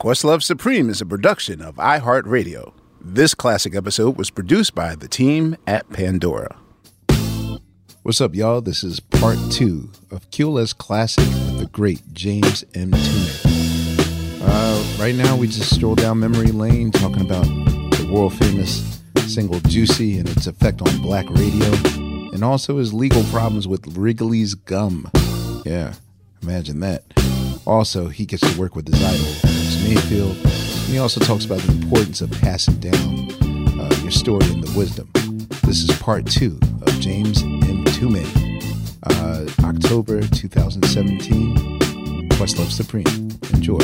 [0.00, 2.72] Questlove Supreme is a production of iHeartRadio.
[3.02, 6.56] This classic episode was produced by the team at Pandora.
[8.00, 8.62] What's up, y'all?
[8.62, 14.40] This is part two of QLS Classic with the great James Mtume.
[14.42, 19.60] Uh, right now, we just stroll down memory lane talking about the world famous single
[19.60, 21.70] Juicy and its effect on black radio,
[22.32, 25.10] and also his legal problems with Wrigley's gum.
[25.66, 25.92] Yeah,
[26.42, 27.04] imagine that.
[27.66, 31.60] Also, he gets to work with his idol, Alex Mayfield, and he also talks about
[31.60, 33.30] the importance of passing down
[33.80, 35.08] uh, your story and the wisdom.
[35.64, 38.26] This is part two of James Mtume,
[39.04, 41.88] uh, October 2017.
[42.30, 43.06] Questlove Supreme.
[43.54, 43.78] Enjoy.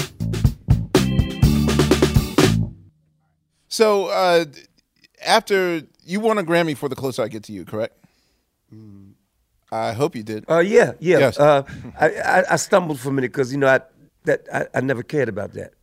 [3.69, 4.47] So uh,
[5.25, 7.97] after you won a Grammy for the closer I get to you, correct?
[9.71, 10.47] I hope you did.
[10.51, 11.19] Uh, yeah, yeah.
[11.19, 11.39] Yes.
[11.39, 11.63] Uh,
[12.01, 13.81] I, I, I stumbled for a minute because you know I
[14.25, 15.75] that I, I never cared about that.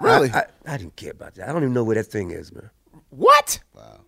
[0.00, 0.30] Really?
[0.30, 1.48] I, I, I didn't care about that.
[1.48, 2.70] I don't even know where that thing is, man.
[3.10, 3.60] What?
[3.74, 4.00] Wow.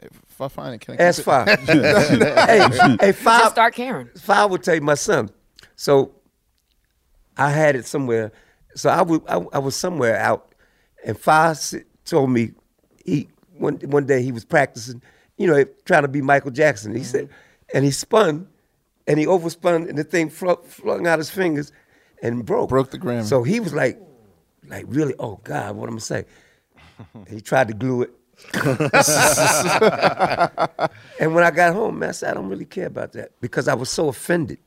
[0.00, 1.24] If I find it, can I keep Ask it?
[1.24, 1.48] five.
[1.66, 3.40] hey, hey, five.
[3.42, 4.08] Just start caring.
[4.16, 5.30] Five would tell you my son.
[5.74, 6.12] So
[7.36, 8.32] I had it somewhere.
[8.74, 10.54] So I was I, I was somewhere out,
[11.04, 11.58] and five
[12.04, 12.52] told me
[13.04, 15.02] he one one day he was practicing,
[15.36, 16.92] you know, trying to be Michael Jackson.
[16.92, 17.06] He mm-hmm.
[17.06, 17.28] said,
[17.74, 18.48] and he spun,
[19.08, 21.72] and he overspun, and the thing fl- flung out his fingers,
[22.22, 22.68] and broke.
[22.68, 23.24] Broke the Grammy.
[23.24, 24.00] So he was like,
[24.68, 26.24] like really, oh God, what am I gonna say?
[27.14, 28.10] And he tried to glue it.
[31.20, 33.68] and when I got home, man, I said, I don't really care about that because
[33.68, 34.58] I was so offended.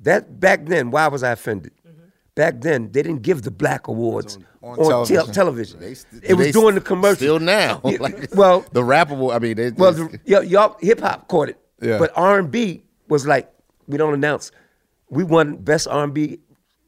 [0.00, 1.72] That back then, why was I offended?
[1.86, 1.98] Mm-hmm.
[2.34, 5.32] Back then, they didn't give the black awards on, on tel- television.
[5.34, 5.80] television.
[5.80, 7.16] They st- it was they during the st- commercial.
[7.16, 9.34] Still now, Yeah, like, well, the rappable.
[9.34, 11.98] I mean, they, well, the, y'all, y'all hip hop caught it, Yeah.
[11.98, 13.52] but R and B was like
[13.86, 14.50] we don't announce.
[15.10, 16.40] We won best R and B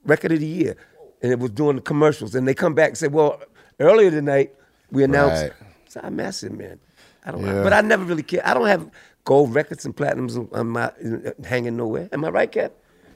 [0.07, 0.77] record of the year,
[1.25, 2.35] and it was doing the commercials.
[2.35, 3.41] And they come back and say, "Well,
[3.81, 4.55] earlier tonight
[4.91, 5.53] we announced." Right.
[5.89, 6.79] So I mess it, man.
[7.25, 7.63] I don't, Yeah.
[7.63, 8.43] but I never really care.
[8.45, 8.91] I don't have
[9.25, 12.11] gold records and platinums on- on my uh, hanging nowhere.
[12.13, 12.73] Am I right, Cap?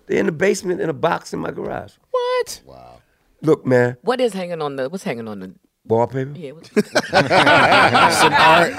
[0.07, 1.93] They're in the basement in a box in my garage.
[2.11, 2.61] what?
[2.65, 2.95] wow.
[3.43, 4.89] Look, man, What is hanging on the?
[4.89, 5.55] What's hanging on the?
[5.85, 6.33] wallpaper.
[6.37, 6.71] Yeah, what's,
[8.21, 8.73] Some art.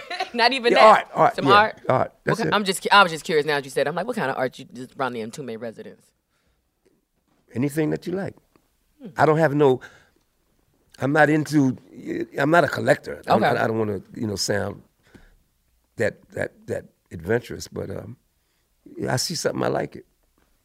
[0.34, 0.84] not even Yeah, that.
[0.84, 1.80] art, art, Some yeah, art.
[1.88, 2.12] art.
[2.24, 2.54] That's What it.
[2.54, 2.86] I'm just.
[2.92, 3.46] I was just curious.
[3.46, 5.58] Now that you said, I'm like, what kind of art you just around the Mtume
[5.60, 6.02] residence?
[7.54, 8.34] anything that you like.
[9.16, 9.80] I don't have no.
[10.98, 11.76] I'm not into.
[12.38, 13.22] I'm not a collector.
[13.28, 13.44] Okay.
[13.44, 14.82] I, I don't want to, you know, sound
[15.96, 18.16] that that that adventurous, but um,
[18.96, 20.06] yeah, I see something I like it.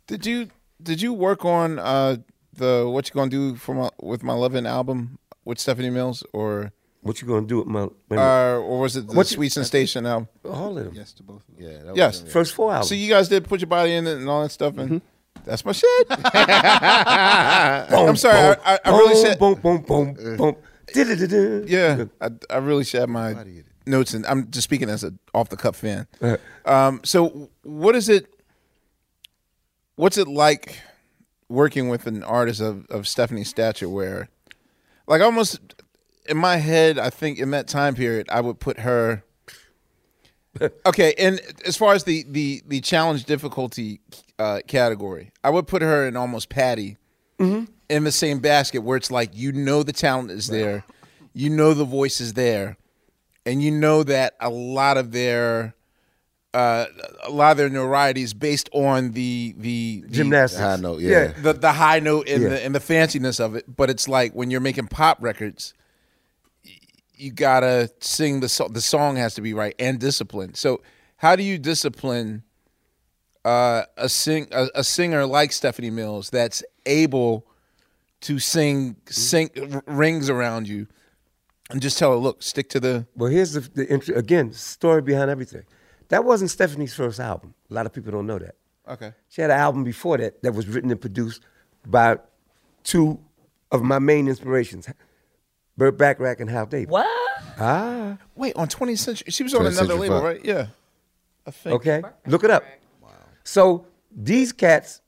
[0.08, 0.48] Did you
[0.82, 2.18] did you work on uh,
[2.54, 6.72] the what you gonna do for my with my Lovin' album with Stephanie Mills or
[7.02, 7.82] What you gonna do with my?
[7.84, 8.24] wait a minute.
[8.24, 10.30] uh, or was it the What you- Sweet Sensation album?
[10.46, 10.94] all of them?
[10.96, 11.44] Yes to both.
[11.58, 11.78] Yeah.
[11.80, 12.20] That was Yes.
[12.22, 12.30] them.
[12.30, 12.90] First four albums.
[12.90, 15.06] So you guys did put your body in it and all that stuff, and Mm-hmm.
[15.46, 16.08] That's my shit.
[16.10, 19.40] I'm sorry, I, I, I really said.
[19.40, 20.56] boom, boom, boom, boom.
[20.94, 21.66] Du-du-du-du.
[21.68, 23.36] Yeah, I, I really shared my
[23.86, 26.08] notes, and I'm just speaking as an off the cuff fan.
[26.22, 28.28] Uh, Um, so, what is it?
[29.96, 30.80] What's it like
[31.50, 33.90] working with an artist of of Stephanie's stature?
[33.90, 34.30] Where,
[35.08, 35.60] like, almost
[36.28, 39.24] in my head, I think in that time period, I would put her.
[40.86, 44.02] Okay, and as far as the the the challenge difficulty
[44.42, 46.98] uh, category, I would put her in almost Patty
[47.90, 50.84] in the same basket, where it's like you know the talent is there,
[51.34, 52.78] you know the voice is there,
[53.46, 55.74] and you know that a lot of their
[56.54, 56.86] uh,
[57.24, 60.62] a lot of their notoriety is based on the the, the Gymnastics.
[60.62, 61.34] High note, yeah.
[61.42, 62.50] the the high note and Yeah.
[62.50, 63.66] the and the fanciness of it.
[63.76, 65.74] But it's like when you're making pop records,
[66.66, 66.72] y-
[67.16, 70.58] you gotta sing the so- the song has to be right and disciplined.
[70.58, 70.82] So
[71.18, 72.44] how do you discipline
[73.46, 77.46] uh, a sing a, a singer like Stephanie Mills that's able
[78.22, 80.88] to sing sing r- rings around you
[81.70, 85.02] and just tell her, look, stick to the Well, here's the, the intro, again story
[85.02, 85.64] behind everything.
[86.10, 87.54] That wasn't Stephanie's first album.
[87.70, 88.56] A lot of people don't know that.
[88.88, 89.14] okay.
[89.30, 91.42] She had an album before that that was written and produced
[91.86, 92.18] by
[92.84, 93.20] two
[93.72, 94.90] of my main inspirations,
[95.78, 96.90] Burt Bacharach and Hal David.
[96.90, 97.08] What?
[97.60, 100.24] Ah, Wait, on 20th Century, she was on another label, Fox.
[100.26, 100.46] right?
[100.46, 100.68] Yeah,
[101.48, 101.76] I think.
[101.76, 102.02] okay.
[102.28, 102.64] Look it up.
[103.44, 105.02] So these cats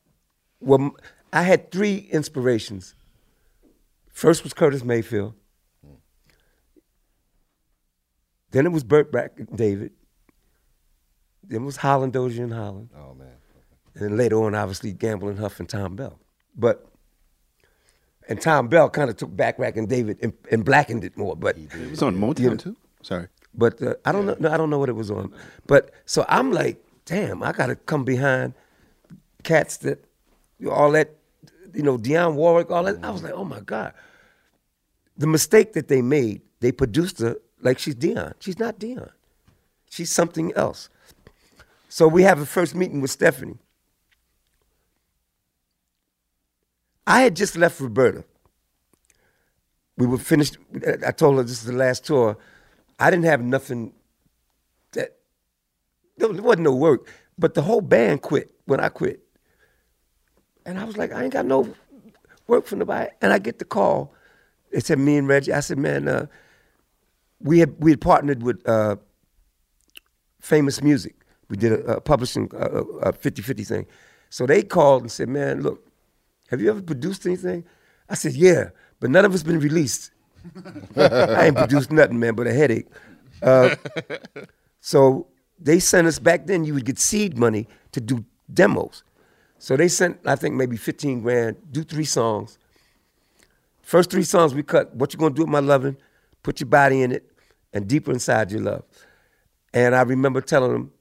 [0.60, 0.90] were.
[1.32, 2.96] I had three inspirations.
[4.12, 5.34] First was Curtis Mayfield.
[8.52, 9.92] Then it was Burt Back David.
[11.44, 12.90] Then it was Holland Dozier and Holland.
[12.96, 13.28] Oh man.
[13.96, 16.20] And then later on, obviously, Gamble and Huff and Tom Bell.
[16.56, 16.86] But
[18.30, 21.36] and Tom Bell kind of took Bacharach and David and, and blackened it more.
[21.36, 22.78] But It was on Motown too.
[23.02, 23.28] Sorry.
[23.54, 24.36] but uh, I don't know.
[24.40, 25.34] No, I don't know what it was on.
[25.68, 28.54] But so I'm like, damn, I got to come behind
[29.44, 30.04] cats that
[30.60, 31.16] you all that,
[31.74, 33.04] you know, Dionne Warwick, all that.
[33.04, 33.94] I was like, oh my god.
[35.18, 38.34] The mistake that they made, they produced her like she's Dionne.
[38.40, 39.12] She's not Dionne.
[39.90, 40.90] She's something else.
[41.90, 43.60] So we have a first meeting with Stephanie.
[47.06, 48.24] I had just left Roberta.
[49.98, 50.58] We were finished.
[51.06, 52.38] I told her this is the last tour.
[52.98, 53.94] I didn't have nothing
[56.18, 57.08] there wasn't no work,
[57.38, 59.22] but the whole band quit when I quit.
[60.66, 61.74] And I was like, I ain't got no
[62.48, 63.10] work for nobody.
[63.22, 64.14] And I get the call.
[64.72, 65.54] They said me and Reggie.
[65.54, 66.28] I said, man, uh,
[67.40, 68.96] we had we had partnered with uh,
[70.40, 71.16] Famous Music.
[71.50, 73.86] We did a, a publishing uh, a 50-50 thing.
[74.30, 75.86] So they called and said, man, look,
[76.50, 77.66] have you ever produced anything?
[78.10, 78.70] I said, yeah,
[79.00, 80.12] but none of it's been released.
[80.96, 82.88] I ain't produced nothing, man, but a headache.
[83.42, 83.76] Uh,
[84.82, 85.28] so
[85.60, 86.66] they sent us back then.
[86.66, 89.04] You would get seed money to do demos.
[89.60, 91.58] So they sent, I think, maybe fifteen grand.
[91.72, 92.58] Do three songs.
[93.82, 94.96] First three songs we cut.
[94.96, 95.98] What you gonna do with my loving?
[96.42, 97.30] Put your body in it,
[97.74, 98.84] and deeper inside your love.
[99.74, 100.92] And I remember telling them,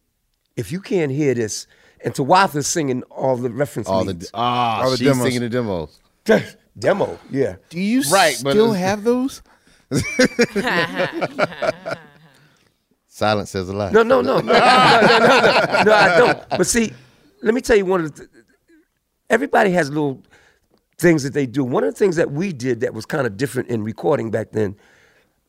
[0.56, 1.66] if you can't hear this,
[2.04, 5.24] and Tawatha's singing all the reference All the ah, All the she's demos.
[5.24, 5.98] singing the demos.
[6.78, 7.56] demo, yeah.
[7.68, 9.42] Do you Right, still have those?
[13.14, 13.92] Silence says a lot.
[13.92, 16.48] No, no, no, no, no, no, no, no, I don't.
[16.48, 16.94] But see,
[17.42, 18.26] let me tell you one of the.
[19.28, 20.22] Everybody has little
[20.96, 21.62] things that they do.
[21.62, 24.52] One of the things that we did that was kind of different in recording back
[24.52, 24.76] then,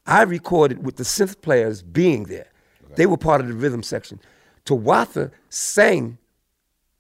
[0.06, 2.52] I recorded with the synth players being there.
[2.84, 2.96] Okay.
[2.96, 4.20] They were part of the rhythm section.
[4.66, 6.18] Tawatha sang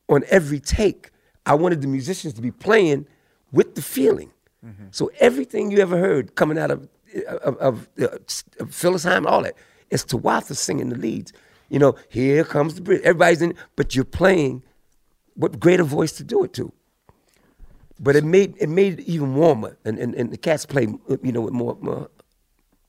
[0.08, 1.12] on every take.
[1.46, 3.06] I wanted the musicians to be playing
[3.52, 4.32] with the feeling.
[4.66, 4.86] Mm-hmm.
[4.92, 6.88] So everything you ever heard coming out of
[7.28, 9.58] of, of, of Phyllis Hyman, all that
[9.94, 11.32] it's Tawatha singing the leads.
[11.70, 13.02] You know, here comes the bridge.
[13.04, 14.64] Everybody's in, but you're playing.
[15.36, 16.72] What greater voice to do it to?
[18.00, 20.88] But it made it made it even warmer, and and, and the cats play,
[21.22, 21.78] you know, with more.
[21.82, 22.10] more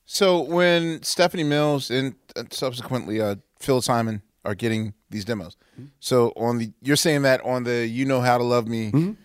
[0.06, 2.14] So when Stephanie Mills and
[2.50, 5.56] subsequently uh, Phyllis Hyman are getting these demos,
[6.00, 9.16] so on the you're saying that on the "You Know How to Love Me"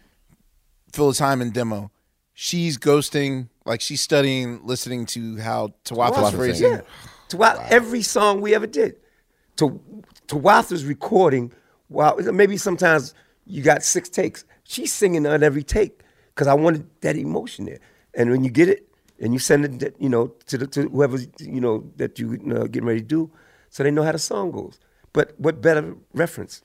[0.94, 1.92] Phyllis Hyman demo,
[2.34, 6.72] she's ghosting, like she's studying, listening to how Tawatha's Tawatha phrasing.
[6.72, 6.82] Yeah.
[7.30, 8.96] Throughout every song we ever did.
[9.58, 9.80] To
[10.28, 11.52] Tawatha's recording,
[11.88, 13.14] while maybe sometimes
[13.46, 14.46] you got six takes.
[14.64, 16.02] She's singing on every take
[16.34, 17.80] because I wanted that emotion there.
[18.14, 18.88] And when you get it
[19.20, 22.66] and you send it, you know, to the, to whoever you know that you uh,
[22.66, 23.32] getting ready to do,
[23.70, 24.80] so they know how the song goes.
[25.14, 26.62] But what better reference?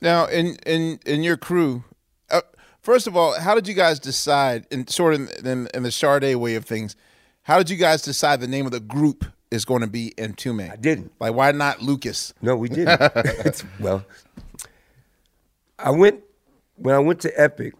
[0.00, 1.84] Now, in in in your crew,
[2.30, 2.42] uh,
[2.82, 6.36] first of all, how did you guys decide, in sort of in, in the Sade
[6.36, 6.96] way of things,
[7.42, 10.70] how did you guys decide the name of the group is going to be Mtume?
[10.70, 11.12] I didn't.
[11.20, 12.34] Like, why not Lucas?
[12.42, 13.00] No, we didn't.
[13.00, 14.04] It's- well,
[15.78, 16.22] I went
[16.76, 17.74] when I went to Epic.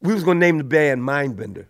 [0.00, 1.66] We was gonna name the band Mindbender.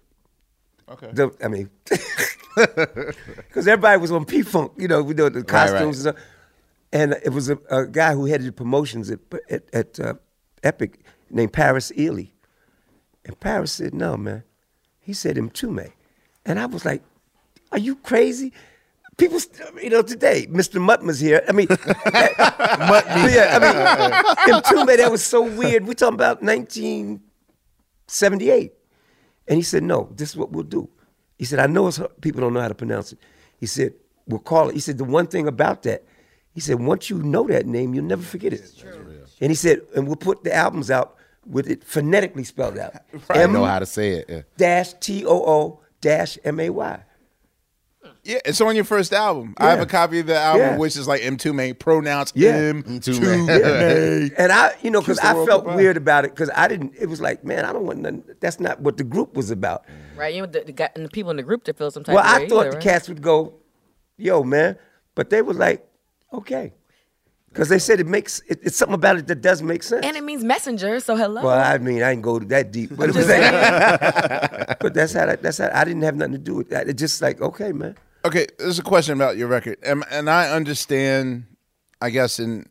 [0.89, 1.11] Okay.
[1.13, 1.71] The- I mean,
[2.57, 5.87] because everybody was on P Funk, you know, we know the costumes right.
[5.87, 6.17] and stuff.
[6.95, 10.15] And it was a, a guy who headed the promotions at at, at uh,
[10.63, 11.01] Epic
[11.31, 12.35] named Paris Eley.
[13.25, 14.45] And Paris said, "No, man."
[15.01, 15.93] He said, "Mtume,"
[16.47, 17.03] and I was like,
[17.71, 18.53] "Are you crazy?"
[19.19, 19.39] People,
[19.83, 20.81] you know, today, Mr.
[20.81, 21.45] Mutman's here.
[21.47, 23.29] I mean, Mutman.
[23.35, 23.75] Yeah, I mean,
[24.63, 24.97] Mtume.
[24.97, 25.87] That was so weird.
[25.87, 28.73] We're talking about 1978.
[29.49, 30.89] And he said, no, this is what we'll do.
[31.39, 33.19] He said, I know it's people don't know how to pronounce it.
[33.59, 33.93] He said,
[34.27, 34.75] we'll call it.
[34.75, 36.05] He said, the one thing about that,
[36.55, 38.63] he said, once you know that name, you'll never forget it.
[39.41, 42.95] And he said, and we'll put the albums out with it phonetically spelled out.
[43.29, 44.27] I know how to say it.
[44.29, 44.43] Yeah.
[44.57, 47.03] dash T O O dash M A Y.
[48.25, 49.55] Yeah, it's on your first album.
[49.59, 50.77] I have a copy of the album, Yeah.
[50.77, 52.73] which is like M2 May, pronounced Yeah.
[52.73, 54.31] M2 M2 May.
[54.37, 55.77] And I, you know, because I felt goodbye.
[55.77, 56.93] weird about it because I didn't.
[57.01, 58.23] It was like, man, I don't want nothing.
[58.41, 59.85] That's not what the group was about.
[60.17, 62.05] Right, you know, the, the, guy, and the people in the group that feel some
[62.05, 62.85] type Well, of I thought either, the right?
[62.85, 63.55] cats would go,
[64.17, 64.79] yo, man,
[65.17, 65.85] but they were like,
[66.33, 66.75] okay,
[67.53, 70.07] because they said it makes it, it's something about it that does make sense.
[70.07, 71.43] And it means messenger, so hello.
[71.43, 75.27] well, I mean, I didn't go that deep, but it was like, but that's how
[75.27, 76.89] that, that's how I didn't have nothing to do with that.
[76.89, 77.97] It's just like, okay, man.
[78.25, 81.47] Okay, there's a question about your record, and, and I understand.
[82.01, 82.67] I guess in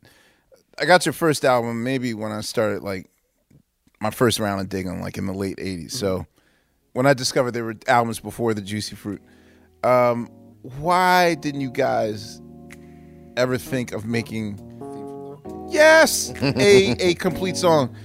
[0.78, 3.10] I got your first album maybe when I started like
[4.02, 5.92] my first round of digging, like in the late '80s.
[5.92, 6.26] So
[6.94, 9.22] when I discovered there were albums before the Juicy Fruit,
[9.84, 10.28] um,
[10.64, 12.42] why didn't you guys
[13.38, 14.60] ever think of making
[15.72, 17.96] yes a a complete song?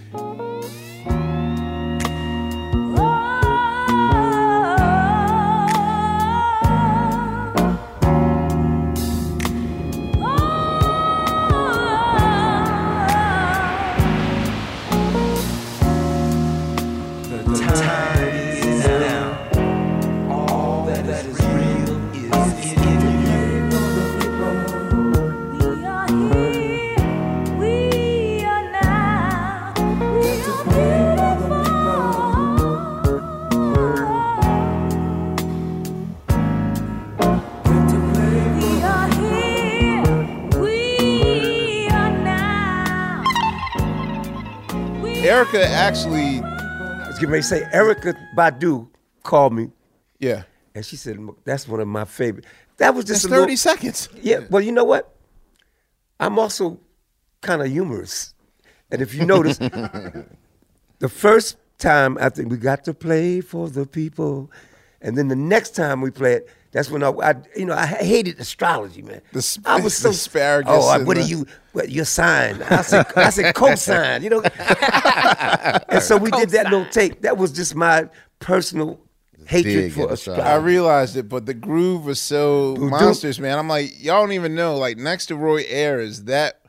[45.37, 48.89] Erykah actually, I was getting ready to say, Erykah Badu
[49.23, 49.71] called me
[50.19, 52.47] yeah, and she said, that's one of my favorite.
[52.79, 54.09] That was just it's a little- 30 seconds.
[54.23, 55.15] Yeah, well, you know what?
[56.19, 56.81] I'm also
[57.43, 58.33] kind of humorous.
[58.91, 59.59] And if you notice,
[61.01, 64.51] the first time I think we got to play for the people,
[65.03, 67.87] and then the next time we play it, that's when I, I you know, I
[67.87, 69.23] hated astrology, man.
[69.33, 71.47] The sp- I was so the asparagus Oh, uh, and what are the- you?
[71.73, 72.63] What your sign?
[72.65, 74.23] I said, I said cosign.
[74.23, 74.43] You know.
[75.89, 77.23] and so we did that little tape.
[77.23, 79.01] That was just my personal
[79.47, 80.43] hatred dig for at astrology.
[80.43, 83.59] I realized it, but the groove was so monstrous, man.
[83.59, 84.77] I'm like, y'all don't even know.
[84.77, 86.61] Like next to Roy Ayers, that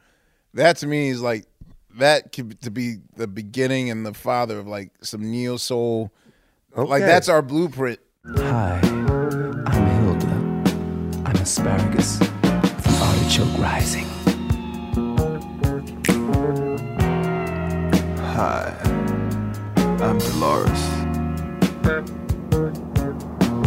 [0.53, 1.47] that to me is like
[1.97, 6.13] that could to be the beginning and the father of like some neo soul.
[6.77, 7.99] Like that's our blueprint.
[8.25, 8.97] Hi, I'm Hilda.
[8.97, 9.06] I'm
[11.47, 14.03] asparagus from Artichoke Rising.
[18.35, 18.75] Hi,
[20.01, 20.83] I'm Dolores.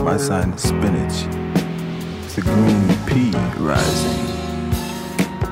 [0.02, 1.25] My sign is spinach.
[2.26, 4.26] It's a green pea rising.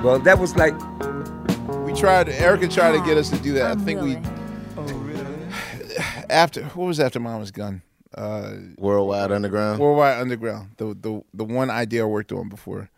[0.02, 0.75] well, that was like
[1.87, 2.26] We tried.
[2.26, 3.68] Erykah tried to get us to do that.
[3.68, 4.18] I oh, think we
[4.76, 5.25] Oh really
[6.28, 7.80] after what was after Mama's Gun.
[8.14, 9.80] Uh, Worldwide Underground.
[9.80, 12.90] Worldwide Underground, the the the one idea I worked on before,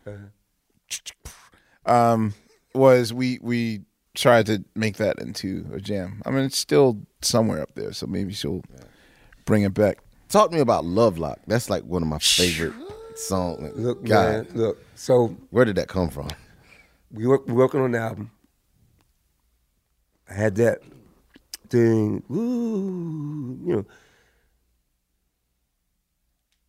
[1.84, 2.34] um,
[2.74, 3.80] was we we
[4.14, 6.22] tried to make that into a jam.
[6.24, 8.62] I mean, it's still somewhere up there, so maybe she'll
[9.46, 9.98] bring it back.
[10.28, 11.40] Talk to me about Love Lock.
[11.46, 12.74] That's like one of my favorite
[13.16, 13.72] songs.
[13.76, 14.78] Look, God, man, look.
[14.94, 16.28] So where did that come from?
[17.12, 18.30] we work, we working on the album.
[20.28, 20.82] I had that
[21.68, 23.86] thing, ooh, you know.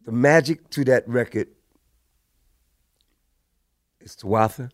[0.05, 1.48] The magic to that record
[4.00, 4.72] is Tawatha.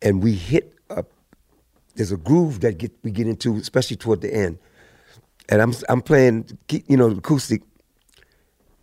[0.00, 1.04] And we hit a,
[1.94, 4.58] there's a groove that get, we get into, especially toward the end.
[5.48, 7.62] And I'm I'm playing, you know, acoustic,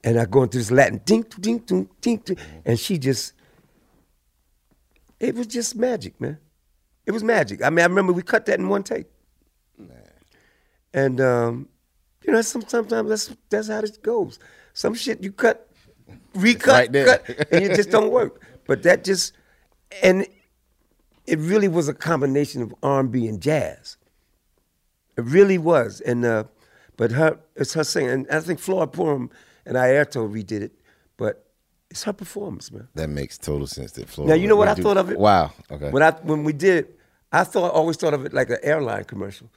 [0.04, 3.34] and I go into this Latin ding ding ding ding, ding and she just
[5.20, 6.38] it was just magic, man.
[7.06, 7.64] It was magic.
[7.64, 9.08] I mean, I remember we cut that in one take.
[10.94, 11.70] And um,
[12.30, 14.38] you know, some, sometimes that's that's how it goes.
[14.74, 15.68] Some shit you cut,
[16.36, 18.46] recut, right cut, and it just don't work.
[18.68, 19.34] But that just
[20.04, 20.28] and
[21.26, 23.98] it really was a combination of R and jazz.
[25.18, 26.02] It really was.
[26.02, 26.44] And uh,
[26.98, 28.12] but her it's her singing.
[28.12, 29.32] And I think Flora Purim
[29.66, 30.80] and Airto redid it,
[31.18, 31.48] but
[31.90, 32.90] it's her performance, man.
[32.94, 33.94] That makes total sense.
[33.94, 34.36] That Florida.
[34.36, 35.18] Now you know what I do- thought of it.
[35.18, 35.52] Wow.
[35.72, 35.90] Okay.
[35.90, 37.00] When I when we did it,
[37.32, 39.50] I thought always thought of it like an airline commercial.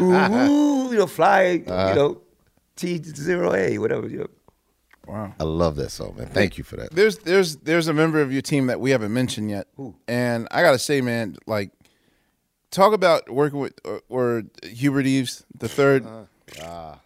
[0.00, 1.88] Ooh, ooh, you know, fly, Uh-huh.
[1.90, 2.20] you know,
[2.76, 4.08] T zero A, whatever.
[4.08, 4.26] You know.
[5.06, 5.34] Wow.
[5.40, 6.28] I love that song, man.
[6.28, 6.92] Thank you for that.
[6.92, 9.66] There's there's there's a member of your team that we haven't mentioned yet,
[10.06, 11.70] and I gotta say, man, like
[12.70, 16.06] talk about working with or, or Hubert Eaves the third.
[16.62, 16.98] Ah.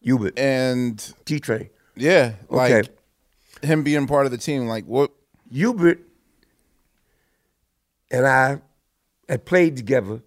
[0.00, 1.68] Hubert and T Train.
[1.96, 2.88] Yeah, like Okay.
[3.62, 4.66] him being part of the team.
[4.66, 5.10] Like what?
[5.50, 6.00] Hubert
[8.10, 8.60] and I
[9.28, 10.22] had played together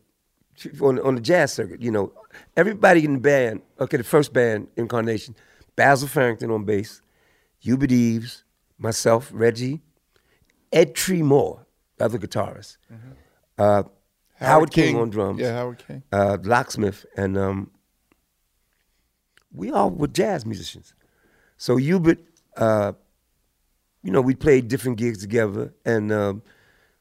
[0.81, 1.81] on on the jazz circuit.
[1.81, 2.11] You know,
[2.57, 3.61] everybody in the band.
[3.79, 5.35] Okay, the first band incarnation,
[5.75, 7.01] Basil Fearrington on bass,
[7.59, 8.43] Hubert Eaves,
[8.77, 9.81] myself, Reggie,
[10.71, 11.65] Ed Tremore,
[11.99, 12.77] other guitarist,
[13.57, 13.85] uh, Howard,
[14.39, 14.45] Mm-hmm.
[14.45, 14.97] Howard King, King.
[15.01, 16.03] on drums, Yeah, Howard King.
[16.13, 17.71] uh, locksmith, and um,
[19.53, 20.93] we all were jazz musicians.
[21.57, 22.19] So Hubert,
[22.55, 22.93] uh,
[24.03, 26.41] you know, we played different gigs together, and um,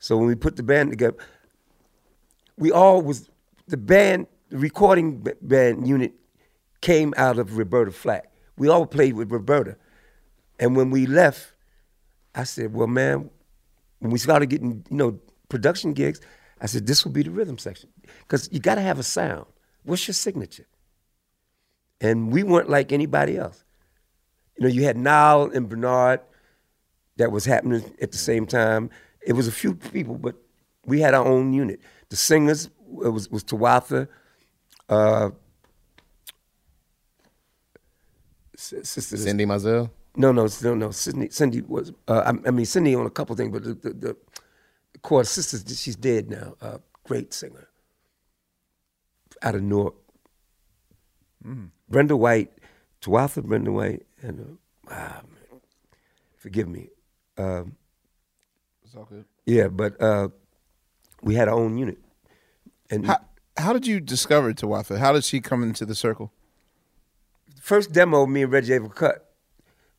[0.00, 1.16] so when we put the band together,
[2.56, 3.30] we all was
[3.68, 6.12] the band, the recording band unit
[6.80, 8.32] came out of Roberta Flack.
[8.56, 9.76] We all played with Roberta,
[10.58, 11.52] and when we left,
[12.34, 13.30] I said, "Well, man,
[14.00, 16.20] when we started getting you know production gigs,
[16.60, 19.46] I said this will be the rhythm section because you got to have a sound.
[19.84, 20.66] What's your signature?"
[22.00, 23.64] And we weren't like anybody else.
[24.56, 26.20] You know, you had Nile and Bernard
[27.16, 28.90] that was happening at the same time.
[29.20, 30.36] It was a few people, but
[30.86, 31.80] we had our own unit.
[32.08, 32.70] The singers
[33.04, 34.08] it was was Tawatha,
[34.88, 35.30] uh,
[38.56, 39.90] sister Cindy Mizelle?
[40.16, 40.90] No, no, no, no.
[40.90, 41.92] Cindy, Cindy was.
[42.08, 44.16] Uh, I, I mean, Cindy on a couple things, but the the, the,
[45.02, 46.54] core sister, she's dead now.
[46.60, 47.68] Uh, great singer
[49.42, 49.94] out of Newark.
[51.88, 52.50] Brenda White,
[53.00, 55.60] Tawatha Brenda White, and uh, ah, man,
[56.36, 56.88] forgive me.
[57.38, 57.76] Um,
[58.82, 59.24] It's all good.
[59.46, 60.28] yeah, but uh,
[61.22, 61.98] we had our own unit.
[62.90, 63.18] And How,
[63.56, 64.98] how did you discover Tawatha?
[64.98, 66.32] How did she come into the circle?
[67.54, 69.32] the first demo me and Reggie ever cut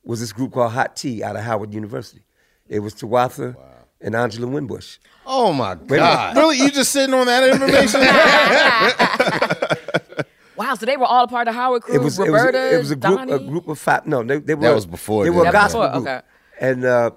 [0.04, 2.24] was this group called Hot Tea out of Howard University.
[2.68, 3.56] It was Tawatha
[4.02, 4.98] and Angela Winbush.
[5.26, 5.98] Oh my Wait a minute.
[6.00, 6.38] God.
[6.38, 8.02] Really, you just sitting on that information?
[10.56, 11.96] Wow, so they were all a part of Howard crew.
[11.96, 14.06] It was, it was, Roberta, it was a group, a group of five.
[14.06, 14.62] No, they, they were.
[14.64, 15.40] That was before They then.
[15.40, 16.22] were a gospel before, group, okay.
[16.60, 17.12] and uh,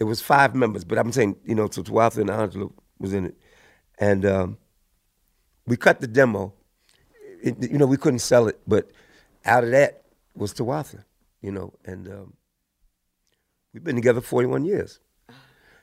[0.00, 0.82] it was five members.
[0.82, 3.36] But I'm saying, you know, so Tawatha and Angela was in it,
[3.98, 4.58] and um,
[5.66, 6.52] we cut the demo.
[7.42, 8.90] It, you know, we couldn't sell it, but
[9.44, 11.04] out of that was Tawatha,
[11.40, 12.32] you know, and um,
[13.72, 15.00] we've been together 41 years.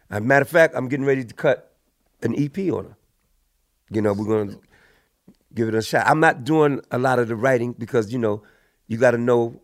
[0.09, 1.75] As a matter of fact, I'm getting ready to cut
[2.21, 2.97] an EP on her.
[3.91, 4.59] You know, we're going to
[5.53, 6.07] give it a shot.
[6.07, 8.43] I'm not doing a lot of the writing because, you know,
[8.87, 9.61] you got to know,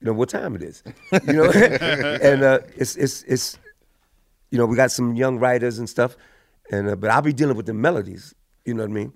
[0.00, 0.82] you know, what time it is.
[1.26, 3.58] You know, and uh, it's it's it's,
[4.50, 6.16] you know, we got some young writers and stuff,
[6.70, 8.34] and uh, but I'll be dealing with the melodies.
[8.64, 9.12] You know what I mean?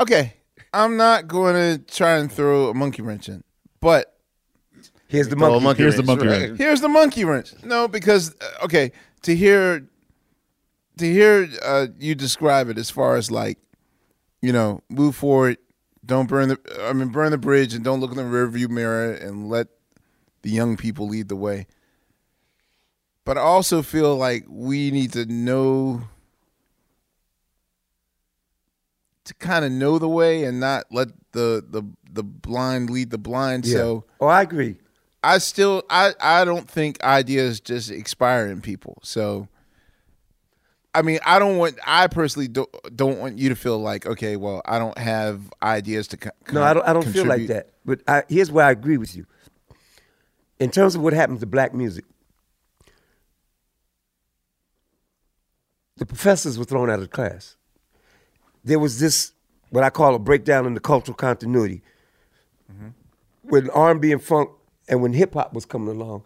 [0.00, 0.34] okay,
[0.72, 3.42] I'm not going to try and throw a monkey wrench in,
[3.80, 4.14] but
[5.08, 5.64] Here's the Throw a monkey.
[5.64, 6.40] monkey Here's the wrench, monkey right.
[6.48, 6.58] wrench.
[6.58, 7.54] here's the monkey wrench.
[7.64, 9.88] No, because uh, okay, to hear
[10.98, 13.58] to hear uh, you describe it as far as like,
[14.42, 15.56] you know, move forward,
[16.04, 19.12] don't burn the I mean burn the bridge and don't look in the rearview mirror
[19.14, 19.68] and let
[20.42, 21.66] the young people lead the way.
[23.24, 26.02] But I also feel like we need to know
[29.28, 33.18] to kind of know the way and not let the the the blind lead the
[33.18, 33.66] blind.
[33.66, 33.74] Yeah.
[33.74, 34.78] So oh, I agree.
[35.22, 38.98] I still I I don't think ideas just expire in people.
[39.02, 39.48] So
[40.94, 44.36] I mean, I don't want I personally don't don't want you to feel like okay,
[44.36, 46.88] well, I don't have ideas to co- No, I don't.
[46.88, 47.70] I don't feel like that.
[47.84, 49.26] But I, here's where I agree with you.
[50.58, 52.04] In terms of what happens to black music,
[55.98, 57.57] the professors were thrown out of class.
[58.68, 59.32] There was this
[59.70, 61.82] what I call a breakdown in the cultural continuity.
[63.42, 64.50] When R&B and funk
[64.88, 66.22] and when hip hop was coming along,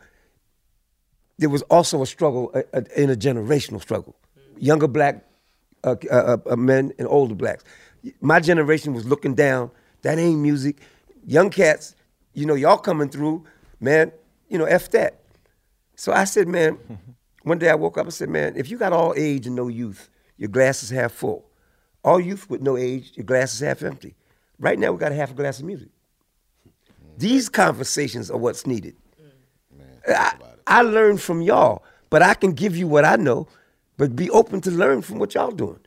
[1.39, 4.17] there was also a struggle, a, a, intergenerational struggle.
[4.59, 5.25] Younger black
[5.85, 7.63] uh, uh, uh, men and older blacks.
[8.21, 9.71] My generation was looking down.
[10.03, 10.81] That ain't music.
[11.25, 11.95] Young cats,
[12.33, 13.45] you know, y'all coming through,
[13.79, 14.11] man.
[14.49, 15.21] You know, f that.
[15.95, 16.77] So I said, man.
[17.45, 19.69] one day I woke up and said, man, if you got all age and no
[19.69, 21.45] youth, your glass is half full.
[22.05, 24.15] All youth with no age, your glass is half empty.
[24.59, 25.89] Right now, we got a half a glass of music.
[27.19, 28.97] These conversations are what's needed.
[30.09, 30.35] I,
[30.67, 33.47] I learned from y'all, but I can give you what I know,
[33.97, 35.79] but be open to learn from what y'all doing.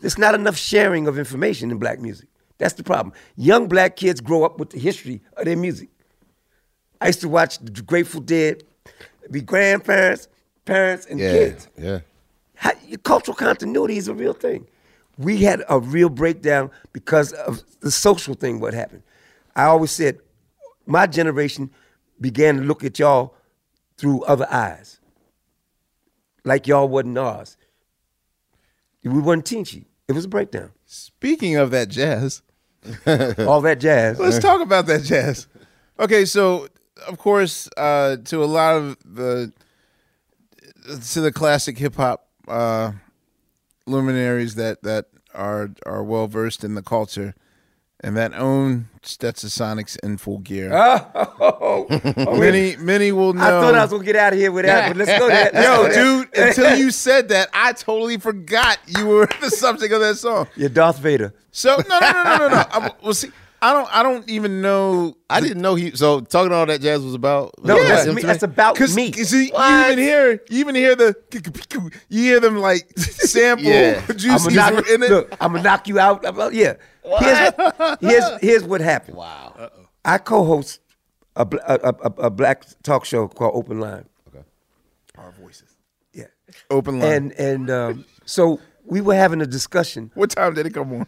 [0.00, 2.28] There's not enough sharing of information in black music.
[2.58, 3.14] That's the problem.
[3.36, 5.88] Young black kids grow up with the history of their music.
[7.00, 8.62] I used to watch the Grateful Dead,
[9.30, 10.28] be grandparents,
[10.64, 11.68] parents, and Yeah, kids.
[11.78, 12.00] yeah.
[12.54, 14.66] How, your cultural continuity is a real thing.
[15.18, 19.02] We had a real breakdown because of the social thing, what happened.
[19.54, 20.18] I always said,
[20.86, 21.70] my generation
[22.20, 23.34] began to look at y'all
[23.96, 25.00] through other eyes.
[26.44, 27.56] Like y'all wasn't ours.
[29.02, 29.86] We weren't teaching.
[30.08, 30.72] It was a breakdown.
[30.84, 32.42] Speaking of that jazz,
[33.38, 34.18] all that jazz.
[34.18, 35.48] Let's talk about that jazz.
[35.98, 36.68] Okay, so
[37.08, 39.52] of course, uh, to a lot of the
[41.10, 42.92] to the classic hip hop uh,
[43.86, 47.34] luminaries that that are are well versed in the culture
[48.00, 50.70] and that own Stetsasonic's in full gear.
[50.72, 53.42] Oh, oh many many will know.
[53.42, 55.50] I thought I was gonna get out of here with that, but let's go there.
[55.62, 60.16] Yo, dude, until you said that, I totally forgot you were the subject of that
[60.16, 60.48] song.
[60.56, 61.32] You're Darth Vader.
[61.50, 62.64] So no, no, no, no, no, no.
[62.70, 63.30] I, well, see,
[63.62, 65.16] I don't, I don't even know.
[65.30, 65.92] I didn't know he.
[65.96, 67.54] So talking all that jazz was about.
[67.64, 68.20] No, was that's him me.
[68.22, 68.32] today?
[68.32, 69.10] That's about Cause, me.
[69.10, 69.52] 'cause see, you
[69.84, 71.14] even hear, you even hear the,
[72.08, 74.02] you hear them like sample Yeah.
[74.08, 75.10] I'm gonna knock, in it.
[75.10, 76.24] look, I'm gonna knock you out.
[76.26, 76.74] I'm- yeah.
[77.20, 79.16] Here's, here's here's what happened.
[79.16, 79.54] Wow.
[79.58, 79.86] Uh-oh.
[80.04, 80.80] I co-host
[81.36, 84.06] a, a, a, a- a black talk show called Open Line.
[84.28, 84.44] Okay.
[85.16, 85.74] Our voices.
[86.12, 86.24] Yeah.
[86.70, 87.12] Open line.
[87.12, 90.10] And and um, so we were having a discussion.
[90.14, 91.06] what time did it come on?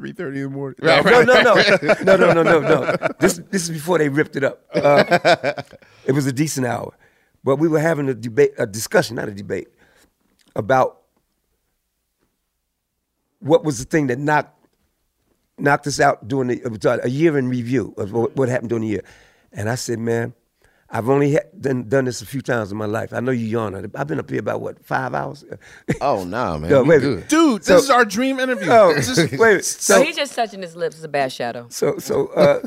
[0.00, 0.78] three thirty in the morning.
[0.80, 3.08] Right, no, right, no, no, no, no, no, no, no.
[3.20, 4.64] This this is before they ripped it up.
[4.74, 5.62] Uh,
[6.06, 6.94] it was a decent hour,
[7.44, 9.68] but we were having a debate, a discussion, not a debate,
[10.56, 11.02] about
[13.40, 14.56] what was the thing that knocked
[15.58, 18.88] knocked us out during the uh, a year in review of what happened during the
[18.88, 19.04] year,
[19.52, 20.32] and I said, man,
[20.92, 23.12] I've only ha- done, done this a few times in my life.
[23.12, 23.76] I know you yawn.
[23.94, 25.44] I've been up here about what five hours.
[26.00, 26.68] Oh nah, man.
[26.70, 27.10] No, wait good.
[27.14, 27.28] minute.
[27.28, 28.70] Dude, So- this is our dream interview.
[28.70, 29.64] Oh, This is- wait.
[29.64, 30.96] So, So, he's just touching his lips.
[30.96, 31.66] It's a bad shadow.
[31.68, 32.60] so, so uh,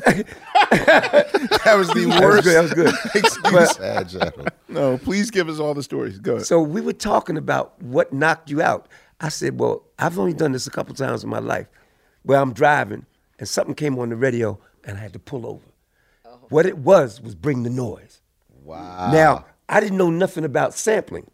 [0.70, 2.44] that was the that was worst.
[2.44, 2.54] good.
[2.54, 3.52] That was good.
[3.52, 4.44] But- Sad shadow.
[4.68, 6.18] No, please give us all the stories.
[6.18, 6.46] Go ahead.
[6.46, 8.88] So we were talking about what knocked you out.
[9.20, 11.66] I said, Well, I've only done this a couple times in my life
[12.22, 13.06] where I'm driving
[13.38, 15.64] and something came on the radio and I had to pull over.
[16.50, 18.20] What it was was bring the noise.
[18.62, 19.12] Wow.
[19.12, 21.30] Now, I didn't know nothing about sampling.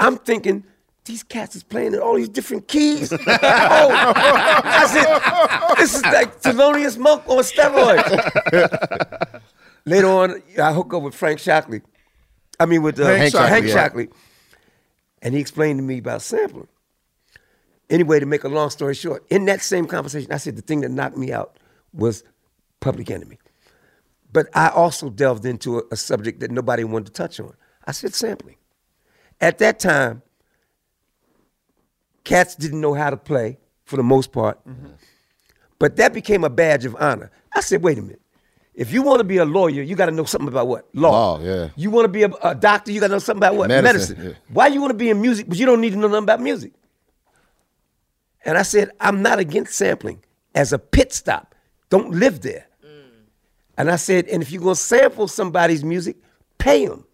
[0.00, 0.64] I'm thinking,
[1.04, 3.12] these cats is playing in all these different keys.
[3.12, 9.40] oh, I said, this is like Thelonious Monk on steroids.
[9.84, 11.82] Later on, I hook up with Frank Shocklee.
[12.60, 14.06] I mean, with uh, Hank Hank, Shocklee, Hank yeah.
[15.22, 16.68] And he explained to me about sampling.
[17.90, 20.80] Anyway, to make a long story short, in that same conversation, I said the thing
[20.80, 21.58] that knocked me out
[21.92, 22.24] was
[22.80, 23.38] Public Enemy.
[24.32, 27.54] But I also delved into a, a subject that nobody wanted to touch on.
[27.86, 28.56] I said sampling.
[29.40, 30.22] At that time,
[32.24, 34.92] cats didn't know how to play for the most part, mm-hmm.
[35.78, 37.30] but that became a badge of honor.
[37.54, 38.20] I said, wait a minute.
[38.74, 40.88] If you want to be a lawyer, you got to know something about what?
[40.94, 41.10] Law.
[41.10, 41.68] Law, yeah.
[41.76, 43.68] You want to be a, a doctor, you got to know something about what?
[43.68, 44.24] Medicine, Medicine.
[44.24, 44.52] yeah.
[44.54, 46.40] Why you want to be in music, but you don't need to know nothing about
[46.40, 46.72] music?
[48.44, 51.54] And I said, I'm not against sampling as a pit stop.
[51.90, 52.66] Don't live there.
[53.78, 56.16] And I said, and if you're gonna sample somebody's music,
[56.58, 57.04] pay them.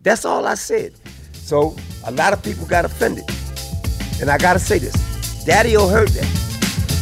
[0.00, 0.94] That's all I said.
[1.32, 3.24] So a lot of people got offended.
[4.20, 4.94] And I gotta say this.
[5.44, 6.26] Daddy O heard that.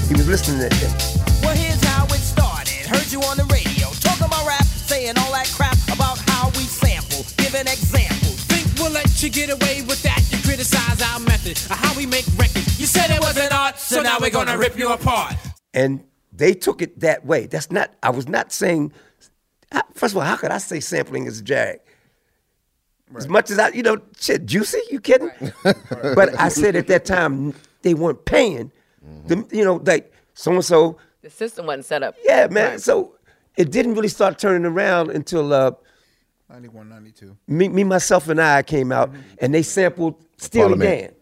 [0.08, 1.40] He was listening to that.
[1.42, 2.86] Well, here's how it started.
[2.86, 6.64] Heard you on the radio talking about rap, saying all that crap about how we
[6.64, 8.40] sample, giving examples.
[8.48, 10.24] Think we'll let you get away with that?
[10.32, 12.80] You criticize our method how we make records.
[12.80, 15.34] You said it wasn't art, so now we're gonna rip you apart.
[15.74, 16.04] And
[16.38, 17.46] they took it that way.
[17.46, 18.92] That's not, I was not saying,
[19.94, 21.80] first of all, how could I say sampling is a jag?
[23.16, 25.30] As much as I, you know, shit, juicy, you kidding?
[25.64, 28.70] but I said at that time, they weren't paying,
[29.26, 32.16] the, you know, like so and so, The system wasn't set up.
[32.22, 32.72] yeah, man.
[32.72, 32.80] Right.
[32.80, 33.14] So
[33.56, 35.72] it didn't really start turning around until uh,
[36.50, 37.36] 91, 92.
[37.48, 40.90] me, me, myself, and I came out and they sampled Steely Parliament.
[40.90, 41.14] Dan,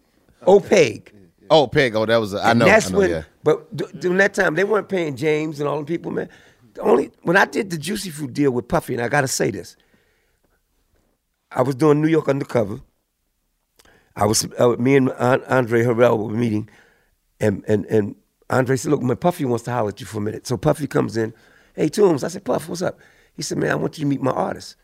[0.49, 1.13] Opaque.
[1.49, 1.95] Oh, Peg.
[1.95, 2.35] Oh, that was.
[2.35, 2.65] A, I And know.
[2.67, 3.23] that's I know, when, yeah.
[3.47, 6.29] But during that time, they weren't paying James and all the people, man.
[6.75, 9.53] The only when I did the Juicy Fruit deal with Puffy, and I gotta say
[9.53, 9.77] this,
[11.53, 12.81] I was doing New York Undercover.
[14.17, 16.69] I was uh, me and An- Andre Harrell were meeting,
[17.39, 18.17] and and and
[18.51, 20.89] Andre said, "Look, man, Puffy wants to holler at you for a minute." So Puffy
[20.89, 21.33] comes in,
[21.77, 22.99] "Hey, Toombs." I said, "Puff, what's up?"
[23.33, 24.75] He said, "Man, I want you to meet my artist."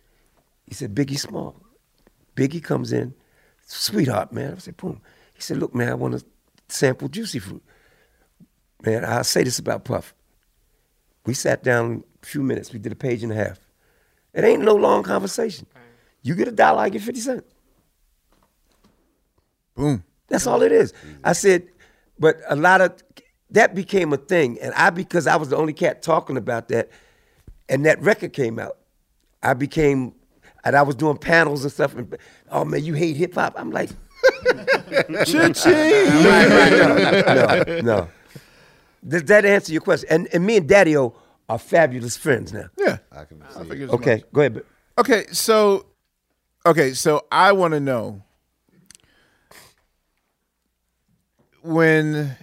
[0.68, 1.56] He said, "Biggie Small."
[2.36, 3.14] Biggie comes in,
[3.66, 4.54] sweetheart, man.
[4.54, 5.00] I said, "Boom."
[5.34, 6.24] He said, "Look, man, I want to
[6.68, 7.64] sample Juicy Fruit."
[8.84, 10.14] Man, I'll say this about Puff.
[11.24, 12.72] We sat down a few minutes.
[12.72, 13.58] We did a page and a half.
[14.34, 15.66] It ain't no long conversation.
[16.22, 17.54] You get a dollar, I get 50 cents.
[19.74, 20.04] Boom.
[20.28, 20.92] That's all it is.
[21.24, 21.68] I said,
[22.18, 23.02] but a lot of
[23.50, 24.58] that became a thing.
[24.60, 26.90] And I, because I was the only cat talking about that,
[27.68, 28.78] and that record came out,
[29.42, 30.14] I became,
[30.64, 31.94] and I was doing panels and stuff.
[31.94, 32.16] And,
[32.50, 33.54] oh man, you hate hip hop?
[33.56, 33.90] I'm like,
[35.24, 35.72] Cha-ching.
[36.24, 38.08] right, right, no, no, no.
[39.06, 40.08] Does that answer your question?
[40.10, 41.14] And, and me and Daddy O
[41.48, 42.66] are fabulous friends now.
[42.78, 42.98] Yeah.
[43.10, 43.68] I can I see.
[43.68, 44.24] figured as Okay, much.
[44.32, 44.62] go ahead.
[44.98, 45.86] Okay, so
[46.66, 48.22] okay, so I want to know
[51.62, 52.36] when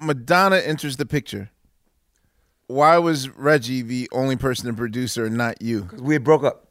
[0.00, 1.50] Madonna enters the picture,
[2.66, 5.88] why was Reggie the only person to produce her and not you?
[5.98, 6.68] We broke up.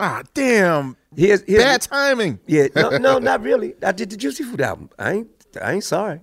[0.00, 0.96] Ah, damn.
[1.16, 2.38] Here's, here's Bad timing.
[2.46, 3.74] Yeah, no, no, not really.
[3.82, 4.90] I did the Juicy Fruit album.
[4.98, 5.28] I ain't,
[5.62, 6.20] I ain't sorry.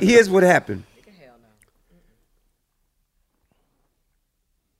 [0.00, 0.84] Here's what happened.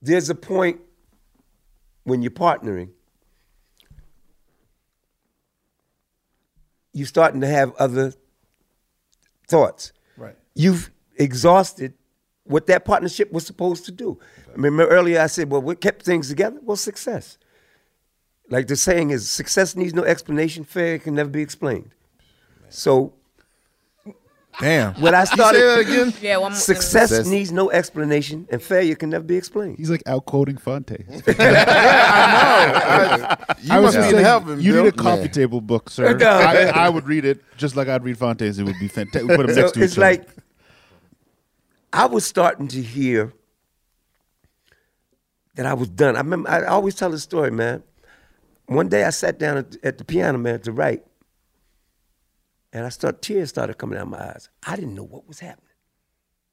[0.01, 0.81] There's a point
[2.03, 2.89] when you're partnering,
[6.91, 8.13] you're starting to have other
[9.47, 9.93] thoughts.
[10.17, 10.35] Right.
[10.53, 11.93] You've exhausted
[12.43, 14.19] what that partnership was supposed to do.
[14.53, 16.59] Remember earlier I said, well, what kept things together?
[16.61, 17.37] Well, success.
[18.49, 21.91] Like the saying is, success needs no explanation, failure can never be explained.
[22.75, 23.13] So,
[24.59, 24.95] damn.
[24.95, 26.13] When I You say started, that again?
[26.21, 27.27] Yeah, one more- success Success.
[27.27, 29.77] needs no explanation, and failure can never be explained.
[29.77, 31.05] He's like out quoting Phonte.
[33.63, 34.59] You I was must just be saying, helping.
[34.59, 34.83] You Bill.
[34.85, 36.17] need a coffee table book, sir.
[36.17, 36.27] No.
[36.29, 38.57] I, I would read it just like I'd read Phonte's.
[38.59, 39.27] It would be fantastic.
[39.27, 40.07] Put them So next to it's each other.
[40.07, 40.27] like
[41.93, 43.33] I was starting to hear
[45.55, 46.15] that I was done.
[46.15, 47.83] I remember I always tell the story, man.
[48.65, 51.03] One day I sat down at, at the piano, man, to write,
[52.73, 54.49] and I start tears started coming out of my eyes.
[54.65, 55.69] I didn't know what was happening.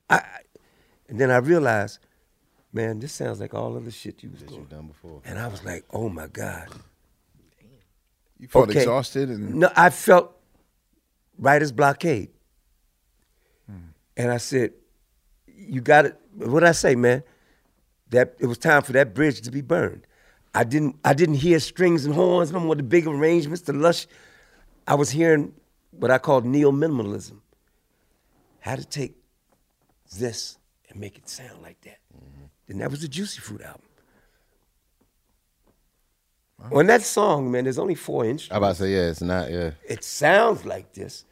[0.09, 0.23] I,
[1.09, 1.99] and then I realized,
[2.73, 4.65] man, this sounds like all of the shit you was doing.
[4.65, 5.23] done before.
[5.25, 6.69] And I was like, oh my god.
[8.39, 8.81] You felt Okay.
[8.81, 10.35] exhausted and No, I felt
[11.39, 12.31] writer's blockade.
[13.67, 13.77] Hmm.
[14.17, 14.73] And I said,
[15.47, 16.21] you got it.
[16.35, 17.23] What did I say, man?
[18.11, 20.07] That it was time for that bridge to be burned.
[20.55, 24.07] I didn't I didn't hear strings and horns, no more the big arrangements, the lush.
[24.89, 25.53] I was hearing
[25.91, 27.41] what I called neo minimalism.
[28.61, 29.17] How to take
[30.17, 31.99] this and make it sound like that.
[32.15, 32.45] Mm-hmm.
[32.69, 33.83] And that was the Juicy Fruit album.
[36.73, 39.51] On that song, man, there's only four instruments I about to say yeah, it's not
[39.51, 39.71] yeah.
[39.89, 41.25] it sounds like this,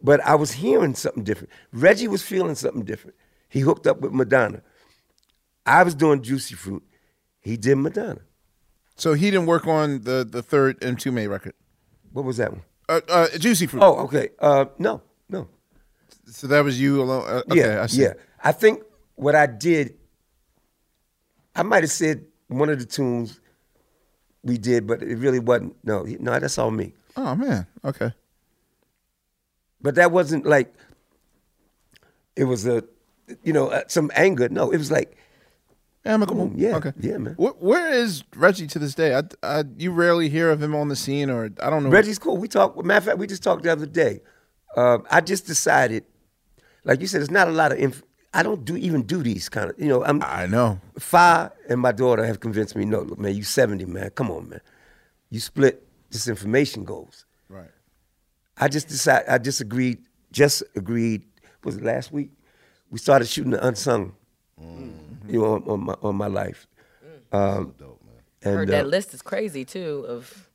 [0.00, 1.50] but I was hearing something different.
[1.72, 3.16] Reggie was feeling something different.
[3.48, 4.62] He hooked up with Madonna.
[5.66, 6.84] I was doing Juicy Fruit.
[7.40, 8.20] He did Madonna.
[8.96, 11.54] so he didn't work on the the third Mtume record.
[12.12, 12.62] What was that one?
[12.88, 13.82] Uh, uh, Juicy Fruit.
[13.82, 14.30] Oh, okay.
[14.38, 15.48] Uh, no, no.
[16.26, 17.24] so that was you alone.
[17.28, 18.02] Uh, okay, yeah, I see.
[18.02, 18.14] yeah.
[18.42, 18.82] I think
[19.16, 19.94] what I did,
[21.54, 23.40] I might have said one of the tunes
[24.42, 25.76] we did, but it really wasn't.
[25.84, 26.94] No, no, that's all me.
[27.16, 27.66] Oh man.
[27.84, 28.12] Okay.
[29.82, 30.72] But that wasn't like
[32.36, 32.84] it was a,
[33.42, 34.48] you know, uh, some anger.
[34.48, 35.17] No, it was like
[36.04, 36.46] Amicable.
[36.48, 36.92] Boom, yeah, Okay.
[37.00, 37.34] yeah, man.
[37.34, 39.14] Wh- where is Reggie to this day?
[39.14, 41.90] I, I, you rarely hear of him on the scene, or I don't know.
[41.90, 42.36] Reggie's cool.
[42.38, 42.82] We talked.
[42.84, 44.20] Matter of fact, we just talked the other day.
[44.76, 46.04] Um, I just decided,
[46.84, 47.78] like you said, it's not a lot of.
[47.78, 49.78] Inf- I don't do even do these kind of.
[49.78, 50.22] You know, I'm.
[50.22, 50.80] I know.
[50.98, 52.84] Fi and my daughter have convinced me.
[52.84, 54.10] No, look, man, you 70, man.
[54.10, 54.60] Come on, man.
[55.30, 55.86] You split.
[56.10, 57.26] This information goes.
[57.48, 57.70] Right.
[58.56, 59.28] I just decided.
[59.28, 59.98] I just agreed.
[60.32, 61.24] Just agreed.
[61.64, 62.30] Was it last week?
[62.90, 64.14] We started shooting the unsung.
[65.28, 66.66] You know, on, on my on my life.
[67.32, 67.74] Um,
[68.42, 70.48] and, Heard uh, that list is crazy too of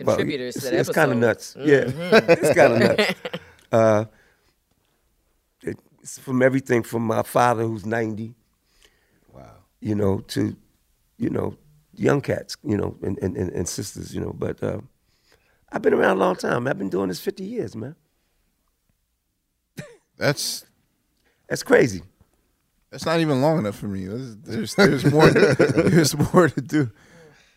[0.00, 1.56] well, contributors it's, to that It's kind of nuts.
[1.58, 2.28] Yeah, Mhm.
[2.28, 3.14] it's kind of nuts.
[3.70, 4.06] Uh,
[5.62, 8.34] it's from everything from my father, who's ninety.
[9.30, 9.56] Wow.
[9.80, 10.56] You know, to
[11.18, 11.54] you know,
[11.94, 12.56] young cats.
[12.62, 14.14] You know, and and, and, and sisters.
[14.14, 14.80] You know, but uh,
[15.70, 16.66] I've been around a long time.
[16.66, 17.94] I've been doing this fifty years, man.
[20.16, 20.64] That's
[21.46, 22.02] that's crazy.
[22.90, 24.06] That's not even long enough for me.
[24.06, 26.90] There's there's, more there's more to do.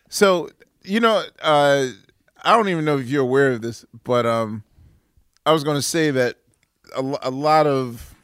[0.09, 0.49] So
[0.83, 1.87] you know, uh,
[2.43, 4.63] I don't even know if you're aware of this, but um,
[5.45, 6.37] I was going to say that
[6.95, 8.15] a, a lot of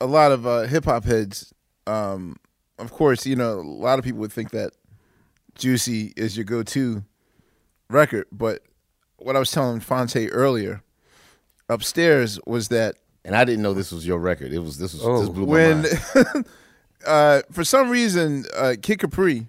[0.00, 1.54] a lot of uh, hip hop heads,
[1.86, 2.36] um,
[2.78, 4.72] of course, you know, a lot of people would think that
[5.54, 7.04] Juicy is your go to
[7.88, 8.62] record, but
[9.18, 10.82] what I was telling Phonte earlier
[11.68, 12.96] upstairs was that
[13.26, 14.52] And I didn't know this was your record.
[14.52, 16.46] It was this was Oh, this blew my when mind.
[17.06, 19.48] uh, for some reason uh, Kid Capri.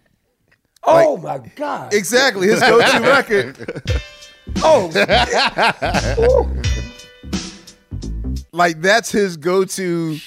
[0.84, 1.94] Oh my God!
[1.94, 4.02] Exactly his go-to record.
[4.64, 4.90] Oh,
[8.52, 10.18] like that's his go-to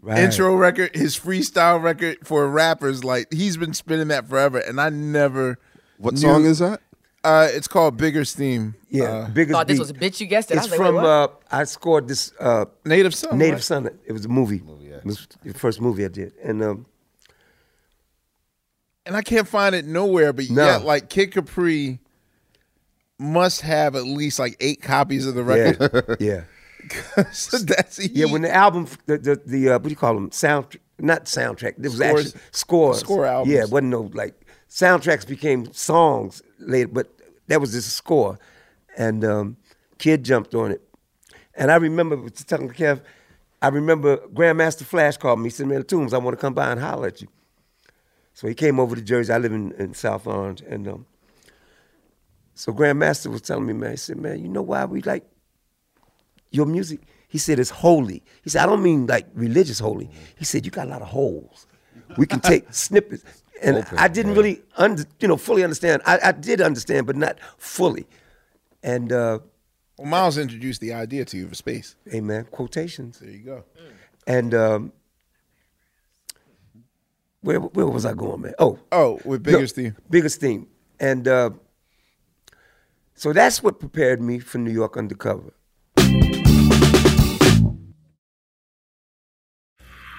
[0.00, 0.18] Right.
[0.20, 3.02] intro record, his freestyle record for rappers.
[3.02, 5.58] Like he's been spinning that forever, and I never.
[5.98, 6.80] What knew- song is that?
[7.24, 8.74] Uh, it's called Bigger's Theme.
[8.90, 9.80] Yeah, Uh, biggest Thought this beat.
[9.80, 10.20] was a bitch.
[10.20, 10.56] You guessed it.
[10.56, 10.94] I It's was from.
[10.94, 11.04] wait, what?
[11.04, 13.36] uh, I scored this uh, Native Son.
[13.36, 13.62] Native right?
[13.62, 13.86] Son.
[14.06, 14.60] It was a movie.
[14.64, 16.86] movie It was the first movie I did, and um,
[19.06, 20.32] and I can't find it nowhere.
[20.32, 20.64] But No.
[20.64, 21.98] yet, like Kid Capri
[23.18, 26.16] must have at least like eight copies of the record.
[26.20, 26.42] yeah,
[27.32, 28.26] so that's yeah.
[28.26, 30.30] When the album, the the, the uh, what do you call them?
[30.30, 31.74] Sound, not soundtrack.
[31.78, 32.26] It was Scores.
[32.26, 32.98] actually scores.
[33.00, 33.52] Score albums.
[33.54, 34.34] Yeah, it wasn't no like
[34.70, 37.08] soundtracks became songs later, but
[37.48, 38.38] that was a score,
[38.96, 39.56] and um,
[39.98, 40.82] Kid jumped on it,
[41.54, 43.00] And I remember telling Kev,
[43.60, 45.46] I remember Grandmaster Flash called me.
[45.46, 47.28] He said, "Man, the Toombs, I want to come by and holler at you."
[48.34, 49.32] So he came over to Jersey.
[49.32, 51.06] I live in, in South Orange, and um,
[52.54, 55.24] so Grandmaster was telling me, man, he said, "Man, you know why we like
[56.50, 60.44] your music?" He said, "It's holy." He said, "I don't mean like religious holy." He
[60.44, 61.66] said, "You got a lot of holes.
[62.16, 63.24] We can take snippets."
[63.62, 64.38] And Open, I didn't right.
[64.38, 66.02] really, under, you know, fully understand.
[66.06, 68.06] I, I did understand, but not fully.
[68.82, 69.40] And uh,
[69.98, 71.96] Well, Miles introduced the idea to you of a space.
[72.14, 72.46] Amen.
[72.50, 73.18] Quotations.
[73.18, 73.64] There you go.
[74.26, 74.92] And um,
[77.40, 78.54] where where was I going, man?
[78.58, 79.96] Oh, Oh, with biggest no, theme.
[80.10, 80.66] Biggest theme.
[81.00, 81.50] And uh,
[83.14, 85.52] so that's what prepared me for New York Undercover.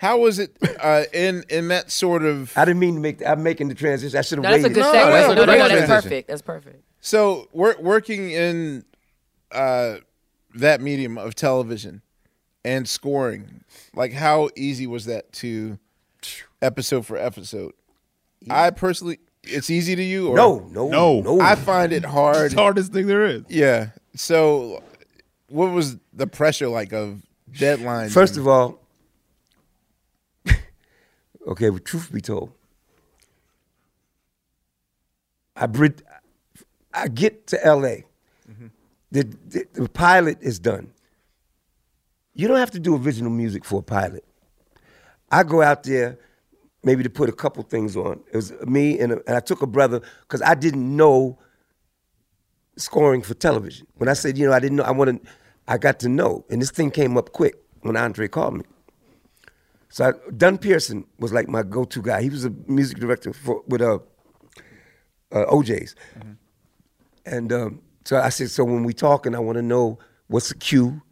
[0.00, 2.56] How was it uh, in in that sort of?
[2.56, 3.22] I didn't mean to make.
[3.26, 4.18] I'm making the transition.
[4.18, 4.74] I should have No, that's a waited.
[4.74, 4.94] good No, segue.
[4.94, 6.28] no, No, that's no, a no, that's perfect.
[6.28, 6.84] That's perfect.
[7.02, 8.84] So we're working in
[9.52, 9.96] uh,
[10.54, 12.00] that medium of television
[12.64, 13.62] and scoring.
[13.94, 15.78] Like, how easy was that to
[16.62, 17.72] episode for episode?
[18.48, 20.28] I personally, it's easy to you.
[20.30, 20.36] Or?
[20.36, 21.20] No, no, No.
[21.20, 21.40] no.
[21.42, 22.46] I find it hard.
[22.46, 23.42] It's the hardest thing there is.
[23.50, 23.88] Yeah.
[24.16, 24.82] So,
[25.48, 27.22] what was the pressure like of
[27.52, 28.12] deadlines?
[28.12, 28.79] First of all,
[31.46, 32.52] okay, but truth be told,
[35.56, 36.02] I brid-
[36.92, 38.04] I get to LA.
[38.48, 38.66] Mm-hmm.
[39.12, 40.92] The, the the pilot is done.
[42.34, 44.24] You don't have to do original music for a pilot.
[45.30, 46.18] I go out there
[46.82, 48.20] maybe to put a couple things on.
[48.32, 51.38] It was me and, a, and I took a brother because I didn't know
[52.76, 53.86] scoring for television.
[53.96, 55.20] When I said, you know, I didn't know, I wanted,
[55.68, 58.64] I got to know, and this thing came up quick when Andre called me.
[59.90, 62.22] So I, Dunn Pearson was like my go-to guy.
[62.22, 63.98] He was a music director for with uh,
[65.32, 65.94] uh, O'Jays,
[67.26, 70.54] and um, so I said, so when we talking, I want to know what's the
[70.54, 71.02] cue,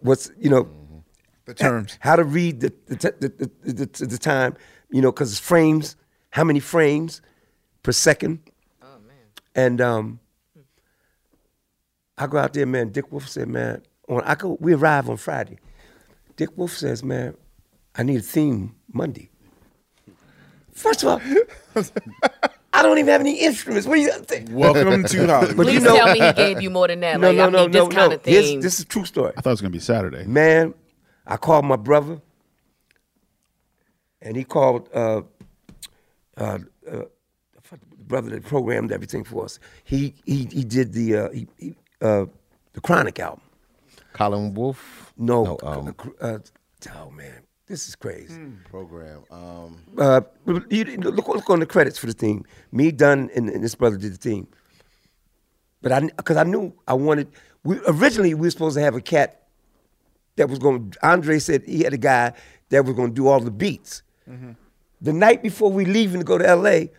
[0.00, 0.68] what's you know,
[1.46, 1.96] The terms.
[2.00, 4.56] how to read the the the, the, the, the, the time,
[4.90, 5.96] you know, because it's frames,
[6.30, 7.22] how many frames
[7.84, 8.40] per second.
[8.82, 9.16] Oh man!
[9.54, 10.20] And um,
[12.18, 12.90] I go out there, man.
[12.90, 14.56] Dick Wolf said, man, on I go.
[14.60, 15.58] We arrive on Friday.
[16.36, 17.36] Dick Wolf says, man,
[17.96, 19.30] I need a theme Monday.
[20.72, 21.20] First of all,
[22.72, 23.86] I don't even have any instruments.
[23.86, 24.48] What do you think?
[24.50, 25.56] Welcome to Hollywood.
[25.56, 27.20] But Please you know, tell me he gave you more than that.
[27.20, 28.16] No, like, no, I no, need no, this kind no.
[28.16, 28.60] of Here's- thing.
[28.60, 29.32] this is a true story.
[29.36, 30.24] I thought it was gonna be Saturday.
[30.24, 30.74] Man,
[31.26, 32.20] I called my brother,
[34.20, 35.22] and he called uh,
[36.36, 36.58] uh, uh,
[36.90, 37.08] the
[38.08, 39.60] brother that programmed everything for us.
[39.84, 42.26] He he he did the uh, he, he, uh,
[42.72, 43.40] the Chronic album.
[44.14, 45.12] Colin Wolfe.
[45.16, 46.38] No, No, um, uh,
[46.96, 48.34] oh man, this is crazy.
[48.70, 49.24] program.
[49.30, 50.20] Um, Uh,
[50.70, 52.44] you, look, look on the credits for the team.
[52.72, 54.46] Me, Dunn, and, and this brother did the team.
[55.82, 57.28] But I, because I knew I wanted.
[57.62, 59.42] We originally we were supposed to have a cat
[60.36, 60.90] that was going.
[60.90, 62.32] to Andre said he had a guy
[62.70, 64.02] that was going to do all the beats.
[65.00, 66.90] The night before we leaving to go to L.A.,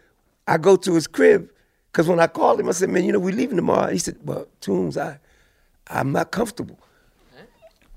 [0.48, 1.50] I go to his crib
[1.92, 4.18] because when I called him, I said, "Man, you know we leaving tomorrow." He said,
[4.24, 5.20] "Well, Tunes, I,
[5.88, 6.80] I'm not comfortable."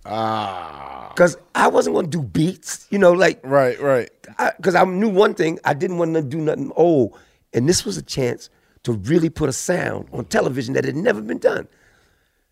[0.09, 1.13] Ah.
[1.15, 4.09] Because I wasn't going to do beats, you know, like right, right.
[4.57, 7.19] Because I, knew one thing, I didn't want to do nothing old,
[7.53, 8.51] and this was a chance
[8.85, 11.67] to really put a sound on television that had never been done.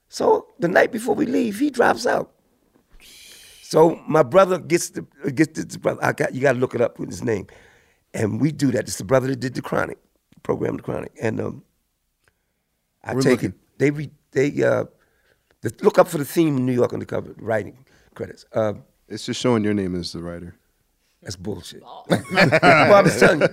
[0.08, 2.32] So the night before we leave, he drops out.
[3.62, 5.02] So my brother gets the
[5.32, 6.04] gets the brother.
[6.04, 7.46] I got you got to look it up with his name,
[8.14, 8.82] and we do that.
[8.82, 9.98] It's the brother that did the Chronic
[10.42, 11.64] program, the Chronic, and um,
[13.02, 13.50] I We're take looking.
[13.50, 13.78] it.
[13.78, 14.84] They re, they uh,
[15.82, 17.76] look up for the theme in New York Undercover, writing
[18.14, 18.44] credits.
[18.52, 18.74] Uh,
[19.08, 20.54] It's just showing your name as the writer.
[21.22, 21.82] that's bullshit.
[22.08, 23.48] well, I'm just telling you.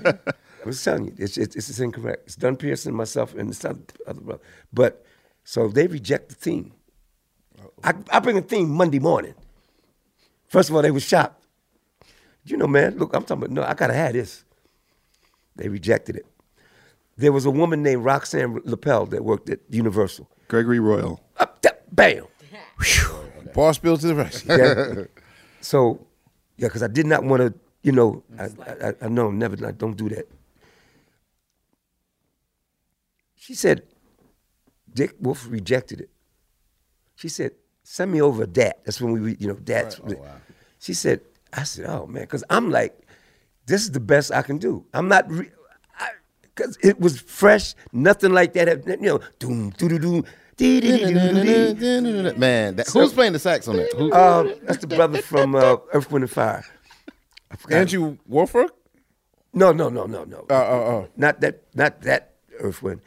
[0.65, 1.13] I'm just telling you.
[1.17, 2.23] It's, it's, it's incorrect.
[2.25, 4.41] It's Dunn Pearson, myself, and this other, other brother.
[4.71, 5.05] But,
[5.43, 6.73] so they reject the theme.
[7.83, 9.33] I, I bring a theme Monday morning.
[10.47, 11.43] First of all, they were shocked.
[12.45, 14.43] You know, man, look, I'm talking about, no, I got to have this.
[15.55, 16.25] They rejected it.
[17.17, 20.29] There was a woman named Roxanne Lapel that worked at Universal.
[20.47, 21.21] Gregory Royal.
[21.93, 22.25] Bam.
[23.53, 24.45] Boss bill to the rest.
[24.47, 25.03] Yeah.
[25.61, 26.05] so,
[26.57, 29.71] yeah, because I did not want to, you know, I, I, I know never, I
[29.71, 30.27] don't do that.
[33.35, 33.83] She said,
[34.91, 36.09] Dick Wolf rejected it.
[37.15, 37.51] She said,
[37.83, 38.83] send me over that.
[38.85, 39.99] That's when we, re- you know, that's.
[39.99, 40.15] Oh,
[40.79, 41.21] she said,
[41.51, 42.97] I said, oh man, because I'm like,
[43.65, 44.85] this is the best I can do.
[44.93, 45.29] I'm not,
[46.41, 48.85] because it was fresh, nothing like that.
[48.87, 50.23] You know, doom, doo doo doo.
[52.37, 53.93] Man, that, who's playing the sax on that?
[53.93, 56.63] Who, Um, that's the brother from uh, Earth, Wind, and Fire.
[57.51, 57.77] I forgot.
[57.77, 58.75] Andrew Woolfolk?
[59.53, 60.45] No, no, no, no, no.
[60.49, 61.07] Oh, oh, oh.
[61.15, 63.01] Not that, not that Earth, Wind.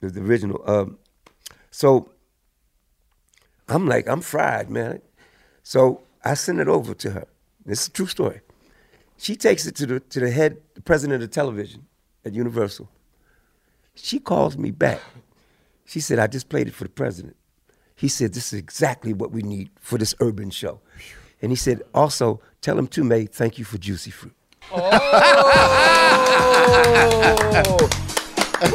[0.00, 0.62] The, the original.
[0.66, 0.98] Um,
[1.70, 2.10] so
[3.68, 5.00] I'm like, I'm fried, man.
[5.62, 7.26] So I send it over to her.
[7.64, 8.40] This is a true story.
[9.18, 11.86] She takes it to the to the head, the president of television
[12.24, 12.88] at Universal.
[13.94, 15.00] She calls me back.
[15.88, 17.34] She said, I just played it for the president.
[17.96, 20.80] He said, This is exactly what we need for this urban show.
[21.40, 24.34] And he said, Also, tell him to May, thank you for Juicy Fruit.
[24.70, 24.90] Oh!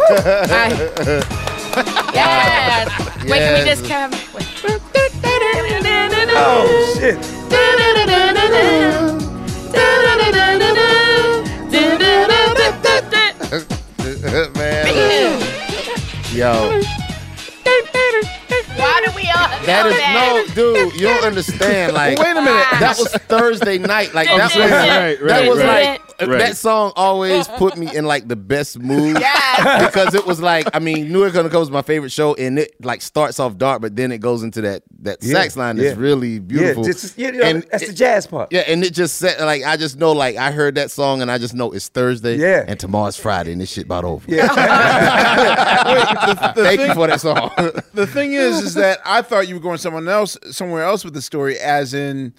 [2.16, 2.90] yes.
[3.26, 3.80] Wait, can we Yes.
[3.80, 4.12] just come?
[6.36, 7.20] Oh, shit.
[14.56, 14.88] man.
[14.88, 15.13] Uh,
[16.34, 16.52] Yo.
[18.76, 19.30] Why do we
[19.66, 20.94] That is no, dude.
[20.96, 21.94] You don't understand.
[22.04, 22.66] Like, Wait a minute.
[22.80, 24.14] That was Thursday night.
[24.14, 26.40] Like that was Right, right, that was like Right.
[26.40, 30.80] that song always put me in like the best mood because it was like I
[30.80, 33.96] mean, New York Undercover was my favorite show, and it like starts off dark, but
[33.96, 36.02] then it goes into that that Yeah, sax line that's yeah.
[36.02, 36.84] really beautiful.
[36.84, 38.54] Yeah, is- yeah, you know, that's the jazz part.
[38.54, 41.30] Yeah, and it just set like I just know like I heard that song and
[41.32, 42.38] I just know it's Thursday.
[42.38, 42.64] Yeah.
[42.68, 44.26] and tomorrow's Friday and this shit about over.
[44.32, 44.44] Wait, the-
[46.56, 47.52] the Thank you for that song.
[47.94, 51.14] the thing is, is that I thought you were going someone else, somewhere else with
[51.14, 52.34] the story, as in,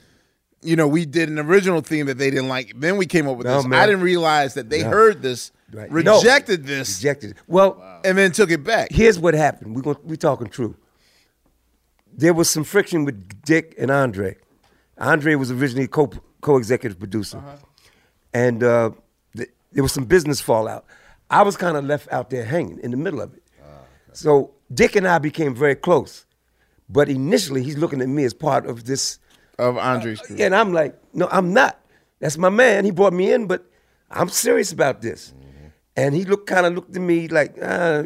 [0.63, 2.73] you know, we did an original theme that they didn't like.
[2.79, 3.67] Then we came up with No, this.
[3.67, 3.81] man.
[3.81, 4.91] I didn't realize that they No.
[4.91, 5.91] heard this, Right.
[5.91, 7.37] rejected this, Rejected it.
[7.47, 8.89] Well, and then took it back.
[8.91, 9.75] here's what happened.
[9.77, 10.77] We're going we talking true.
[12.17, 14.37] There was some friction with Dick and Andre.
[14.99, 17.43] Andre was originally co co-executive producer,
[18.33, 18.91] and uh,
[19.37, 20.85] th- there was some business fallout.
[21.31, 23.43] I was kind of left out there hanging in the middle of it.
[24.13, 26.25] So Dick and I became very close,
[26.89, 29.19] But initially, he's looking at me as part of this
[29.59, 30.37] of Andre's crew.
[30.41, 31.81] and I'm like, no, I'm not.
[32.21, 32.85] That's my man.
[32.85, 33.65] He brought me in, but
[34.11, 35.33] I'm serious about this.
[35.37, 35.67] Mm-hmm.
[35.97, 38.05] And he looked kind of looked at me like, uh,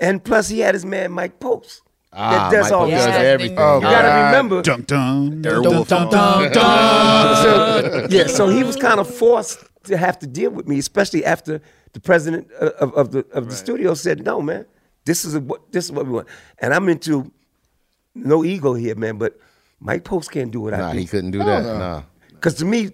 [0.00, 1.82] and plus he had his man Mike Post.
[2.12, 3.16] Ah, that does Mike all Post does stuff.
[3.16, 3.56] everything.
[3.58, 4.62] You Oh, gotta remember.
[4.62, 5.42] Dun dun.
[5.42, 10.26] Dun, dun, dun, dun, So, yeah, so he was kind of forced to have to
[10.26, 11.60] deal with me, especially after
[11.92, 14.66] the president of, of, of the of the studio said, "No, man,
[15.04, 16.28] this is a, what this is what we want."
[16.60, 17.32] And I'm into
[18.14, 19.38] no ego here, man, but
[19.80, 20.98] Mike Post can't do what I Nah, do.
[20.98, 21.62] he couldn't do that.
[21.64, 22.02] Nah.
[22.30, 22.90] Because to me,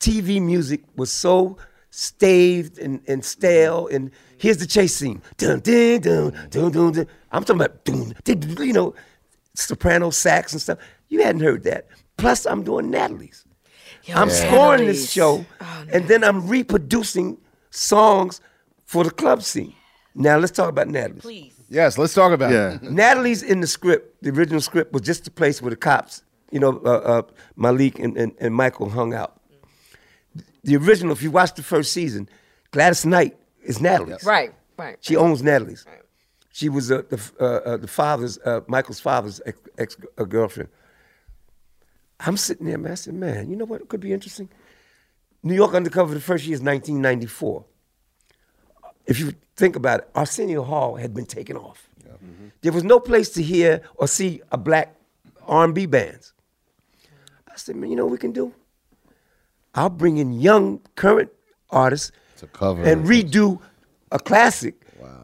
[0.00, 1.56] TV music was so
[1.90, 3.88] staved and, and stale.
[3.88, 5.22] And here's the chase scene.
[5.38, 7.06] Dun, dun, dun, dun, dun, dun.
[7.32, 8.94] I'm talking about, dun, dun, dun, you know,
[9.54, 10.78] soprano sax and stuff.
[11.08, 11.86] You hadn't heard that.
[12.16, 13.44] Plus, I'm doing Natalie's.
[14.14, 14.34] I'm Yeah.
[14.34, 15.44] scoring this show,
[15.92, 17.38] and then I'm reproducing
[17.70, 18.40] songs
[18.84, 19.74] for the club scene.
[20.14, 21.22] Now, let's talk about Natalie's.
[21.22, 21.55] Please.
[21.68, 22.74] Yes, let's talk about Yeah.
[22.74, 22.82] it.
[22.82, 24.22] Natalie's in the script.
[24.22, 27.22] The original script was just the place where the cops, you know, uh, uh,
[27.56, 29.40] Malik and, and, and Michael hung out.
[30.62, 32.28] The original, if you watch the first season,
[32.70, 34.24] Gladys Knight is Natalie's.
[34.24, 34.96] Right, right.
[35.00, 35.84] She owns Natalie's.
[36.52, 40.70] She was uh, the uh, uh, the father's uh, Michael's father's ex, ex uh, girlfriend.
[42.18, 42.92] I'm sitting there, man.
[42.92, 43.82] I said, man, you know what?
[43.82, 44.48] It could be interesting.
[45.42, 47.64] New York Undercover, the first year is 1994.
[49.06, 51.88] If you think about it, Arsenio Hall had been taken off.
[52.62, 54.96] There was no place to hear or see a black
[55.46, 56.32] R&B bands.
[57.48, 58.52] I said, man, you know what we can do?
[59.74, 61.30] I'll bring in young, current
[61.70, 62.82] artists To cover.
[62.82, 63.60] and redo
[64.10, 64.74] a classic.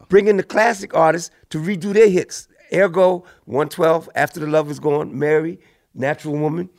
[0.09, 2.47] Bring in the classic artists to redo their hits.
[2.73, 5.59] Ergo, 112, After the Love Is Gone, Mary,
[5.95, 6.69] Natural Woman,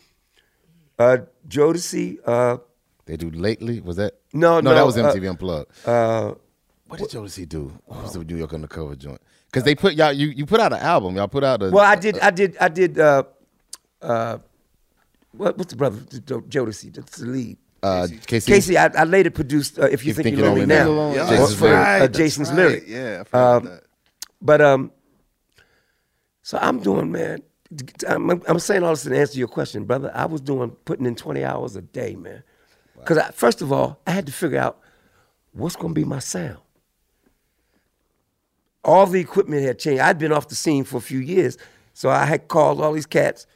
[0.99, 2.59] uh, Jodeci, uh,
[3.07, 3.81] They do lately.
[3.81, 4.15] Was that?
[4.33, 5.71] No, no, no, that was uh, MTV Unplugged.
[5.87, 6.35] uh,
[7.01, 7.73] what did Jodeci do?
[7.87, 9.21] What was the New York Undercover joint?
[9.47, 10.13] Because they put y'all.
[10.13, 11.17] You you put out an album.
[11.17, 11.71] Y'all put out a.
[11.71, 13.23] well, I did, I did, I did, uh,
[14.03, 14.39] uh,
[15.33, 17.59] what, what's the brother, Jo- Jodeci, that's the lead.
[17.83, 18.51] Uh, K-Ci.
[18.51, 21.55] K-Ci, I, I later produced uh, "If You Think, You're Lonely Now" Yeah, for- that's
[21.55, 22.57] for, right, uh, Jason's right.
[22.57, 22.85] lyric.
[22.87, 23.81] Yeah, I forgot Um,
[24.41, 24.91] But um,
[26.43, 27.43] so I'm doing, man.
[28.09, 30.11] I'm, I'm saying all this to answer your question, brother.
[30.15, 32.43] I was doing putting in 20 hours a day, man.
[32.97, 34.79] Because first of all, I had to figure out
[35.53, 36.59] what's going to be my sound.
[38.85, 40.01] All the equipment had changed.
[40.01, 41.57] I'd been off the scene for a few years,
[41.95, 43.47] so I had called all these cats.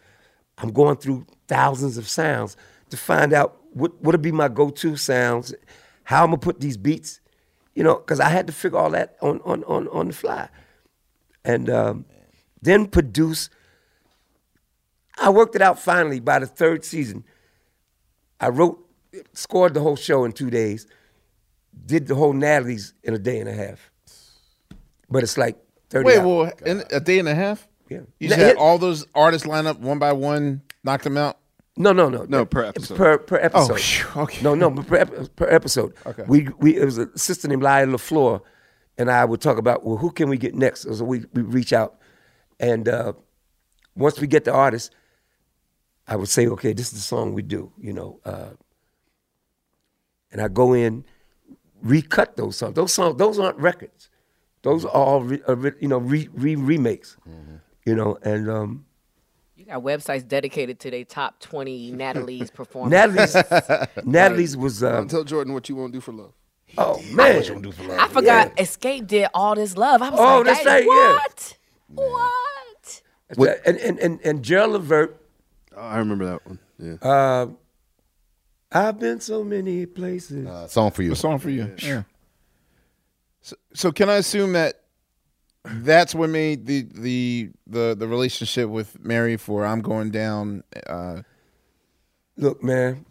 [0.56, 2.56] I'm going through thousands of sounds
[2.90, 5.54] to find out what what'll be my go-to sounds,
[6.04, 7.20] how I'm gonna put these beats,
[7.74, 10.48] you know, because I had to figure all that on on on on the fly,
[11.44, 12.04] and um,
[12.62, 13.50] then produce.
[15.20, 17.24] I worked it out finally by the third season.
[18.40, 18.78] I wrote,
[19.32, 20.86] scored the whole show in two days,
[21.86, 23.90] did the whole Natalie's in a day and a half.
[25.10, 25.56] But it's like
[25.90, 26.06] thirty.
[26.06, 26.26] Wait, hours.
[26.26, 27.66] well, in a day and a half?
[27.88, 28.00] Yeah.
[28.20, 31.16] You just Now, had it- all those artists line up one by one, knock them
[31.16, 31.38] out?
[31.76, 32.26] No, no, no.
[32.28, 32.96] No, per episode.
[32.96, 33.80] Per, per episode.
[34.16, 34.42] Oh, okay.
[34.42, 35.06] No, no, but per,
[35.36, 35.94] per episode.
[36.04, 36.24] Okay.
[36.26, 38.40] We, we, it was a sister named Lila LaFleur,
[38.98, 40.82] and I would talk about, well, who can we get next?
[40.82, 41.98] So we, we reach out.
[42.58, 43.12] And uh,
[43.94, 44.92] once we get the artist,
[46.08, 48.18] I would say, okay, this is the song we do, you know.
[48.24, 48.50] Uh,
[50.32, 51.04] and I go in,
[51.80, 52.74] recut those songs.
[52.74, 54.10] Those songs, those aren't records.
[54.62, 57.16] Those are all, re, uh, re- you know, re, re remakes,
[57.86, 58.84] you know, and um,
[59.56, 63.34] You got websites dedicated to their top 20 Natalie's performances.
[63.34, 66.32] Natalie's, Natalie's was, uh, Tell Jordan what you won't do for love.
[66.76, 67.36] oh man.
[67.98, 70.02] I forgot Xscape did all this love.
[70.02, 71.12] I was Oh, like, that's that- right, yeah.
[71.14, 71.58] What?
[71.94, 73.02] What?
[73.36, 73.60] What?
[73.66, 75.24] And, and, and, and Gerald Levert,
[75.76, 76.58] Oh, I remember that one.
[76.78, 76.94] Yeah.
[77.08, 77.46] uh,
[78.72, 80.46] I've been so many places.
[80.46, 81.12] Uh, song for you.
[81.12, 81.72] A song for you.
[81.78, 82.02] Yeah.
[83.48, 84.82] So, so can I assume that
[85.64, 90.64] that's what made the the the the relationship with Mary for I'm going down?
[90.86, 91.22] Uh,
[92.36, 93.04] Look, man,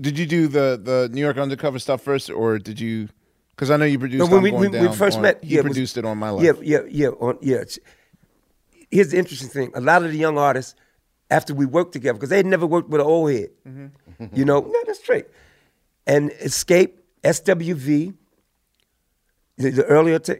[0.00, 3.08] did you do the the New York undercover stuff first, or did you?
[3.50, 4.20] Because I know you produced.
[4.20, 5.96] No, when I'm we, going we down first on- met, you yeah, it was- produced
[5.96, 6.44] it on my life.
[6.44, 7.56] Yeah, yeah, yeah, on, yeah.
[7.56, 7.78] It's-
[8.90, 10.74] Here's the interesting thing: a lot of the young artists,
[11.30, 14.24] after we worked together, because they had never worked with an old head, Mm-hmm.
[14.34, 15.26] you know, no, that's straight.
[16.06, 16.92] And Xscape,
[17.22, 18.14] SWV,
[19.58, 20.34] the, the earlier, ta-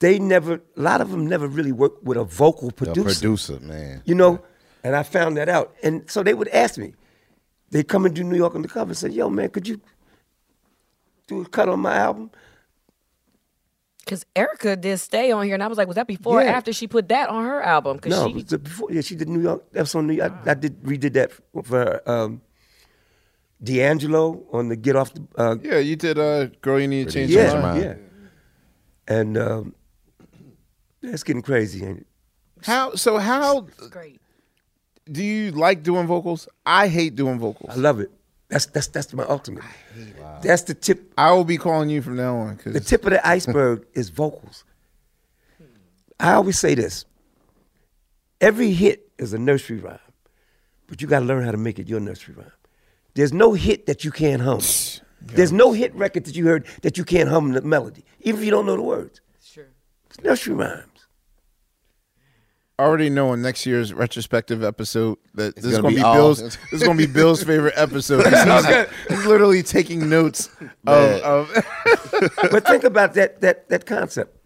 [0.00, 3.04] they never, a lot of them never really worked with a vocal The producer.
[3.04, 4.02] producer, man.
[4.04, 4.40] you know,
[4.84, 5.74] and I found that out.
[5.82, 6.94] And so they would ask me,
[7.70, 9.80] they come and do New York on Undercover and say, yo, man, could you
[11.26, 12.30] do a cut on my album?
[14.04, 16.72] Because Erykah did stay on here, and I was like, was that before or after
[16.72, 17.96] she put that on her album?
[17.98, 19.70] Because No, she it was the- before, yeah, she did New York.
[19.72, 20.32] That was on New York.
[20.46, 22.02] I, I did redid that for her.
[22.10, 22.40] Um,
[23.62, 25.26] D'Angelo on the Get Off the.
[25.36, 26.18] Uh, Yeah, you did.
[26.18, 27.82] Uh, girl, you need to change yeah, your mind.
[27.82, 27.94] yeah.
[29.08, 29.74] And um,
[31.02, 32.06] it's getting crazy, ain't it?
[32.62, 33.18] How so?
[33.18, 34.20] How great.
[35.10, 36.48] do you like doing vocals?
[36.66, 37.70] I hate doing vocals.
[37.70, 38.10] I love it.
[38.48, 39.64] That's that's that's my ultimate.
[40.42, 41.12] That's the tip.
[41.16, 42.56] I will be calling you from now on.
[42.58, 44.64] Cause The tip of the iceberg is vocals.
[46.20, 47.04] I always say this.
[48.40, 49.98] Every hit is a nursery rhyme,
[50.86, 52.52] but you got to learn how to make it your nursery rhyme.
[53.14, 54.60] There's no hit that you can't hum.
[55.20, 58.44] There's no hit record that you heard that you can't hum the melody, even if
[58.44, 59.20] you don't know the words.
[59.42, 59.66] Sure.
[60.06, 60.84] It's nursery rhymes.
[62.78, 66.38] already knowing next year's retrospective episode that this is gonna going to be be Bill's.
[66.40, 68.24] this is going to be Bill's favorite episode.
[68.26, 70.48] He's, he's literally taking notes
[70.86, 71.20] of.
[71.22, 71.66] Of
[72.50, 74.37] but think about that that that concept.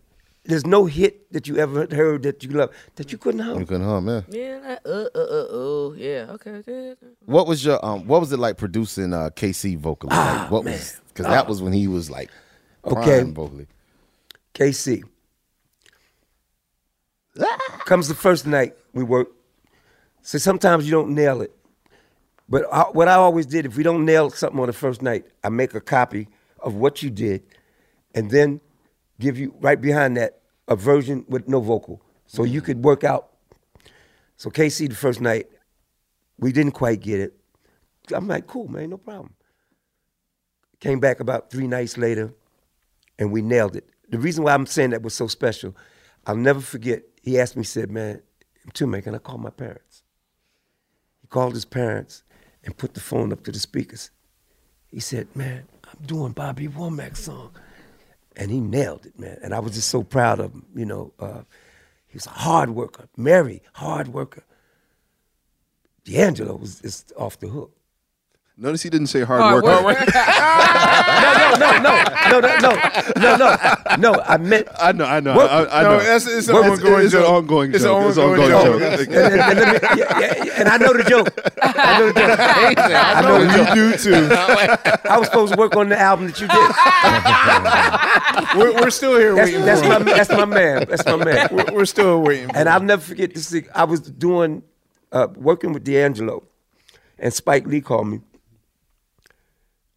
[0.45, 3.61] There's no hit that you ever heard that you love that you couldn't hum.
[3.61, 4.23] You couldn't hum, yeah.
[4.29, 6.63] Yeah, that, uh, uh, uh, oh, yeah, okay.
[6.67, 6.95] yeah.
[7.27, 8.07] What was your um?
[8.09, 10.17] What was it like producing uh K-Ci vocally?
[10.17, 12.31] like, what was because that was when he was like
[12.85, 13.23] Okay.
[13.23, 13.67] vocally.
[14.55, 15.05] K-Ci.
[17.85, 19.29] Comes the first night we work.
[20.23, 21.53] So sometimes you don't nail it.
[22.49, 25.25] But I, what I always did, if we don't nail something on the first night,
[25.43, 26.29] I make a copy
[26.61, 27.43] of what you did
[28.15, 28.61] and then
[29.19, 32.03] give you right behind that a version with no vocal.
[32.27, 33.29] So you could work out.
[34.37, 35.49] So K-Ci the first night,
[36.39, 37.35] we didn't quite get it.
[38.15, 39.35] I'm like, cool, man, no problem.
[40.81, 42.35] Came back about three nights later
[43.19, 43.89] and we nailed it.
[44.09, 45.77] The reason why I'm saying that was so special,
[46.27, 47.03] I'll never forget.
[47.23, 48.23] He asked me, said, "Man,
[48.75, 50.03] Tume, can I call my parents?"
[51.21, 52.25] He called his parents
[52.65, 54.11] and put the phone up to the speakers.
[54.89, 57.53] He said, "Man, I'm doing Bobby Womack song,"
[58.37, 59.39] and he nailed it, man.
[59.43, 60.67] And I was just so proud of him.
[60.75, 61.43] You know, uh,
[62.07, 64.45] he was a hard worker, Mary, hard worker.
[66.05, 67.77] D'Angelo was is off the hook.
[68.59, 69.83] Notice he didn't say hard, Hard worker.
[69.85, 69.99] work.
[69.99, 70.05] no,
[71.59, 71.95] no, no, no,
[72.41, 72.71] no, no,
[73.17, 73.37] no,
[73.97, 74.21] no, no.
[74.23, 76.05] I meant I know, I know, Work- I, I no, know.
[76.05, 78.09] that's it's an It's- ongoing it's an ongoing It's joke.
[78.09, 78.99] It's an ongoing ongoing joke.
[78.99, 79.09] joke.
[79.09, 81.29] and, and, and me, yeah, yeah, and I know the joke.
[81.63, 82.39] I know the joke.
[82.39, 83.69] I know the joke.
[83.75, 84.29] You do too.
[85.11, 86.71] I was supposed to work on the album that you did.
[88.59, 89.65] We're, we're still here That's, waiting.
[89.65, 90.05] that's for my him.
[90.05, 90.85] that's my man.
[90.89, 91.49] That's my man.
[91.53, 92.49] We're, we're still waiting.
[92.49, 92.75] For And him.
[92.75, 93.67] I'll never forget this thing.
[93.75, 94.63] I was doing
[95.11, 96.43] uh, working with D'Angelo,
[97.19, 98.21] and Spike Lee called me.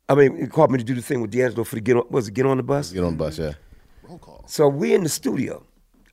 [0.07, 2.05] I mean, he called me to do the thing with D'Angelo for the get on,
[2.09, 2.91] was it get on the bus?
[2.91, 3.53] Get on the bus, yeah.
[4.03, 4.43] Roll call.
[4.47, 5.63] So we in the studio,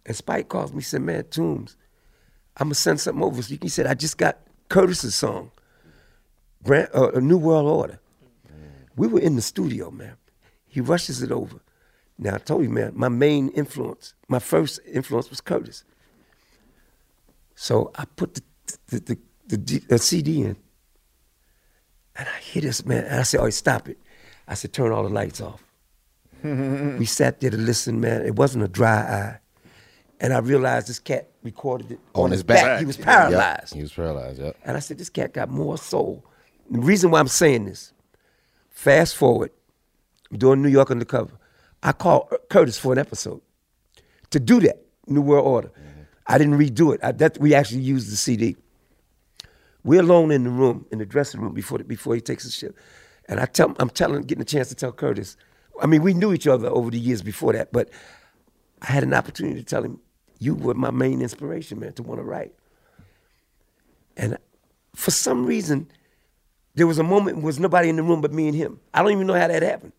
[0.06, 0.78] and Spike calls me.
[0.78, 1.76] He said, "Man, Toombs,
[2.56, 4.38] I'm gonna send something over." So he said, "I just got
[4.68, 5.50] Curtis's song,
[6.62, 7.98] Brand, uh, A New World Order."
[8.96, 10.16] We were in the studio, man.
[10.66, 11.60] He rushes it over.
[12.18, 15.84] Now I told you, man, my main influence, my first influence was Curtis.
[17.54, 18.42] So I put the
[18.86, 20.56] the, the, the, the CD in,
[22.16, 23.98] and I hear this man, and I said, "Oh, stop it!"
[24.46, 25.62] I said, "Turn all the lights off."
[26.44, 28.22] we sat there to listen, man.
[28.22, 29.38] It wasn't a dry eye.
[30.20, 32.78] And I realized this cat recorded it On, his back.
[32.80, 33.74] He was Yep, paralyzed.
[33.74, 34.52] He was paralyzed, yeah.
[34.64, 36.24] And I said, this cat got more soul.
[36.70, 37.92] The reason why I'm saying this,
[38.70, 39.50] fast forward,
[40.30, 41.32] I'm doing New York Undercover.
[41.82, 43.40] I called Curtis for an episode
[44.30, 45.68] to do that, New World Order.
[45.68, 46.02] Mm-hmm.
[46.28, 47.00] I didn't redo it.
[47.02, 48.56] I, that, we actually used the CD.
[49.84, 52.54] We're alone in the room, in the dressing room before, the, before he takes his
[52.54, 52.74] shit.
[53.28, 55.36] And I tell, I'm telling, getting a chance to tell Curtis.
[55.80, 57.90] I mean, we knew each other over the years before that, but
[58.80, 60.00] I had an opportunity to tell him,
[60.38, 62.52] you were my main inspiration, man, to want to write.
[64.16, 64.38] And
[64.94, 65.90] for some reason,
[66.74, 68.80] there was a moment was nobody in the room but me and him.
[68.92, 69.92] I don't even know how that happened.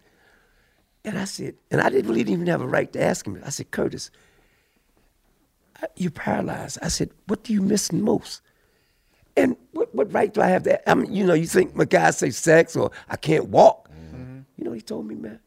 [1.06, 3.42] And I said, and I didn't really even have a right to ask him.
[3.46, 4.12] I said, Curtis,
[5.96, 6.78] you're paralyzed.
[6.82, 8.42] I said, what do you miss most?
[9.36, 10.90] And what, what right do I have to?
[10.90, 13.90] I mean, you know, you think my guy say sex or I can't walk.
[14.58, 15.40] You know, he told me, man.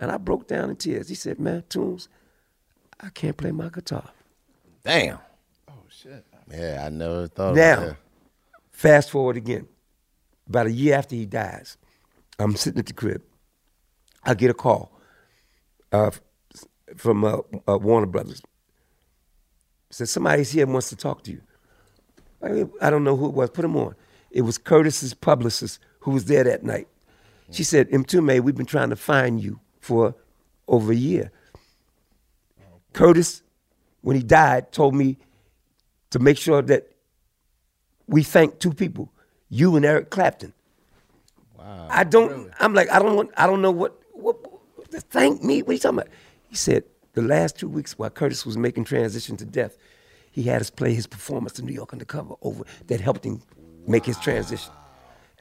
[0.00, 1.08] And I broke down in tears.
[1.08, 2.08] He said, man, Toombs,
[3.00, 4.10] I can't play my guitar.
[4.82, 5.18] Damn.
[5.68, 6.24] Oh shit.
[6.50, 7.96] Yeah, I never thought Now, about that.
[8.70, 9.68] fast forward again.
[10.48, 11.76] About a year after he dies,
[12.38, 13.22] I'm sitting at the crib.
[14.24, 14.92] I get a call
[15.92, 16.10] uh,
[16.96, 18.42] from uh, uh, Warner Brothers.
[19.90, 21.40] Said somebody's here and wants to talk to you.
[22.80, 23.50] I, don't know who it was.
[23.50, 23.94] Put him on.
[24.30, 26.88] It was Curtis's publicist who was there that night.
[27.50, 30.14] She said, "Mtume, we've been trying to find you for
[30.66, 31.30] over a year."
[32.92, 33.42] Curtis,
[34.00, 35.18] when he died, told me
[36.10, 36.90] to make sure that
[38.08, 39.12] we thank two people,
[39.48, 40.52] you and Eric Clapton.
[41.58, 41.88] Wow.
[41.90, 42.50] I don't.
[42.58, 43.30] I'm like, I don't want.
[43.36, 44.00] I don't know what.
[44.12, 44.36] What?
[44.50, 45.62] what thank me?
[45.62, 46.12] What are you talking about?
[46.48, 49.76] He said the last two weeks while Curtis was making transition to death,
[50.36, 53.40] he had us play his performance in New York Undercover over that helped him
[53.86, 54.70] make his transition.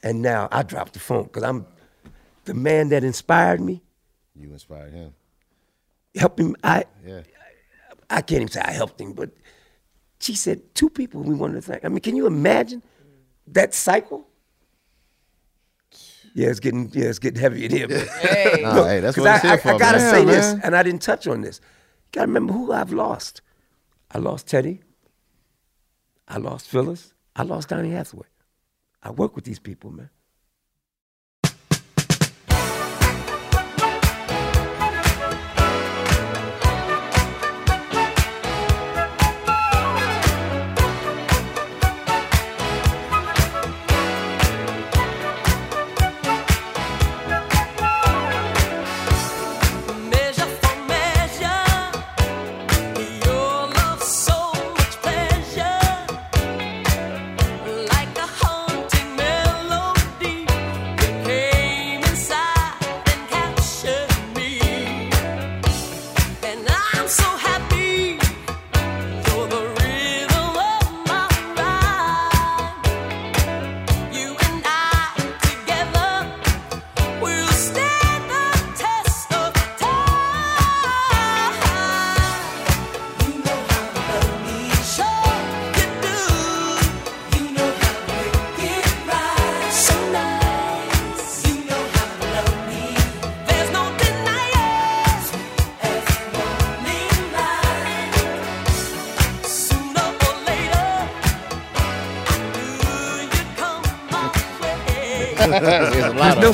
[0.01, 1.65] And now I dropped the phone because I'm
[2.45, 3.83] the man that inspired me.
[4.39, 5.13] You inspired him.
[6.15, 6.55] Helped him.
[6.63, 7.23] I Yeah.
[8.09, 9.31] I can't even say I helped him, but
[10.21, 11.83] She said, two people we wanted to thank.
[11.83, 12.81] I mean, can you imagine
[13.47, 14.29] that cycle?
[16.33, 17.87] Yeah, it's getting yeah, it's getting heavy in here.
[17.89, 18.61] But Hey.
[18.61, 20.09] Nah, hey, that's 'cause what I, here I, for, I gotta man.
[20.09, 20.61] say Yeah, this, man.
[20.63, 21.59] and I didn't touch on this.
[21.59, 23.41] You Gotta remember who I've lost.
[24.11, 24.81] I lost Teddy.
[26.27, 27.13] I lost Phyllis.
[27.35, 28.27] I lost Donny Hathaway.
[29.03, 30.09] I work with these people, man.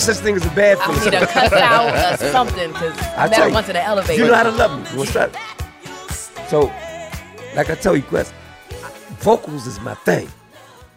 [0.02, 1.06] Such thing as a bad I Phyllis.
[1.06, 3.84] need a cuss out or something because I I tell never you, went to the
[3.84, 4.22] elevator.
[4.24, 4.97] You know how to love me.
[4.99, 5.36] What's up?
[6.49, 6.72] So,
[7.56, 8.34] like I tell you, Quest,
[9.20, 10.30] vocals is my thing.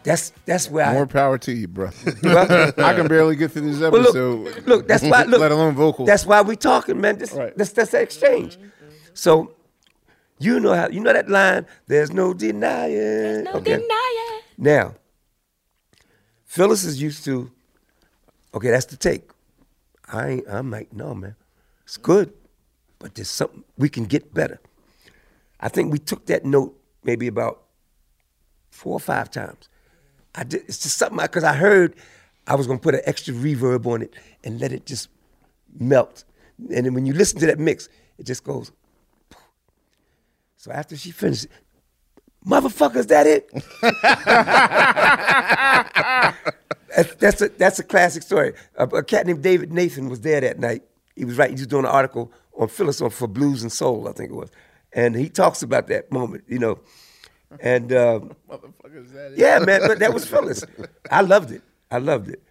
[0.03, 1.07] That's that's where I More I.
[1.07, 1.87] power to you, bro.
[2.23, 5.23] I can barely get through this Well, look, look, that's why.
[5.27, 6.07] Look, let alone vocals.
[6.07, 7.17] That's why we talking, man.
[7.17, 8.59] This, that's that's the exchange.
[9.15, 9.53] So,
[10.37, 11.65] you know how you know that line.
[11.87, 12.91] There's no denying.
[12.93, 14.41] There's no denying.
[14.59, 14.93] Now,
[16.43, 17.51] Phyllis is used to.
[18.55, 19.29] Okay, that's the take.
[20.07, 21.35] I I'm like, no, man,
[21.83, 22.33] it's good,
[22.99, 24.59] but there's something we can get better.
[25.59, 27.63] I think we took that note maybe about
[28.69, 29.67] four or five times.
[30.33, 31.95] I did, it's just something because I heard
[32.47, 35.09] I was gonna put an extra reverb on it and let it just
[35.77, 36.23] melt.
[36.57, 38.71] And then when you listen to that mix, it just goes.
[40.55, 41.47] So after she finished,
[42.45, 43.51] motherfucker, is that it?
[46.95, 48.53] that's, that's a that's a classic story.
[48.77, 50.83] A, a cat named David Nathan was there that night.
[51.15, 54.07] He was writing, he was doing an article on Phyllis on for Blues and Soul,
[54.07, 54.49] I think it was,
[54.93, 56.79] and he talks about that moment, you know.
[57.59, 58.35] And um,
[59.35, 60.63] yeah, man, but that was Phyllis.
[61.11, 61.61] I loved it.
[61.91, 62.41] I loved it.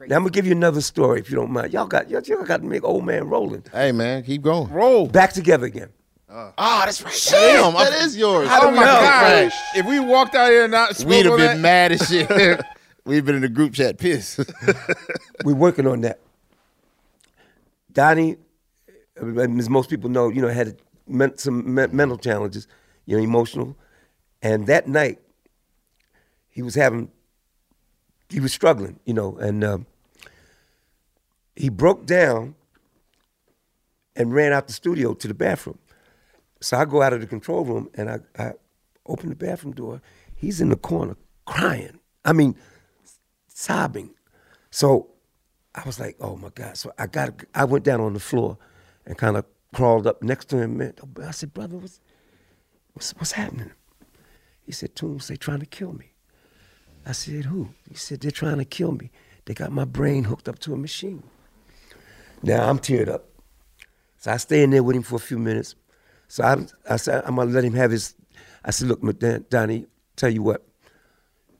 [0.00, 1.72] Now I'm gonna give you another story if you don't mind.
[1.72, 3.64] Y'all got y'all, y'all got to make old man rolling.
[3.72, 4.70] Hey man, keep going.
[4.70, 5.06] Roll.
[5.06, 5.88] Back together again.
[6.30, 7.28] Ah, that's right.
[7.30, 8.48] Damn, that is yours.
[8.50, 9.00] Oh my know?
[9.00, 9.52] god!
[9.74, 12.28] If we walked out here and not We'd have been that- mad as shit.
[13.08, 14.38] We'd been in the group chat pissed.
[15.44, 16.20] We're working on that.
[17.90, 18.36] Donny,
[19.16, 20.76] as most people know, you know, had
[21.36, 22.68] some mental challenges,
[23.06, 23.78] you know, emotional,
[24.42, 25.20] and that night
[26.50, 27.10] he was having,
[28.28, 29.86] he was struggling, you know, and um,
[31.56, 32.56] he broke down
[34.16, 35.78] and ran out the studio to the bathroom.
[36.60, 38.52] So I go out of the control room and I, I
[39.06, 40.02] open the bathroom door.
[40.36, 42.00] He's in the corner crying.
[42.26, 42.54] I mean,
[43.58, 44.10] sobbing.
[44.70, 45.08] So
[45.74, 46.76] I was like, oh my God.
[46.76, 48.56] So I got I went down on the floor
[49.04, 49.44] and kind of
[49.74, 50.78] crawled up next to him.
[50.78, 50.94] Man.
[51.22, 52.00] I said, brother, what's,
[52.92, 53.72] what's, what's happening?
[54.64, 56.12] He said, Toombs, they trying to kill me.
[57.04, 57.70] I said, who?
[57.88, 59.10] He said, they're trying to kill me.
[59.46, 61.22] They got my brain hooked up to a machine.
[62.42, 63.24] Now I'm teared up.
[64.18, 65.74] So I stay in there with him for a few minutes.
[66.28, 68.14] So I, I said, I'm gonna let him have his.
[68.64, 69.86] I said, look, Don- Donny,
[70.16, 70.67] tell you what.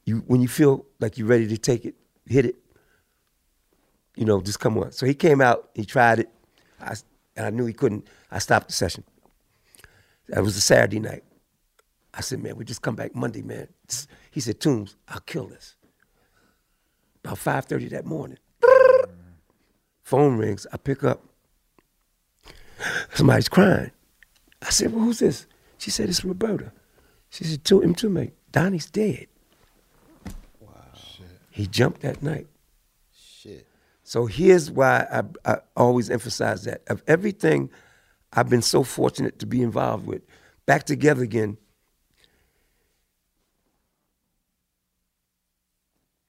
[0.08, 1.94] You when you feel like you're ready to take it,
[2.24, 2.56] hit it.
[4.16, 4.92] You know, just come on.
[4.92, 5.68] So he came out.
[5.74, 6.30] He tried it.
[6.80, 6.94] I,
[7.36, 8.08] and I knew he couldn't.
[8.30, 9.04] I stopped the session.
[10.28, 11.24] That was a Saturday night.
[12.14, 13.68] I said, man, we just come back Monday, man.
[14.30, 15.76] He said, Toombs, I'll kill this.
[17.22, 18.38] About 5.30 that morning.
[20.02, 20.66] Phone rings.
[20.72, 21.22] I pick up.
[23.12, 23.90] Somebody's crying.
[24.62, 25.46] I said, well, who's this?
[25.76, 26.72] She said, it's Roberta.
[27.28, 28.32] She said, to him mate.
[28.50, 29.26] Donny's dead.
[31.58, 32.46] He jumped that night.
[33.12, 33.66] Shit.
[34.04, 36.82] So here's why I, I always emphasize that.
[36.86, 37.68] Of everything
[38.32, 40.22] I've been so fortunate to be involved with,
[40.66, 41.56] back together again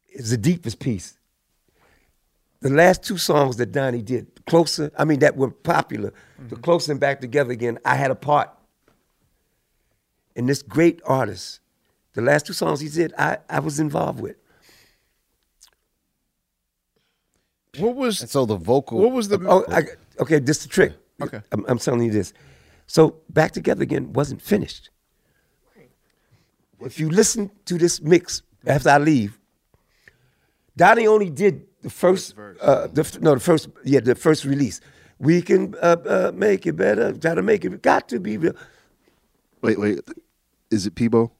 [0.09, 1.15] is the deepest piece.
[2.61, 6.63] The last two songs that Donny did, Closer, I mean, that were popular, the mm-hmm.
[6.63, 8.49] Closer and Back Together Again, I had a part
[10.35, 11.59] and this great artist.
[12.13, 14.37] The last two songs he did, I, I was involved with.
[17.79, 18.99] What was and so the vocal?
[18.99, 19.39] What was the?
[19.47, 19.83] Oh, I,
[20.19, 20.93] okay, this the trick.
[21.21, 21.41] Okay.
[21.51, 22.33] I'm, I'm telling you this.
[22.87, 24.89] So back together again wasn't finished.
[26.81, 29.37] If you listen to this mix after I leave,
[30.77, 34.79] Donny only did the first, uh, the, no, the first, yeah, the first release.
[35.19, 37.11] We can uh, uh, make it better.
[37.11, 37.81] Try to make it.
[37.81, 38.53] Got to be real.
[39.61, 39.99] Wait, wait.
[40.71, 41.31] Is it Peabo?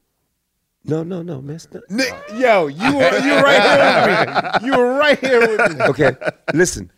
[0.84, 1.56] No, no, no, man.
[1.56, 4.66] it's not- Nick, yo, you were you were right here with me.
[4.66, 5.84] You were right here with me.
[5.84, 6.16] okay,
[6.54, 6.90] listen.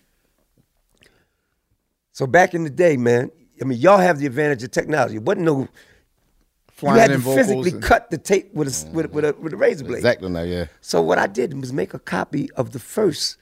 [2.12, 3.30] So back in the day, man,
[3.60, 5.16] I mean, y'all have the advantage of technology.
[5.16, 5.68] It wasn't no.
[6.72, 9.24] Flying you had to vocals physically and- cut the tape with a with, a- with
[9.24, 9.98] a with a razor blade.
[9.98, 10.28] Exactly.
[10.30, 10.66] Now, yeah.
[10.80, 13.36] So what I did was make a copy of the first,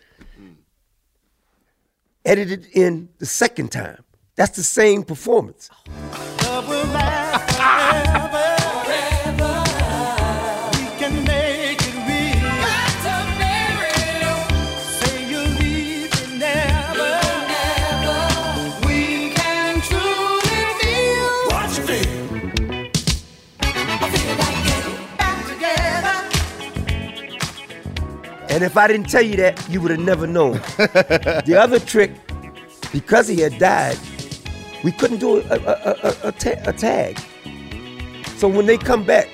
[2.24, 4.04] edited in the second time.
[4.36, 5.68] That's the same performance.
[28.50, 30.54] And if I didn't tell you that, you would have never known.
[30.76, 32.10] the other trick,
[32.92, 33.96] because he had died,
[34.82, 37.18] we couldn't do a, a, a, ta- a tag.
[38.36, 39.28] So when they come back,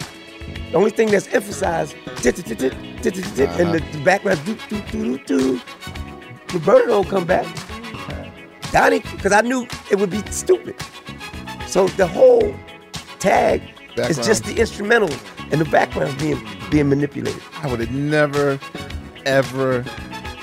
[0.70, 3.78] the only thing that's emphasized, tit, tit, tit, and the, uh-huh.
[3.92, 5.60] the background, do, do, do, do, do.
[6.52, 7.46] Roberta don't come back.
[8.72, 10.76] Donny, because I knew it would be stupid.
[11.66, 12.54] So the whole
[13.18, 13.62] tag
[13.96, 15.10] is just the instrumental
[15.50, 16.40] and the background's being
[16.70, 17.40] being manipulated.
[17.62, 18.58] I would have never,
[19.26, 19.82] ever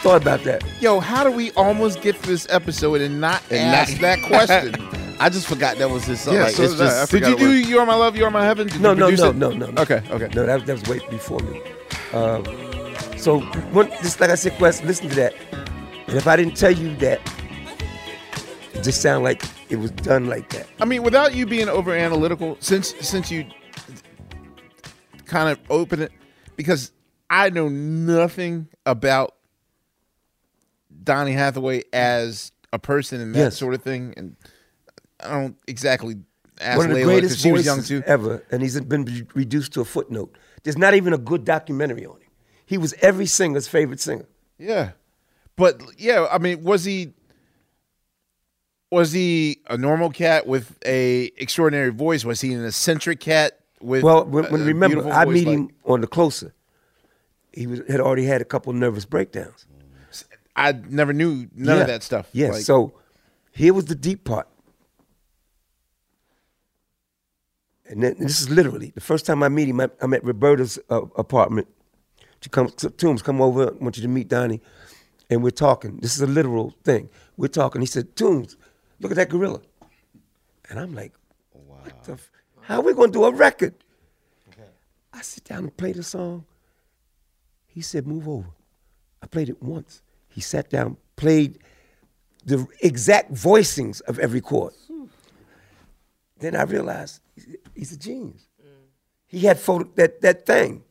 [0.01, 0.63] thought about that.
[0.81, 4.19] Yo, how do we almost get to this episode and not And ask not- that
[4.27, 4.89] question?
[5.19, 6.33] I just forgot that was his song.
[6.33, 6.85] Yeah, like, so it's did I.
[6.85, 8.67] I just, Did you do "You Are My Love, You Are My Heaven"?
[8.67, 9.35] Did No, you no, produce no, it?
[9.37, 9.81] no, no, no.
[9.83, 10.27] Okay, okay.
[10.35, 11.61] No, that, that was way before me.
[12.11, 12.43] Uh,
[13.15, 13.39] so,
[13.71, 15.33] when, just like I said, Quest, listen to that.
[16.07, 17.21] And if I didn't tell you that,
[18.73, 20.67] it just sound like it was done like that.
[20.81, 23.45] I mean, without you being over analytical, since since you
[25.25, 26.11] kind of open it,
[26.57, 26.91] because
[27.29, 29.35] I know nothing about
[31.03, 33.57] Donny Hathaway as a person and that Yes.
[33.57, 34.35] sort of thing, and
[35.19, 36.15] I don't exactly
[36.61, 38.03] ask One of the Layla greatest because she was young too.
[38.05, 40.37] ever, and he's been reduced to a footnote.
[40.63, 42.29] There's not even a good documentary on him.
[42.65, 44.25] He was every singer's favorite singer.
[44.57, 44.91] Yeah,
[45.55, 47.13] but yeah, I mean, was he
[48.91, 52.23] was he a normal cat with a extraordinary voice?
[52.23, 54.03] Was he an eccentric cat with?
[54.03, 56.53] well, when, when a remember, I meet like- him on the closer.
[57.53, 59.65] He was had already had a couple nervous breakdowns.
[60.55, 61.81] I never knew none Yeah.
[61.81, 62.29] of that stuff.
[62.31, 62.51] Yeah.
[62.51, 62.93] Like, so
[63.51, 64.47] here was the deep part.
[67.85, 69.79] And then this is literally the first time I meet him.
[69.81, 71.67] I, I'm at Roberta's uh, apartment.
[72.41, 73.69] She comes, Toombs, come over.
[73.69, 74.61] I want you to meet Donny,
[75.29, 75.97] and we're talking.
[75.97, 77.09] This is a literal thing.
[77.37, 77.81] We're talking.
[77.81, 78.57] He said, "Toombs,
[78.99, 79.61] look at that gorilla,"
[80.69, 81.13] and I'm like,
[81.51, 82.13] "What the?
[82.13, 82.31] F-
[82.61, 83.73] how are we gonna do a record?"
[85.13, 86.45] I sit down and play the song.
[87.73, 88.49] He said, "Move over."
[89.21, 90.01] I played it once.
[90.27, 91.59] He sat down, played
[92.45, 94.73] the exact voicings of every chord.
[96.39, 97.21] Then I realized
[97.73, 98.47] he's, a genius.
[99.25, 100.83] He had photo, that that thing,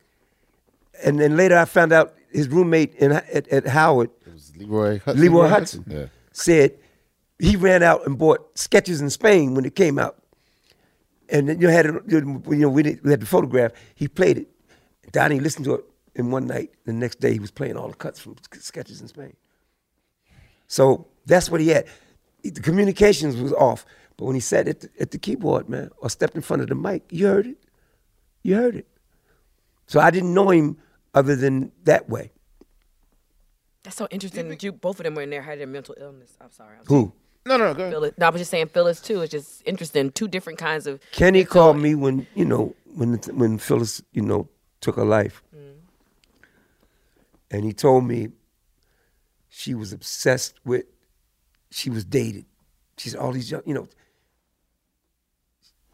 [1.03, 4.09] and then later I found out his roommate in, at, at Howard,
[4.57, 5.19] Leroy Hutson.
[5.19, 6.05] Leroy Hutson, Yeah.
[6.31, 6.77] said
[7.39, 10.17] he ran out and bought sketches in Spain when it came out,
[11.29, 13.71] and then you had it, you know we, did, we had the photograph.
[13.95, 14.47] He played it.
[15.11, 16.71] Donny listened to it in one night.
[16.85, 19.35] The next day he was playing all the cuts from sketches in Spain.
[20.67, 21.85] So that's what he had.
[22.43, 23.85] The communications was off,
[24.17, 26.69] but when he sat at the, at the keyboard, man, or stepped in front of
[26.69, 27.57] the mic, you heard it.
[28.41, 28.87] You heard it.
[29.87, 30.77] So I didn't know him
[31.13, 32.31] other than that way.
[33.83, 36.37] That's so interesting that you both of them were in there had a mental illness.
[36.39, 36.77] I'm sorry.
[36.79, 37.13] I'm Who?
[37.45, 37.93] No, no, go ahead.
[37.93, 38.13] Phyllis.
[38.17, 39.21] No, I was just saying Phyllis too.
[39.21, 40.11] It's just interesting.
[40.11, 41.01] Two different kinds of.
[41.11, 44.47] Kenny called me when you know when when Phyllis you know
[44.79, 45.43] took her life,
[47.53, 48.29] and he told me
[49.47, 50.85] she was obsessed with.
[51.69, 52.45] She was dated.
[52.97, 53.87] She's all these young, you know.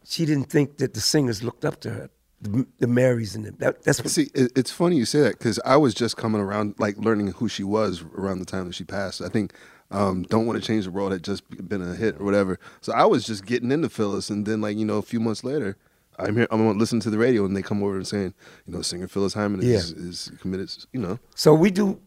[0.05, 2.09] She didn't think that the singers looked up to her,
[2.41, 3.55] the, the Marys and them.
[3.59, 4.09] That, that's what.
[4.09, 7.27] See, it, it's funny you say that because I was just coming around, like learning
[7.33, 9.21] who she was around the time that she passed.
[9.21, 9.53] I think
[9.91, 12.93] um, "Don't Want to Change the World" had just been a hit or whatever, so
[12.93, 15.77] I was just getting into Phyllis, and then like you know a few months later,
[16.19, 18.33] I'm here, I'm listening to the radio, and they come over and saying,
[18.65, 21.17] you know, singer Phyllis Hyman is, is committed, you know.
[21.35, 21.99] So we do.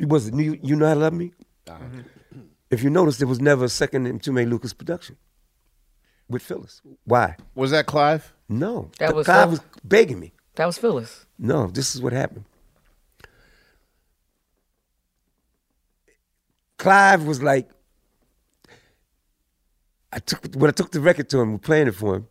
[0.00, 0.58] Was it you?
[0.62, 1.32] You know I love me.
[1.66, 2.00] Mm-hmm.
[2.70, 5.16] If you notice, there was never a second in Tume Lucas production
[6.28, 6.80] with Phyllis.
[7.04, 7.36] Why?
[7.54, 8.32] Was that Clive?
[8.48, 10.32] No, That was Clive Phil- was begging me.
[10.56, 11.26] That was Phyllis.
[11.38, 12.44] No, this is what happened.
[16.78, 17.70] Clive was like,
[20.12, 22.26] I took when I took the record to him, we're playing it for him.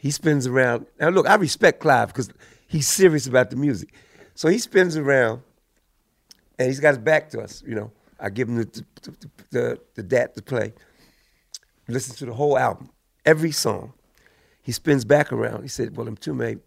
[0.00, 0.86] He spins around.
[0.98, 2.30] Now look, I respect Clive because
[2.66, 3.92] he's serious about the music.
[4.34, 5.42] So he spins around,
[6.58, 7.62] and he's got his back to us.
[7.66, 10.72] You know, I give him the the, the, the, dat to play.
[11.86, 12.88] Listen to the whole album,
[13.26, 13.92] every song.
[14.62, 15.64] He spins back around.
[15.64, 16.60] He said, "Well, Mtume,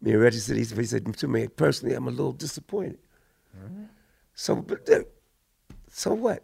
[0.00, 2.96] me and Reggie said, he said, said Mtume, personally, I'm a little disappointed."
[4.34, 5.00] So, but uh,
[5.90, 6.42] so what?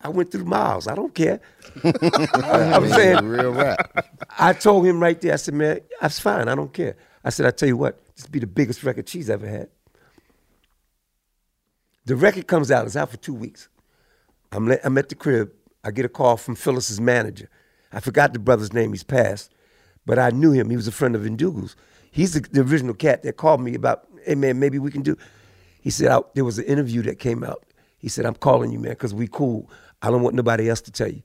[0.00, 0.86] I went through miles.
[0.86, 1.40] I don't care.
[1.84, 4.06] I, am saying, real rap.
[4.38, 5.32] I told him right there.
[5.32, 6.48] I said, man, that's fine.
[6.48, 6.96] I don't care.
[7.24, 9.68] I said, I tell you what, this be the biggest record she's ever had.
[12.04, 12.86] The record comes out.
[12.86, 13.68] It's out for two weeks.
[14.52, 15.52] I'm, I'm at the crib.
[15.84, 17.48] I get a call from Phyllis's manager.
[17.92, 18.92] I forgot the brother's name.
[18.92, 19.52] He's passed,
[20.06, 20.70] but I knew him.
[20.70, 21.76] He was a friend of Ndugu's.
[22.10, 25.16] He's the, the original cat that called me about, hey man, maybe we can do.
[25.80, 27.64] He said there was an interview that came out.
[27.98, 29.70] He said, I'm calling you, man, because we cool.
[30.02, 31.22] I don't want nobody else to tell you.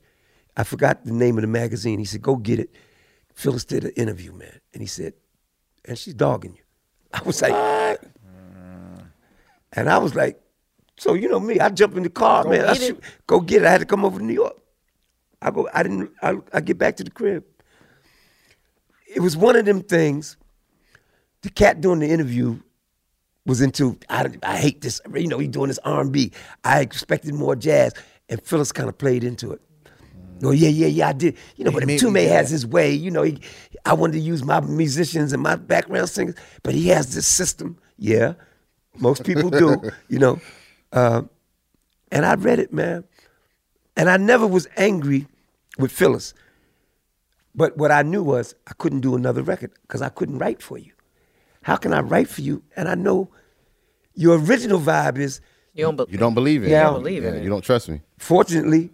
[0.56, 1.98] I forgot the name of the magazine.
[1.98, 2.70] He said, go get it.
[3.34, 4.60] Phyllis did an interview, man.
[4.72, 5.14] And he said,
[5.84, 6.62] and she's dogging you.
[7.12, 8.02] I was like, what?
[8.02, 9.04] Mm.
[9.72, 10.40] and I was like,
[10.96, 12.64] so you know me, I jump in the car, Go man.
[12.66, 13.66] I shoot, go get it.
[13.66, 14.56] I had to come over to New York.
[15.42, 17.44] I go, I didn't, I, I get back to the crib.
[19.14, 20.36] It was one of them things.
[21.42, 22.58] The cat doing the interview
[23.44, 26.32] was into, I, I hate this, you know, he doing this R&B.
[26.64, 27.92] I expected more jazz.
[28.28, 29.60] And Phyllis kind of played into it.
[30.42, 31.36] Oh yeah, yeah, yeah, I did.
[31.56, 32.92] You know, but Mtume has his way.
[32.92, 33.40] You know, he,
[33.84, 37.78] I wanted to use my musicians and my background singers, but he has this system.
[37.98, 38.34] Yeah,
[38.96, 39.90] most people do.
[40.08, 40.40] you know,
[40.92, 41.22] uh,
[42.10, 43.04] and I read it, man,
[43.96, 45.26] and I never was angry
[45.78, 46.34] with Phyllis.
[47.54, 50.76] But what I knew was I couldn't do another record because I couldn't write for
[50.76, 50.92] you.
[51.62, 52.62] How can I write for you?
[52.76, 53.30] And I know
[54.14, 55.40] your original vibe is
[55.74, 56.70] You don't, be- You don't believe it.
[56.70, 56.86] Yeah.
[56.86, 57.42] You don't believe Yeah, it.
[57.42, 58.00] You don't trust me.
[58.18, 58.90] fortunately,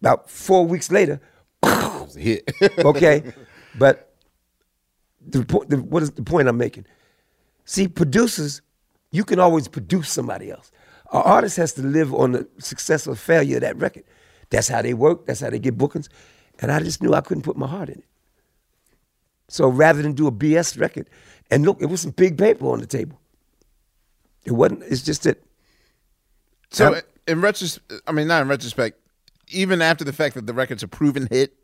[0.00, 1.20] about four weeks later,
[1.62, 2.50] It's a hit.
[2.78, 3.22] okay,
[3.76, 4.14] but
[5.26, 6.86] the, the what is the point I'm making?
[7.64, 8.62] See, producers,
[9.10, 10.70] you can always produce somebody else.
[11.12, 14.04] An artist has to live on the success or failure of that record.
[14.50, 15.26] That's how they work.
[15.26, 16.08] That's how they get bookings.
[16.60, 18.04] And I just knew I couldn't put my heart in it.
[19.48, 21.08] So rather than do a BS record,
[21.50, 23.18] and look, it was some big paper on the table.
[24.44, 24.82] It wasn't.
[24.84, 25.42] It's just that.
[26.70, 28.98] So in retrospect, I mean, not in retrospect,
[29.48, 31.54] even after the fact that the record's a proven hit,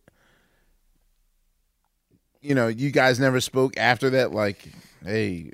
[2.40, 4.32] you know, you guys never spoke after that.
[4.32, 4.68] Like,
[5.04, 5.52] hey,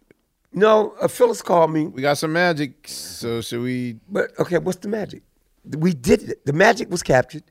[0.53, 1.87] no, uh, Phyllis called me.
[1.87, 2.87] we got some magic.
[2.89, 3.99] So should we?
[4.09, 5.23] But okay, what's the magic?
[5.65, 6.47] We did it.
[6.47, 7.45] The magic was captured,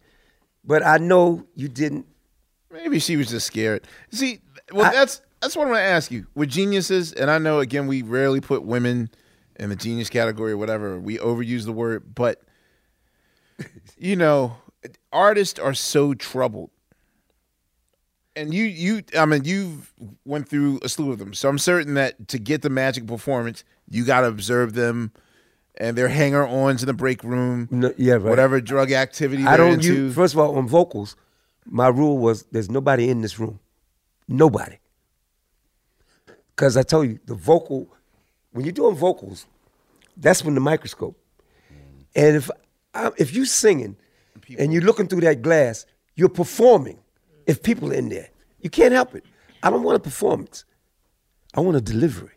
[0.64, 2.06] but I know you didn't.
[2.72, 3.88] Maybe she was just scared.
[4.12, 4.40] See,
[4.72, 6.28] well, I- that's that's what I'm going to ask you.
[6.36, 9.10] With geniuses, and I know again we rarely put women
[9.60, 11.00] in the genius category or whatever.
[11.00, 12.42] We overuse the word, but
[13.98, 14.56] you know,
[15.12, 16.72] artists are so troubled.
[18.36, 19.92] And you, you, I mean, you've
[20.24, 23.66] went through a slew of them, so I'm certain that to get the magic performance,
[23.90, 25.12] you got to observe them,
[25.76, 28.24] and their hanger-ons in the break room, No, yeah, right.
[28.24, 29.74] whatever drug activity I don't.
[29.74, 29.94] into.
[29.94, 31.18] You, first of all, on vocals,
[31.66, 33.60] my rule was there's nobody in this room,
[34.30, 34.78] nobody.
[36.56, 37.94] Because I tell you, the vocal,
[38.52, 39.46] when you're doing vocals,
[40.18, 41.18] that's when the microscope.
[41.72, 41.78] Mm.
[42.16, 42.50] And if
[42.94, 43.96] I, if you singing
[44.58, 45.86] and you're looking through that glass,
[46.16, 47.00] you're performing.
[47.48, 48.30] If people are in there,
[48.62, 49.26] you can't help it.
[49.64, 50.66] I don't want a performance.
[51.56, 52.32] I want a delivery.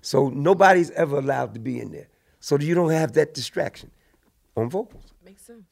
[0.00, 2.08] So nobody's ever allowed to be in there.
[2.40, 3.90] So you don't have that distraction
[4.56, 5.14] on vocals.
[5.24, 5.64] Makes sense.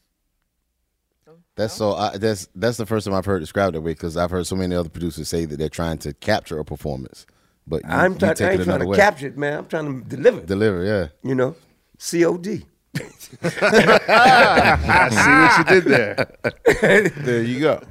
[1.28, 1.92] Oh, that's so.
[1.92, 4.46] I, that's that's the first time I've heard it described that way because I've heard
[4.46, 7.26] so many other producers say that they're trying to capture a performance,
[7.66, 8.34] but you, I'm you trying.
[8.34, 8.96] take I it ain't trying to way.
[8.96, 9.58] capture it, man.
[9.58, 10.38] I'm trying to deliver.
[10.40, 10.46] it.
[10.46, 11.08] Deliver, yeah.
[11.22, 11.56] You know,
[11.98, 12.64] COD.
[13.42, 17.10] I see what you did there.
[17.24, 17.82] there you go.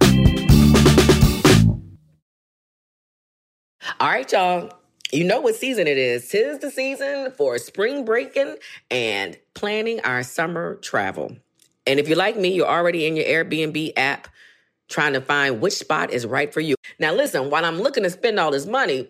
[4.00, 4.72] All right, y'all.
[5.12, 6.28] You know what season it is.
[6.30, 8.56] Tis the season for spring breaking
[8.90, 11.36] and planning our summer travel.
[11.86, 14.28] And if you're like me, you're already in your Airbnb app
[14.88, 16.76] trying to find which spot is right for you.
[17.00, 19.10] Now, listen, while I'm looking to spend all this money,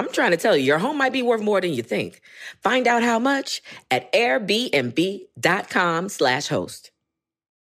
[0.00, 2.22] I'm trying to tell you, your home might be worth more than you think.
[2.62, 6.90] Find out how much at airbnb.com/slash host.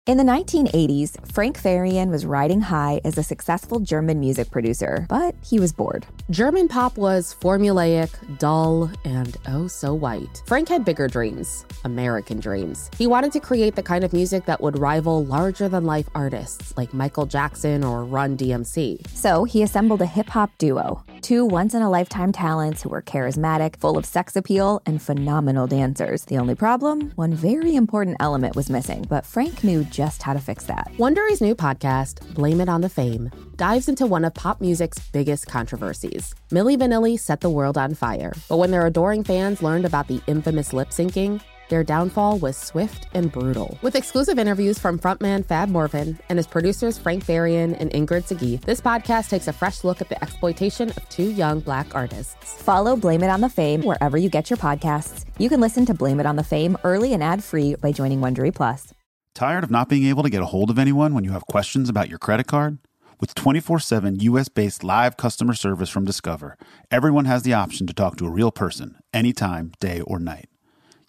[0.05, 5.33] In the 1980s, Frank Farian was riding high as a successful German music producer, but
[5.45, 6.05] he was bored.
[6.29, 10.43] German pop was formulaic, dull, and oh so white.
[10.45, 12.91] Frank had bigger dreams, American dreams.
[12.97, 16.75] He wanted to create the kind of music that would rival larger than life artists
[16.75, 19.07] like Michael Jackson or Run DMC.
[19.07, 23.01] So he assembled a hip hop duo, two once in a lifetime talents who were
[23.01, 26.25] charismatic, full of sex appeal, and phenomenal dancers.
[26.25, 27.11] The only problem?
[27.15, 30.91] One very important element was missing, but Frank knew just how to fix that.
[30.97, 35.47] Wondery's new podcast, Blame It on the Fame, dives into one of pop music's biggest
[35.47, 36.33] controversies.
[36.51, 40.21] Milli Vanilli set the world on fire, but when their adoring fans learned about the
[40.27, 43.77] infamous lip syncing, their downfall was swift and brutal.
[43.81, 48.61] With exclusive interviews from frontman Fab Morvan and his producers Frank Farian and Ingrid Segieth,
[48.61, 52.61] this podcast takes a fresh look at the exploitation of two young black artists.
[52.61, 55.25] Follow Blame It on the Fame wherever you get your podcasts.
[55.37, 58.19] You can listen to Blame It on the Fame early and ad free by joining
[58.19, 58.93] Wondery Plus.
[59.35, 61.89] Tired of not being able to get a hold of anyone when you have questions
[61.89, 62.77] about your credit card?
[63.19, 66.57] With 24 7 US based live customer service from Discover,
[66.91, 70.49] everyone has the option to talk to a real person anytime, day or night.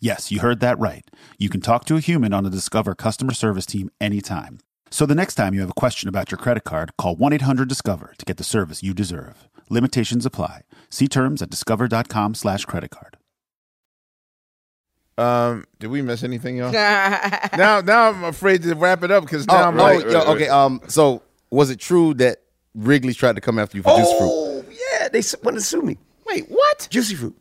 [0.00, 1.04] Yes, you heard that right.
[1.38, 4.58] You can talk to a human on the Discover customer service team anytime.
[4.90, 7.68] So the next time you have a question about your credit card, call 1 800
[7.68, 9.48] Discover to get the service you deserve.
[9.70, 10.62] Limitations apply.
[10.90, 13.16] See terms at discover.com slash credit card.
[15.16, 16.72] Um, did we miss anything, y'all?
[16.72, 20.20] now, now I'm afraid to wrap it up because now Oh, I'm oh, like, yo,
[20.32, 20.48] okay.
[20.48, 22.38] Um, so was it true that
[22.74, 24.28] Wrigley's tried to come after you for juice fruit?
[24.30, 24.64] Oh
[25.00, 25.98] yeah, they s- want to sue me.
[26.26, 26.88] Wait, what?
[26.90, 27.36] Juicy fruit.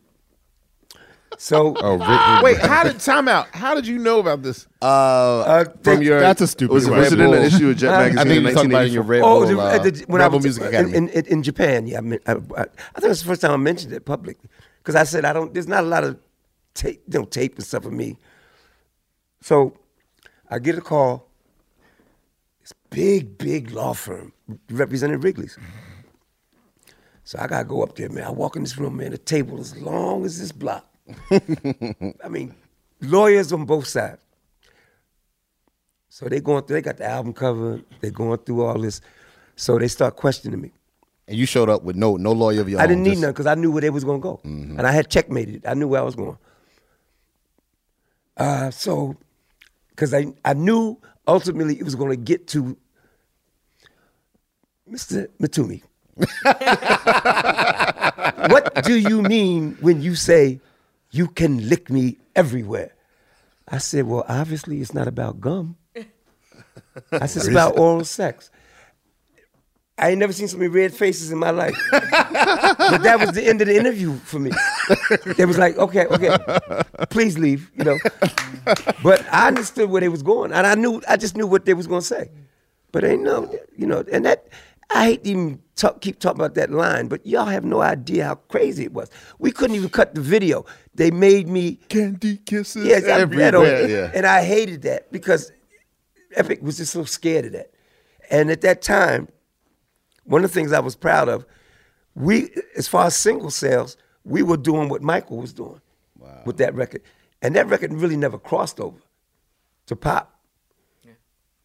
[1.44, 3.54] So oh, Wait, how did time out?
[3.54, 4.66] How did you know about this?
[4.80, 7.90] Uh, from your- That's a stupid Was it- was it in an issue of Jet
[7.90, 8.94] Magazine I think in you talked about 1984?
[8.94, 10.96] your Red Oh, Bull, the- uh, the- when Red I Bull was Music Academy.
[10.96, 12.34] in, in, in Japan, yeah, I, mean, I, I,
[12.96, 15.52] I think it's the first time I mentioned it publicly because I said I don't.
[15.52, 16.18] There's not a lot of
[16.72, 18.16] tape, you know, tape and stuff of me.
[19.42, 19.76] So
[20.48, 21.28] I get a call.
[22.62, 24.32] This big, big law firm
[24.70, 25.58] representing Wrigley's.
[27.24, 28.24] So I gotta go up there, man.
[28.24, 29.10] I walk in this room, man.
[29.10, 30.88] The table as long as this block.
[31.30, 32.54] I mean,
[33.00, 34.18] lawyers on both sides.
[36.08, 36.76] So they going through.
[36.76, 37.80] They got the album cover.
[38.00, 39.00] They going through all this.
[39.56, 40.70] So they start questioning me.
[41.26, 42.88] And you showed up with no no lawyer of your I own.
[42.90, 45.08] didn't need just- none because I knew where they was gonna go, and I had
[45.10, 45.56] checkmated.
[45.56, 45.62] it.
[45.66, 46.36] I knew where I was going.
[48.36, 49.16] Uh, so,
[49.90, 52.76] because I I knew ultimately it was gonna get to
[54.90, 55.28] Mr.
[55.40, 55.82] Matumi.
[58.50, 60.60] what do you mean when you say
[61.14, 62.92] you can lick me everywhere?
[63.68, 65.76] I said, well, obviously it's not about gum.
[67.12, 68.50] I said, it's about oral sex.
[69.96, 71.76] I ain't never seen so many red faces in my life.
[71.92, 74.50] but that was the end of the interview for me.
[75.38, 76.36] It was like, okay, okay,
[77.10, 77.98] please leave, you know.
[79.04, 81.74] But I understood where they was going, and I knew, I just knew what they
[81.74, 82.28] was gonna say.
[82.90, 84.48] But ain't no, you know, and that
[84.90, 88.24] I hate to even talk, keep talking about that line, but y'all have no idea
[88.24, 89.10] how crazy it was.
[89.38, 90.64] We couldn't even cut the video.
[90.94, 92.86] They made me candy kisses.
[92.86, 93.88] Yes, I read on everywhere.
[93.88, 94.10] Yeah.
[94.14, 95.52] and I hated that because
[96.36, 97.70] Epic was just so scared of that.
[98.30, 99.28] And at that time,
[100.24, 101.44] one of the things I was proud of,
[102.14, 105.80] we, as far as single sales, we were doing what Michael was doing
[106.46, 107.02] with that record,
[107.42, 108.98] and that record really never crossed over
[109.86, 110.30] to pop.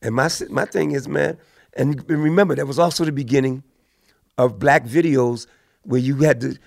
[0.01, 1.37] And my my thing is, man,
[1.73, 3.63] and remember that was also the beginning
[4.37, 5.47] of black videos
[5.83, 6.57] where you had to,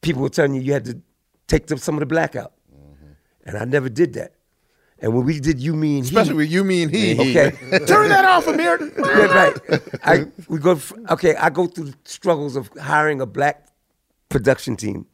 [0.00, 1.00] people were telling you you had to
[1.46, 3.12] take the, some of the black out, mm-hmm.
[3.44, 4.34] and I never did that.
[5.00, 7.12] And when we did You Me and He, Especially with You, Me and He.
[7.12, 7.50] okay,
[7.86, 8.92] Turn that off, Amir.
[8.98, 9.80] yeah, right.
[10.02, 10.80] I we go.
[11.10, 13.68] Okay, I go through the struggles of hiring a black
[14.28, 15.06] production team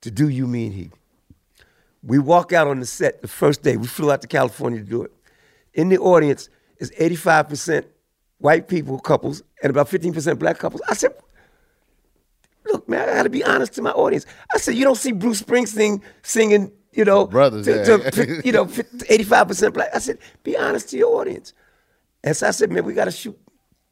[0.00, 0.90] to do You, Me and He.
[2.02, 3.76] We walk out on the set the first day.
[3.76, 5.12] We flew out to California to do it.
[5.72, 6.48] In the audience
[6.78, 7.84] is 85%
[8.38, 10.82] white people, couples, and about 15% black couples.
[10.88, 11.14] I said,
[12.66, 14.26] look, man, I gotta be honest to my audience.
[14.52, 18.10] I said, you don't see Bruce Springsteen singing, you know, Brothers, to, yeah.
[18.10, 19.88] to, you know, 85% black.
[19.94, 21.52] I said, be honest to your audience.
[22.22, 23.38] And so I said, man, we gotta shoot,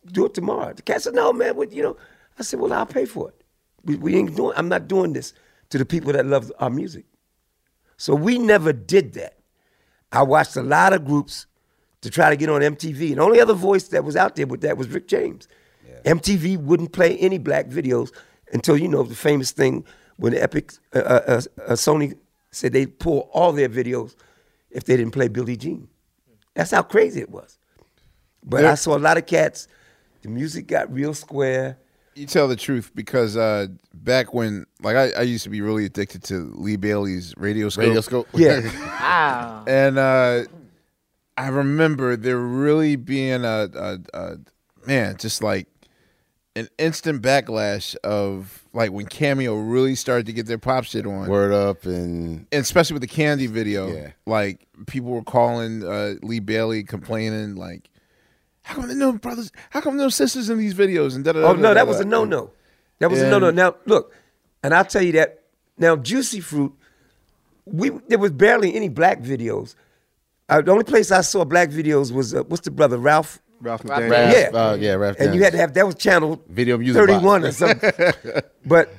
[0.06, 0.72] do it tomorrow.
[0.72, 1.96] The cat said, no, man, what, you know.
[2.38, 3.44] I said, well, I'll pay for it.
[3.84, 5.34] We, we ain't doing, I'm not doing this
[5.70, 7.04] to the people that love our music.
[7.96, 9.38] So we never did that.
[10.10, 11.46] I watched a lot of groups
[12.02, 13.08] to try to get on MTV.
[13.10, 15.48] And the only other voice that was out there with that was Rick James.
[16.04, 18.12] MTV wouldn't play any black videos
[18.52, 19.84] until, you know, the famous thing
[20.16, 22.16] when Epic, uh, uh, uh, Sony
[22.50, 24.14] said they'd pull all their videos
[24.70, 25.88] if they didn't play Billie Jean.
[26.54, 27.58] That's how crazy it was.
[28.44, 29.68] But I saw a lot of cats,
[30.22, 31.78] the music got real square.
[32.14, 35.86] You tell the truth because uh, back when, like, I, I used to be really
[35.86, 37.84] addicted to Lee Bailey's Radio Scope.
[37.84, 38.28] Radio Scope.
[38.34, 38.60] Yeah.
[39.00, 39.64] Wow.
[39.68, 40.44] and uh,
[41.36, 44.36] I remember there really being a, a, a
[44.86, 45.66] man, just like
[46.54, 51.28] an instant backlash of like when Cameo really started to get their pop shit on.
[51.28, 54.10] Word up and And especially with the Candy video, Yeah.
[54.26, 57.88] like people were calling uh, Lee Bailey complaining, like,
[58.62, 59.50] "How come there no brothers?
[59.70, 62.24] How come no sisters in these videos?" And da Oh no, that was a no
[62.24, 62.50] no.
[62.98, 63.50] That was a no no.
[63.50, 64.14] Now look,
[64.62, 65.38] and I'll tell you that.
[65.78, 66.72] Now Juicy Fruit,
[67.64, 69.74] we there was barely any black videos.
[70.48, 73.40] Uh, the only place I saw black videos was uh, what's the brother Ralph.
[73.60, 76.76] Ralph Ralph Yeah, uh, yeah, Ralph and you had to have that was channel Video
[76.76, 77.92] music thirty one or something.
[78.66, 78.92] but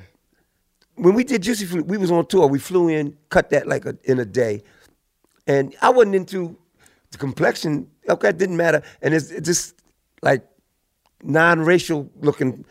[0.96, 2.46] when we did Juicy Fruit, we was on tour.
[2.46, 4.62] We flew in, cut that like a, in a day,
[5.46, 6.56] and I wasn't into
[7.10, 7.88] the complexion.
[8.08, 9.82] Okay, it didn't matter, and it's, it's just
[10.22, 10.46] like
[11.22, 12.64] non-racial looking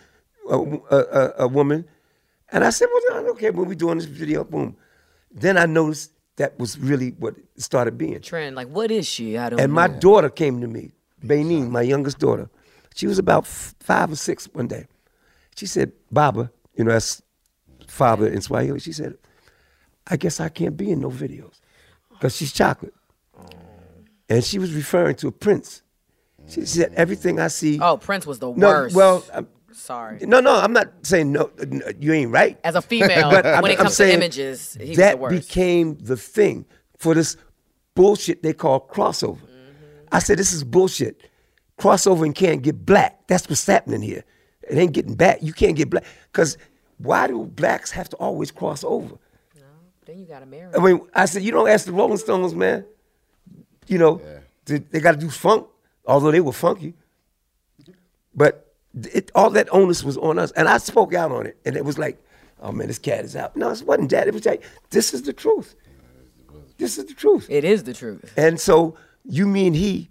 [0.50, 1.86] uh, a, a, a woman,
[2.52, 4.78] and I said, "Well, okay, when we doing this video, boom."
[5.32, 8.20] Then I noticed that was really what started being.
[8.22, 8.56] Trend.
[8.56, 9.38] Like, what is she?
[9.38, 10.92] I don't And my daughter came to me,
[11.24, 12.50] Bainine, my youngest daughter.
[12.96, 14.88] She was about f- five or six one day.
[15.56, 17.22] She said, Baba, you know, that's
[17.88, 18.80] father in Swahili.
[18.80, 19.16] She said,
[20.08, 21.60] I guess I can't be in no videos
[22.10, 22.94] because she's chocolate.
[24.30, 25.82] And she was referring to a prince.
[26.48, 27.80] She said, everything I see.
[27.80, 28.96] Oh, Prince was the No, worst.
[28.96, 30.20] well, I'm- sorry.
[30.22, 32.58] no, no, I'm not saying no, n- you ain't right.
[32.64, 35.18] As a female, But when I'm- it I'm comes to saying images, he that the
[35.18, 35.48] worst.
[35.48, 36.66] became the thing
[36.98, 37.38] for this
[37.96, 39.38] bullshit they call crossover.
[39.38, 40.08] Mm-hmm.
[40.12, 41.22] I said, this is bullshit.
[41.80, 43.28] Crossover and can't get black.
[43.28, 44.24] That's what's happening here.
[44.70, 45.42] It ain't getting back.
[45.44, 46.06] You can't get black.
[46.32, 46.58] Because
[46.98, 49.16] why do blacks have to always cross over?
[49.56, 49.62] No,
[50.06, 50.74] then you gotta marry.
[50.74, 52.86] I mean, I said, you don't ask the Rolling Stones, man.
[53.88, 54.22] You know,
[54.66, 55.68] they, they got to do funk,
[56.06, 56.94] although they were funky.
[58.36, 60.52] But it, all that onus was on us.
[60.52, 61.58] And I spoke out on it.
[61.66, 62.24] And it was like,
[62.62, 63.56] oh man, this cat is out.
[63.56, 64.28] No, it wasn't that.
[64.28, 65.76] It was like, this is the truth.
[66.78, 67.48] This is the truth.
[67.50, 68.34] It is the truth.
[68.38, 70.10] And so you mean he,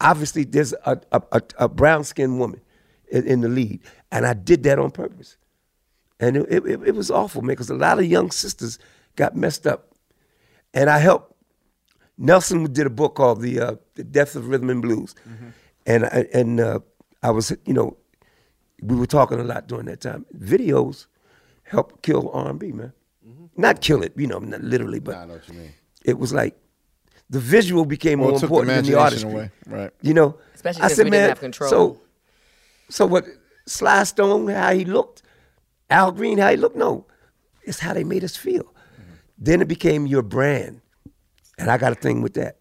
[0.00, 2.60] obviously there's a, a, a, a brown skinned woman
[3.10, 3.80] in, in the lead.
[4.12, 5.36] And I did that on purpose.
[6.20, 8.78] And it, it, it was awful, man, because a lot of young sisters
[9.16, 9.94] got messed up.
[10.72, 11.34] And I helped.
[12.18, 15.14] Nelson did a book called The, uh, the Death of Rhythm and Blues.
[15.84, 16.80] And, I, and uh,
[17.22, 17.96] I was, you know,
[18.82, 20.26] we were talking a lot during that time.
[20.36, 21.06] Videos
[21.64, 22.92] help kill R&B, man.
[23.26, 23.46] Mm-hmm.
[23.56, 25.72] Not kill it, you know, not literally, but I know what you mean.
[26.04, 26.56] it was like
[27.28, 29.50] the visual became Well, more took the important than the imagination artistry.
[29.72, 29.90] away, right.
[30.02, 31.70] You know, Especially I said, we didn't man, have control.
[31.70, 32.00] So,
[32.88, 33.24] so what?
[33.66, 35.22] Sly Stone, how he looked,
[35.90, 36.76] Al Green, how he looked.
[36.76, 37.06] No,
[37.64, 38.62] it's how they made us feel.
[38.62, 39.12] Mm-hmm.
[39.38, 40.82] Then it became your brand,
[41.58, 42.58] and I got a thing with that.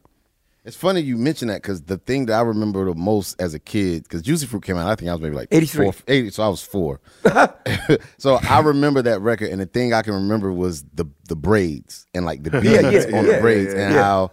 [0.65, 3.59] It's funny you mention that because the thing that I remember the most as a
[3.59, 5.85] kid, because Juicy Fruit came out, I think I was maybe like 83.
[5.85, 7.01] four, 80, so I was four.
[8.17, 12.07] so I remember that record, and the thing I can remember was the the braids
[12.15, 14.01] and like the beads Yeah, yeah, on yeah, the braids, yeah, and yeah.
[14.01, 14.31] how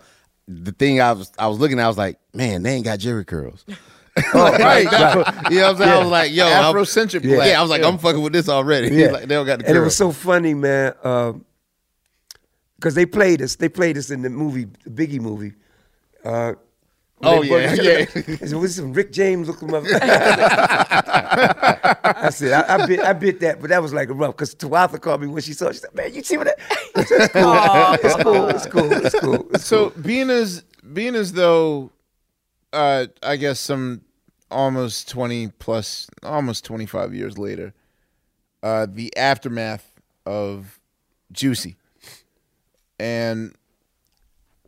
[0.48, 2.98] the thing I was I was looking, at, I was like, man, they ain't got
[2.98, 3.64] Jerry curls.
[4.34, 5.50] Oh, right, right.
[5.50, 5.90] You know what I'm saying?
[5.90, 7.36] I was like, yo, I'm- Afrocentric yeah.
[7.36, 7.54] black.
[7.56, 7.88] I was like, Yeah.
[7.88, 8.94] I'm fucking with this already.
[8.94, 9.06] Yeah.
[9.06, 11.32] like, they don't got the and it was so funny, man, uh,
[12.76, 13.56] because they played us.
[13.56, 15.54] They played us in the movie, the Biggie movie.
[16.24, 16.54] Uh,
[17.24, 17.98] Oh, yeah, yeah.
[18.00, 18.04] I
[18.46, 20.00] said, "What's some Rick James looking motherfucker?"
[21.04, 24.34] I said, I, I bit, I bit that, but that was like a rough.
[24.34, 25.68] Because Tawatha called me when she saw.
[25.68, 25.74] it.
[25.74, 26.58] She said, "Man, you see what that?
[26.96, 27.94] It's cool.
[27.94, 28.48] It's cool.
[28.48, 28.92] It's cool.
[28.92, 29.46] It's cool.
[29.54, 30.02] It's So cool.
[30.02, 31.92] being as being as though,
[32.72, 34.02] uh, I guess some
[34.50, 37.72] almost twenty plus, almost twenty five years later,
[38.64, 39.92] uh, the aftermath
[40.26, 40.80] of
[41.30, 41.76] Juicy,
[42.98, 43.54] and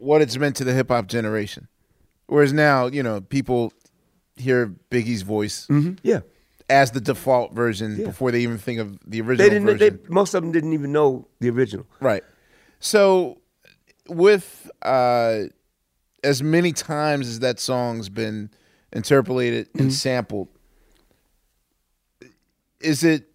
[0.04, 1.68] what it's meant to the hip hop generation.
[2.26, 3.72] Whereas now, you know, people
[4.36, 5.66] hear Biggie's voice
[6.02, 6.20] yeah.
[6.68, 8.06] as the default version Yeah.
[8.06, 9.66] before they even think of the original They didn't.
[9.78, 10.00] version.
[10.02, 11.86] They, most of them didn't even know the original.
[12.00, 12.22] Right.
[12.80, 13.38] So,
[14.08, 15.44] with uh,
[16.22, 18.50] as many times as that song's been
[18.92, 20.48] interpolated and sampled,
[22.80, 23.28] is it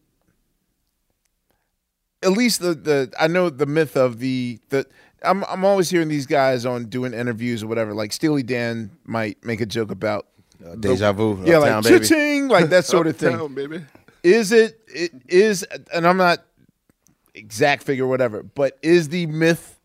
[2.22, 4.86] at least the the I know the myth of the the
[5.24, 7.94] I'm I'm always hearing these guys on doing interviews or whatever.
[7.94, 10.28] Like Steely Dan might make a joke about
[10.66, 12.00] Uh, Deja Vu, yeah, Uptown like Baby.
[12.06, 13.34] cha-ching, like that sort of thing.
[13.36, 13.82] Uptown, baby.
[14.24, 15.64] Is it, it is,
[15.94, 16.40] and I'm not
[17.34, 19.80] exact figure, whatever, but is the myth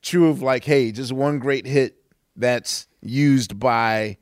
[0.00, 1.96] true of like, hey, just one great hit
[2.36, 4.16] that's used by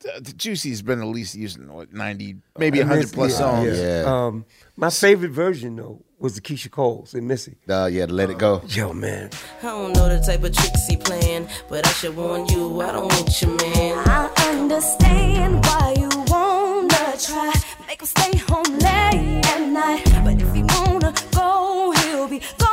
[0.00, 3.32] the, the Juicy's been at least using in what, 90, maybe And 100 Miss- plus
[3.32, 3.78] yeah, songs.
[3.80, 4.02] Yeah.
[4.06, 4.44] Um,
[4.76, 7.56] my favorite version though was the Keyshia Cole's and Missy.
[7.68, 8.62] Uh, yeah, to let it go.
[8.68, 9.28] Yo, man.
[9.60, 12.92] I don't know the type of tricks he playing, but I should warn you, I
[12.92, 13.98] don't want your man.
[14.06, 17.52] I understand why you wanna try.
[17.88, 20.04] Make will stay home late at night.
[20.24, 22.71] But if he wanna go, he'll be gone,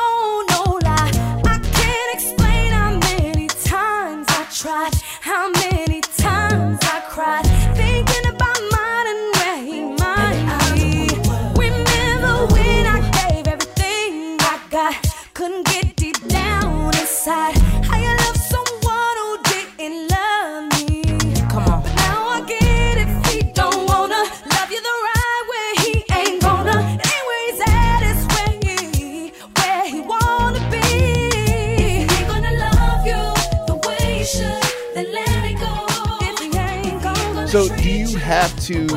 [37.50, 38.88] So do you have to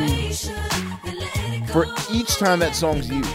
[1.72, 3.34] for each time that song's used,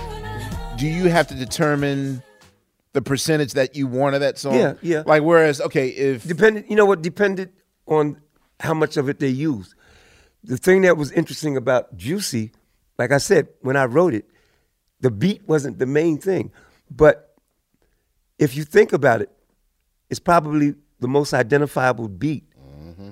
[0.78, 2.22] do you have to determine
[2.94, 4.54] the percentage that you want of that song?
[4.54, 5.02] Yeah, yeah.
[5.08, 7.52] Like whereas, okay, if depended, you know what, depended
[7.88, 8.22] on
[8.60, 9.74] how much of it they used.
[10.44, 12.52] The thing that was interesting about Juicy,
[13.00, 14.30] like I said, when I wrote it,
[15.02, 16.52] the beat wasn't the main thing.
[16.92, 17.36] But
[18.38, 19.32] if you think about it,
[20.12, 23.10] it's probably the most identifiable beat mm-hmm.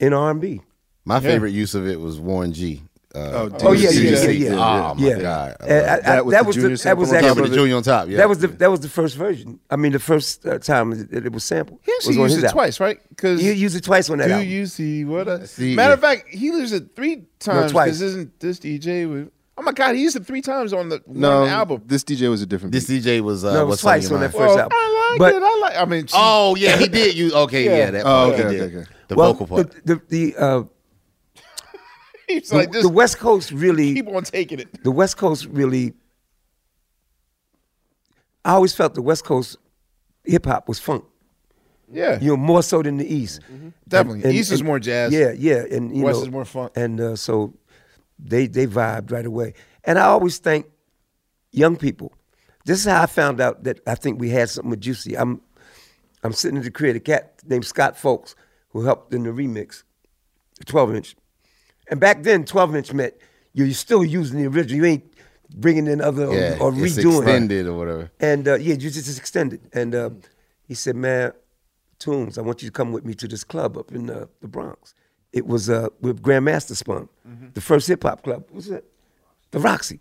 [0.00, 0.62] in R&B.
[1.08, 2.82] My favorite use of it was Warren G.
[3.14, 4.34] Uh, Oh yeah, yeah, yeah, Juicy.
[4.36, 4.50] yeah.
[4.52, 5.18] Oh my yeah.
[5.18, 5.56] god!
[5.60, 5.84] I I- it.
[5.88, 8.06] I- that was the, that was actually with the junior on top.
[8.08, 9.58] Yeah, That was the that was the first version.
[9.70, 11.80] I mean, the first uh, time that it was sampled.
[11.86, 12.58] he actually was used it album.
[12.58, 12.98] twice, right?
[13.08, 14.48] Because He used it twice on that Do album.
[14.48, 15.26] you see what?
[15.26, 15.94] I, See, matter yeah.
[15.94, 17.72] of fact, he used it three times.
[17.72, 17.98] twice.
[18.02, 19.30] Isn't this DJ with?
[19.56, 21.82] Oh my God, he used it three times on the No, one album.
[21.86, 22.72] this DJ was a different.
[22.72, 24.78] This DJ was uh, No, it was twice on, your that first Well, album.
[24.78, 25.42] I like But- it.
[25.42, 25.76] I like.
[25.78, 27.16] I mean, she- Oh yeah, he did.
[27.16, 27.64] You okay?
[27.64, 27.90] Yeah, Yeah.
[27.92, 28.34] that Oh, part.
[28.44, 29.70] okay, okay, The vocal part.
[29.86, 30.62] The the, the, uh,
[32.34, 34.82] he's the, like, the West Coast really keep on taking it.
[34.84, 35.94] the West Coast really.
[38.44, 39.56] I always felt the West Coast
[40.24, 41.04] hip hop was funk.
[41.90, 43.40] Yeah, You know, more so than the East.
[43.88, 44.36] definitely.
[44.36, 45.10] East is more jazz.
[45.10, 46.72] Yeah, yeah, and you West know, is more funk.
[46.76, 47.54] And uh, so
[48.18, 49.54] they they vibed right away.
[49.84, 50.66] And I always thank
[51.50, 52.12] young people.
[52.66, 55.16] This is how I found out that I think we had something with Juicy.
[55.16, 55.40] I'm
[56.22, 58.34] I'm sitting at the crib, a cat named Scott Folks,
[58.70, 59.84] who helped in the remix,
[60.58, 61.16] the 12 inch.
[61.90, 63.14] And back then, 12 inch meant
[63.54, 64.76] you're still using the original.
[64.76, 65.12] You ain't
[65.54, 67.18] bringing in other or- yeah, or, it's redoing it.
[67.22, 68.10] extended or whatever.
[68.20, 69.60] And uh, yeah, you just extended.
[69.72, 70.10] And uh,
[70.66, 71.32] he said, "Man,
[71.98, 74.48] Tunes, I want you to come with me to this club up in uh, the
[74.48, 74.94] Bronx.
[75.32, 77.08] It was uh, with Grandmaster spun,
[77.54, 78.44] the first hip hop club.
[78.48, 78.84] What was it?
[79.50, 80.00] The Roxy.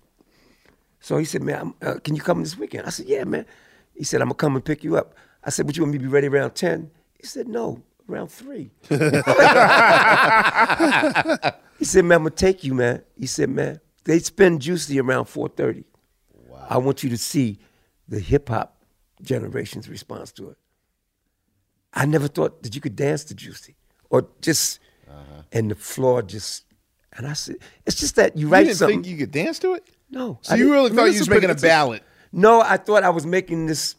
[1.00, 3.46] So he said, "Man, uh, can you come this weekend?" I said, "Yeah, man."
[3.94, 6.00] He said, "I'm gonna come and pick you up." I said, "Would you want me
[6.00, 6.92] to be ready around 10?
[7.20, 8.70] He said, "No, around 3.
[11.80, 15.26] he said, "Man, I'm gonna take you, man." He said, "Man, they spend Juicy around
[15.26, 15.84] 4:30.
[16.48, 16.66] Wow.
[16.70, 17.60] I want you to see
[18.08, 18.78] the hip hop
[19.22, 20.58] generation's response to it.
[21.94, 23.76] I never thought that you could dance to Juicy
[24.10, 24.80] or just,
[25.10, 25.42] uh-huh.
[25.52, 26.66] and the floor just,
[27.14, 27.56] and I said,
[27.86, 29.04] it's just that you You write didn't something.
[29.04, 29.84] think you could dance to it?
[30.10, 30.40] no.
[30.42, 32.02] So I you really thought you was making a ballad?
[32.32, 33.96] No, I thought I was making this.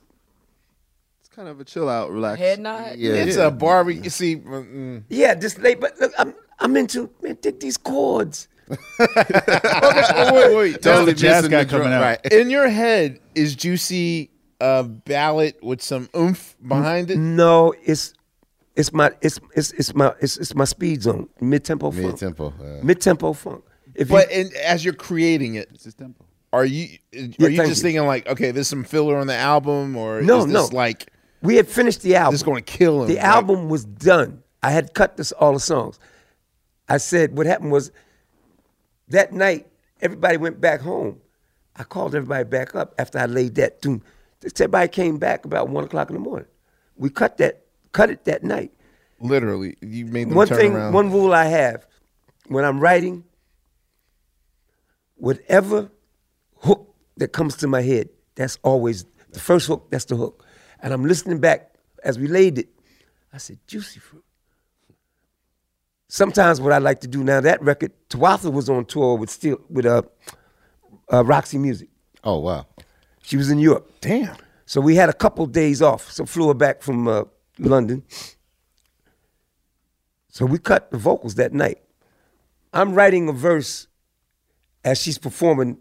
[1.38, 2.40] It's kind of a chill out, relax.
[2.40, 2.96] Head nod.
[2.96, 3.46] Yeah, It's yeah.
[3.46, 3.94] a Barbie.
[3.94, 8.48] You see, mm, Yeah, just late, but look, I'm I'm into man, take these chords.
[9.00, 10.82] okay, wait, wait.
[10.82, 12.00] Tell the jazz guy the coming out.
[12.02, 12.18] right.
[12.32, 17.18] in your head, is Juicy a ballad with some oomph behind it?
[17.18, 18.14] No, it's
[18.74, 22.04] it's my it's it's it's my it's, it's my speed zone, mid tempo funk.
[22.04, 22.48] Mid tempo.
[22.48, 23.62] Uh, Mid tempo funk.
[23.94, 26.24] If But you, in, as you're creating it, It's his tempo.
[26.52, 27.82] are you are Yeah, you just you.
[27.84, 30.76] thinking like, okay, there's some filler on the album, or No, is this no.
[30.76, 31.12] like
[31.42, 32.34] we had finished the album.
[32.34, 33.08] this going to kill him?
[33.08, 34.42] The Like, album was done.
[34.62, 35.98] I had cut this all the songs.
[36.88, 37.92] I said what happened was
[39.08, 39.66] that night
[40.00, 41.20] everybody went back home.
[41.76, 44.02] I called everybody back up after I laid that tune.
[44.44, 46.48] Everybody came back about one o'clock in the morning.
[46.96, 47.62] We cut that
[47.92, 48.72] cut it that night.
[49.20, 50.92] literally, you made one turn thing, around.
[50.92, 51.86] one rule I have
[52.48, 53.24] when I'm writing,
[55.16, 55.90] whatever
[56.58, 59.88] hook that comes to my head, that's always the first hook.
[59.90, 60.44] That's the hook.
[60.80, 61.74] And I'm listening back
[62.04, 62.68] as we laid it.
[63.32, 64.24] I said, "Juicy fruit."
[66.08, 69.60] Sometimes what I like to do now, that record, Tawatha was on tour with still
[69.68, 70.02] with uh,
[71.12, 71.88] uh, Roxy Music.
[72.24, 72.66] oh wow.
[73.22, 73.92] She was in Europe.
[74.00, 74.36] Damn.
[74.64, 76.10] So we had a couple days off.
[76.10, 77.24] So flew her back from uh,
[77.58, 78.02] London.
[80.30, 81.78] So we cut the vocals that night.
[82.72, 83.86] I'm writing a verse
[84.84, 85.78] as she's performing,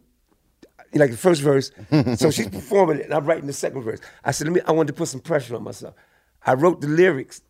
[0.98, 1.72] like the first verse.
[2.18, 4.00] so she's performing it, and I'm writing the second verse.
[4.24, 4.62] I said, let me.
[4.68, 5.94] I wanted to put some pressure on myself.
[6.46, 7.42] I wrote the lyrics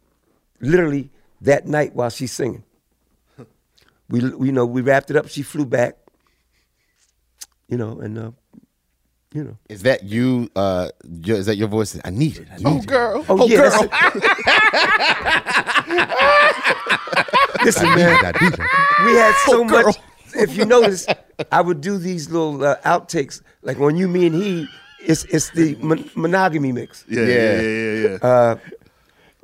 [0.60, 1.10] literally
[1.42, 2.64] that night while she's singing.
[4.10, 5.28] We, you know, we wrapped it up.
[5.28, 5.98] She flew back.
[7.68, 8.32] You know, and uh,
[9.34, 9.58] you know.
[9.68, 10.50] Is that you?
[10.56, 12.00] Uh, your, is that your voice?
[12.06, 12.48] I need it.
[12.50, 12.88] I need Oh, it.
[12.88, 13.26] girl.
[13.28, 13.90] Oh, yeah, girl.
[17.66, 18.60] Listen, man, I need it.
[19.06, 19.96] we had so Oh, much.
[20.36, 21.06] If you notice,
[21.52, 24.68] I would do these little uh, outtakes, like when you, me, and he.
[25.00, 27.06] It's it's the mon- monogamy mix.
[27.08, 28.18] Yeah, yeah, yeah, yeah, yeah.
[28.28, 28.56] Uh,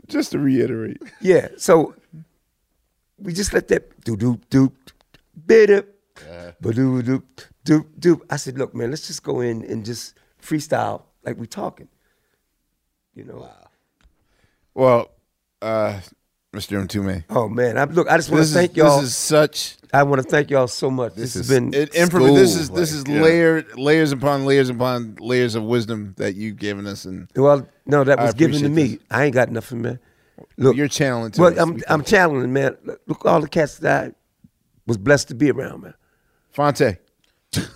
[0.07, 0.97] Just to reiterate.
[1.21, 1.49] yeah.
[1.57, 1.93] So
[3.19, 4.71] we just let that do do do
[5.45, 5.85] bit up,
[6.59, 7.23] but do do
[7.63, 8.21] do do.
[8.29, 11.87] I said, look, man, let's just go in and just freestyle like we talking.
[13.15, 13.35] You know.
[13.37, 13.67] Wow.
[14.73, 15.11] Well,
[15.61, 15.99] uh,
[16.53, 16.85] Mr.
[16.85, 17.23] Mtume.
[17.29, 19.01] Oh man, I, look, I just want This to is- thank y'all.
[19.01, 19.77] This is such.
[19.91, 21.15] I want to thank y'all so much.
[21.15, 23.21] This, has been It, inform- this is this is yeah.
[23.21, 28.03] layered layers upon layers upon layers of wisdom that you've given us, and Well, no,
[28.03, 29.05] that was given to appreciate me.
[29.11, 29.99] I ain't got nothing, man.
[30.57, 31.31] Look, you're channeling.
[31.31, 31.59] To well, us.
[31.59, 32.77] I'm We I'm channeling, man.
[33.07, 34.11] Look, all the cats that I
[34.85, 35.93] was blessed to be around, man.
[36.51, 36.97] Phonte,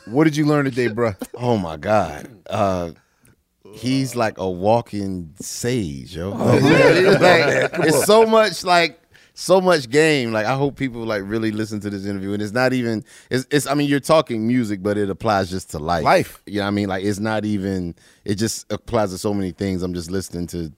[0.06, 1.14] what did you learn today, bro?
[1.34, 2.28] Oh my God.
[2.48, 2.92] Uh
[3.74, 6.34] he's like a walking sage, yo.
[6.34, 7.70] Oh, Like, it's, Come on, like- man.
[7.70, 8.06] Come it's on.
[8.06, 9.02] so much like
[9.34, 10.32] so much game.
[10.32, 12.34] Like I hope people like really listen to this interview.
[12.34, 15.72] And it's not even it's, it's I mean, you're talking music, but it applies just
[15.72, 16.04] to life.
[16.04, 16.42] Life.
[16.46, 16.88] You know what I mean?
[16.90, 17.96] Like it's not even
[18.26, 19.84] it just applies to so many things.
[19.84, 20.72] I'm just listening to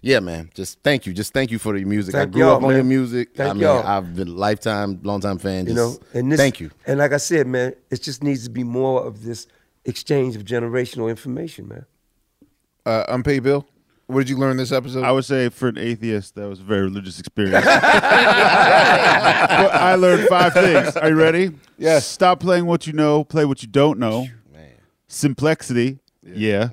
[0.00, 0.50] yeah, man.
[0.52, 1.14] Just thank you.
[1.14, 2.14] Just thank you for the music.
[2.14, 3.30] I grew up on your music.
[3.34, 3.82] Thank I mean, y'all.
[3.86, 5.66] I've been a lifetime, long time fan.
[5.66, 6.70] You know, and this, thank you.
[6.86, 9.46] And like I said, man, it just needs to be more of this
[9.86, 11.86] exchange of generational information, man.
[12.86, 13.66] Uh, unpaid bill.
[14.06, 15.02] What did you learn this episode?
[15.02, 17.64] I would say for an atheist, that was a very religious experience.
[19.54, 20.96] But I learned five things.
[20.96, 21.52] Are you ready?
[21.78, 22.06] Yes.
[22.06, 24.26] Stop playing what you know, play what you don't know.
[24.52, 24.72] Man.
[25.08, 26.00] Simplexity.
[26.22, 26.68] Yeah.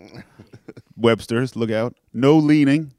[0.97, 1.95] Webster's, look out.
[2.13, 2.91] No leaning.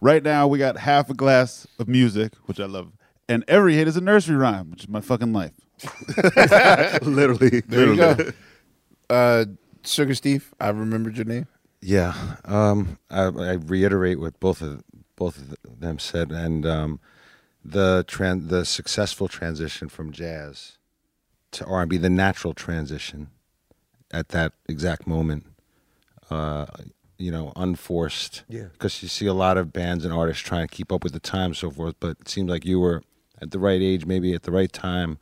[0.00, 2.92] Right now, we got half a glass of music, which I love.
[3.28, 5.52] And every hit is a nursery rhyme, which is my fucking life.
[7.02, 8.16] literally, There you go.
[9.08, 9.44] Uh,
[9.84, 11.46] Sugar Steve, I remembered your name.
[11.86, 12.14] Yeah,
[12.46, 14.82] um, I, I reiterate what both of
[15.16, 16.98] both of them said, and um,
[17.62, 20.78] the tran- the successful transition from jazz
[21.50, 23.28] to R and B, the natural transition
[24.10, 25.44] at that exact moment,
[26.30, 26.64] uh,
[27.18, 28.44] you know, unforced.
[28.48, 28.68] Yeah.
[28.72, 31.20] Because you see a lot of bands and artists trying to keep up with the
[31.20, 31.96] times, so forth.
[32.00, 33.02] But it seemed like you were
[33.42, 35.18] at the right age, maybe at the right time,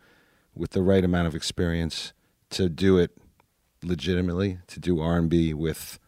[0.55, 2.13] with the right amount of experience
[2.51, 3.11] to do it
[3.83, 5.99] legitimately, to do R and B with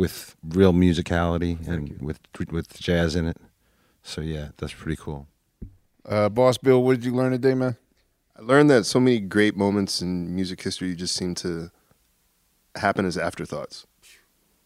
[0.00, 2.18] with real musicality and with
[2.50, 3.36] with jazz in it.
[4.02, 5.28] So yeah, that's pretty cool.
[6.08, 7.76] Uh, Boss Bill, what did you learn today, man?
[8.36, 11.70] I learned that so many great moments in music history just seem to
[12.76, 13.86] happen as afterthoughts.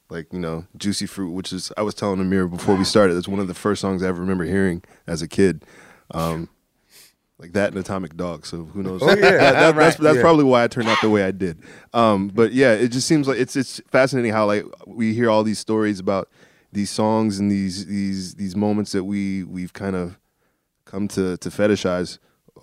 [0.08, 3.26] Like, you know, Juicy Fruit, which is, I was telling Amir before we started, it's
[3.26, 5.64] one of the first songs I ever remember hearing as a kid.
[6.12, 6.48] Um,
[7.38, 8.46] like that and Atomic Dog.
[8.46, 9.02] So who knows?
[9.02, 9.14] Oh, yeah.
[9.20, 10.22] That- that- that's Right, that's yeah.
[10.22, 11.58] probably why I turned out the way I did.
[11.92, 15.42] Um, but yeah, it just seems like it's it's fascinating how like we hear all
[15.44, 16.28] these stories about
[16.72, 20.18] these songs and these these these moments that we we've kind of
[20.84, 22.18] come to to fetishize,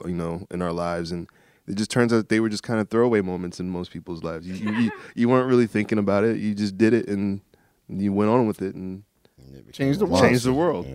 [0.06, 1.27] you know, in our lives, and
[1.68, 4.48] it just turns out they were just kind of throwaway moments in most people's lives.
[4.48, 6.38] You you, you, you weren't really thinking about it.
[6.38, 7.41] You just did it, and
[7.89, 9.03] you went on with it, and
[9.73, 10.23] Changed the world.
[10.23, 10.88] Changed the world.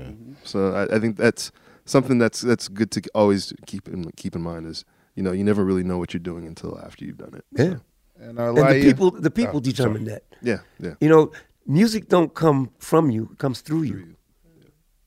[0.45, 1.51] So I, I think that's
[1.87, 4.85] something that's that's good to always keep in keep in mind is
[5.15, 7.45] you know you never really know what you're doing until after you've done it.
[7.53, 7.77] Yeah.
[8.19, 10.21] And, uh, And the people, the people Oh, determine sorry.
[10.21, 10.25] that.
[10.43, 10.95] Yeah, yeah.
[11.01, 11.33] You know,
[11.67, 14.17] music don't come from you; it comes through you.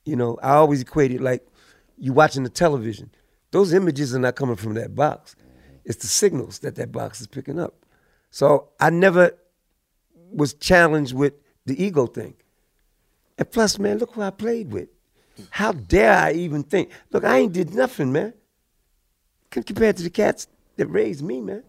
[0.06, 1.46] You know, I always equate it like
[1.98, 3.10] you watching the television.
[3.52, 5.36] Those images are not coming from that box;
[5.86, 7.74] it's the signals that that box is picking up.
[8.30, 9.32] So I never
[10.32, 11.34] was challenged with
[11.66, 12.36] the ego thing.
[13.40, 14.90] And plus, man, look who I played with.
[15.50, 16.92] How dare I even think?
[17.12, 18.34] Look, I ain't did nothing, man.
[19.50, 20.48] Compared to the cats
[20.78, 21.64] that raised me, man.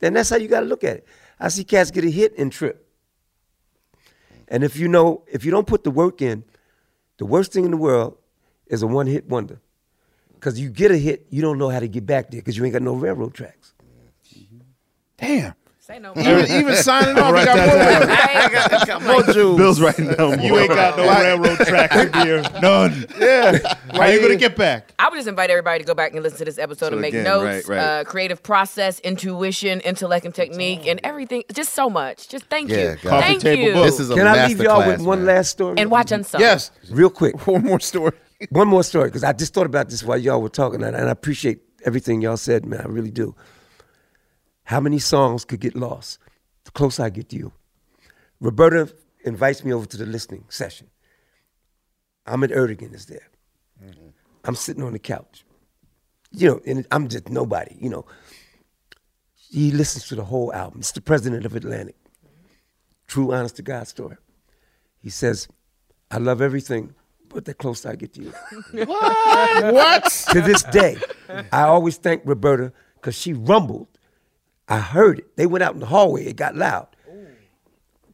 [0.00, 1.06] Then that's how you got to look at it.
[1.40, 2.86] I see cats get a hit and trip.
[4.48, 6.44] And if you know, if you don't put the work in,
[7.18, 8.16] the worst thing in the world
[8.66, 9.60] is a one hit wonder.
[10.34, 12.64] Because you get a hit, you don't know how to get back there because you
[12.64, 13.74] ain't got no railroad tracks.
[15.16, 15.54] Damn.
[15.88, 19.56] Say no Even, even signing off, Write you got that more, more jewels.
[19.56, 20.42] Bill's writing down.
[20.42, 22.42] You ain't got no Like- railroad tracks in here.
[22.62, 23.06] None.
[23.18, 23.74] Yeah.
[23.92, 24.92] How you gonna get back?
[24.98, 27.00] I would just invite everybody to go back and listen to this episode So and
[27.00, 28.00] make again, notes, right, right.
[28.00, 31.44] Uh, creative process, intuition, intellect, and technique, and everything.
[31.54, 32.28] Just so much.
[32.28, 32.96] Just thank Yeah, you.
[33.02, 33.22] God.
[33.22, 33.72] Thank Coffee table you.
[33.72, 33.84] book.
[33.86, 35.36] This is a Can I leave y'all with one man.
[35.36, 35.76] last story?
[35.78, 36.38] and watch Unsung.
[36.42, 36.70] Yes.
[36.90, 37.46] Real quick.
[37.46, 38.12] One more story.
[38.50, 41.08] One more story, because I just thought about this while y'all were talking, and and
[41.08, 42.82] I appreciate everything y'all said, man.
[42.82, 43.34] I really do.
[44.68, 46.18] How many songs could get lost?
[46.64, 47.52] The closer I get to you.
[48.38, 50.88] Roberta invites me over to the listening session.
[52.26, 53.28] Ahmet Ertegun is there.
[53.82, 54.08] Mm-hmm.
[54.44, 55.46] I'm sitting on the couch.
[56.32, 58.04] You know, and I'm just nobody, you know.
[59.34, 60.80] He listens to the whole album.
[60.80, 61.96] It's the president of Atlantic.
[63.06, 64.18] True, honest to God story.
[64.98, 65.48] He says,
[66.10, 66.94] I love everything,
[67.30, 68.32] but the closer I get to you.
[68.84, 69.72] what?
[69.72, 70.04] What?
[70.32, 70.98] to this day,
[71.50, 73.88] I always thank Roberta because she rumbled.
[74.68, 75.36] I heard it.
[75.36, 76.24] They went out in the hallway.
[76.26, 76.88] It got loud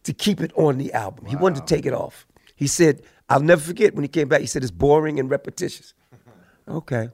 [0.04, 1.26] to keep it on the album.
[1.26, 2.26] He wanted to take it off.
[2.54, 4.40] He said, "I'll never forget when he came back.
[4.40, 5.94] He said it's boring and repetitious."
[6.68, 7.08] okay.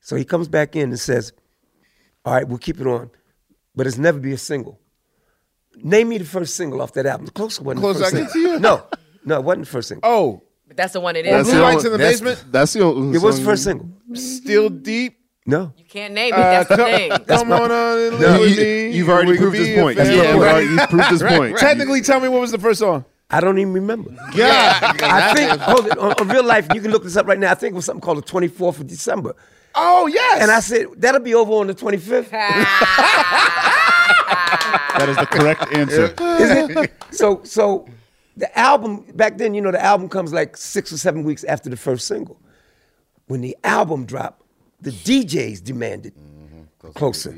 [0.00, 1.32] So he comes back in and says,
[2.24, 3.10] "All right, we'll keep it on,
[3.74, 4.78] but it's never be a single."
[5.82, 7.26] Name me the first single off that album.
[7.26, 8.50] The closer wasn't Close the first I Get single.
[8.52, 8.60] to You?
[8.60, 8.86] No,
[9.26, 10.10] no, it wasn't the first single.
[10.10, 11.50] Oh, But that's the one it Or is.
[11.50, 12.50] Blue Lights in the that's- Basement?
[12.50, 13.90] That's the only It was the first single.
[14.14, 15.18] Still deep.
[15.46, 15.72] No.
[15.78, 16.38] You can't name it.
[16.40, 17.10] Uh, That's the thing.
[17.26, 18.90] Come on on and uh, No, you- me.
[18.96, 19.96] you've already proved this point.
[19.96, 20.16] family.
[20.16, 21.58] Yeah, you've already- you've proved his point.
[21.58, 23.04] Technically, tell me what was the first song.
[23.30, 24.10] I don't even remember.
[24.34, 24.78] Yeah.
[25.02, 27.50] I think hold it, on, on real life, you can look this up right now.
[27.50, 29.34] I think it was something called the 24th of December.
[29.74, 30.42] Oh yes.
[30.42, 32.30] And I said that'll be over on the 25th.
[34.98, 36.14] That is the correct answer.
[36.42, 36.92] Isn't it?
[37.10, 37.86] So so
[38.36, 41.68] the album back then, you know, the album comes like six or seven weeks after
[41.68, 42.40] the first single.
[43.26, 44.42] When the album dropped,
[44.80, 46.90] the DJs demanded mm-hmm.
[46.92, 47.34] closer.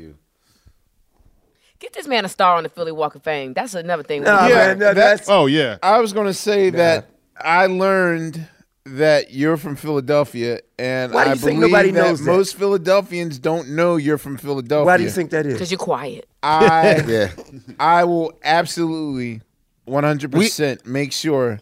[1.79, 3.53] Get this man a star on the Philly Walk of Fame.
[3.53, 4.23] That's another thing.
[4.23, 5.77] Nah, we- man, that- that's Oh yeah.
[5.81, 7.09] I was gonna say that
[7.39, 8.47] I learned
[8.85, 12.31] that you're from Philadelphia, and Why do I you think believe nobody that knows that?
[12.31, 14.85] most Philadelphians don't know you're from Philadelphia.
[14.85, 15.53] Why do you think that is?
[15.53, 16.27] Because you're quiet.
[16.43, 17.31] I Yeah.
[17.79, 19.41] I will absolutely
[19.85, 21.61] 100 percent make sure.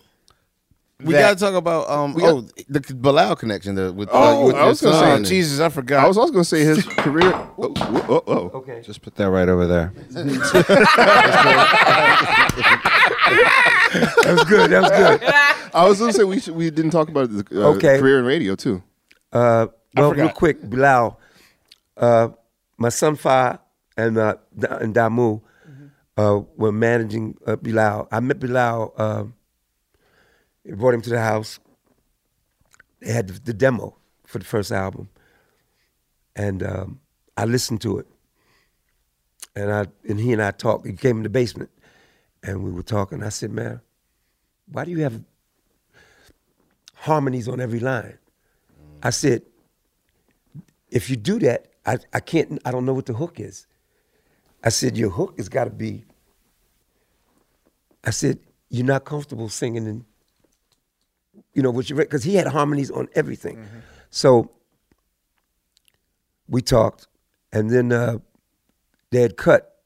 [1.03, 4.09] We that- got to talk about um We got- oh the Bilal connection the, with,
[4.09, 6.03] uh, Oh, with I was gonna say, and- Jesus, I forgot.
[6.03, 7.31] I was also gonna say his career.
[7.57, 8.49] Oh, oh, oh, oh.
[8.59, 8.81] Okay.
[8.83, 9.93] Just put that right over there.
[13.87, 14.71] That was good.
[14.71, 15.23] That was good.
[15.73, 17.99] I was gonna say we should, we didn't talk about the uh, Okay.
[17.99, 18.81] career in radio too.
[19.31, 21.19] Uh, well, real quick, Bilal,
[21.97, 22.29] uh,
[22.77, 23.59] my son Fa
[23.95, 24.35] and uh,
[24.81, 25.41] and Damu
[26.17, 28.07] uh, were managing uh, Bilal.
[28.11, 28.93] I met Bilal.
[30.75, 31.59] Brought him to the house.
[32.99, 33.95] They had the, the demo
[34.25, 35.09] for the first album,
[36.35, 36.99] and um,
[37.37, 38.07] I listened to it.
[39.55, 40.85] And I and he and I talked.
[40.85, 41.69] He came in the basement,
[42.43, 43.23] and we were talking.
[43.23, 43.81] I said, "Man,
[44.71, 45.23] why do you have
[46.95, 48.17] harmonies on every line?"
[49.03, 49.43] I said,
[50.89, 53.67] if you do that, I, I can't, I don't know what the hook is.
[54.63, 56.03] I said, your hook has got to be,
[58.03, 58.39] I said,
[58.69, 60.05] you're not comfortable singing in,
[61.57, 63.57] you know, because he had harmonies on everything.
[64.11, 64.51] So
[66.47, 67.07] we talked,
[67.51, 68.19] and then uh,
[69.09, 69.81] they had cut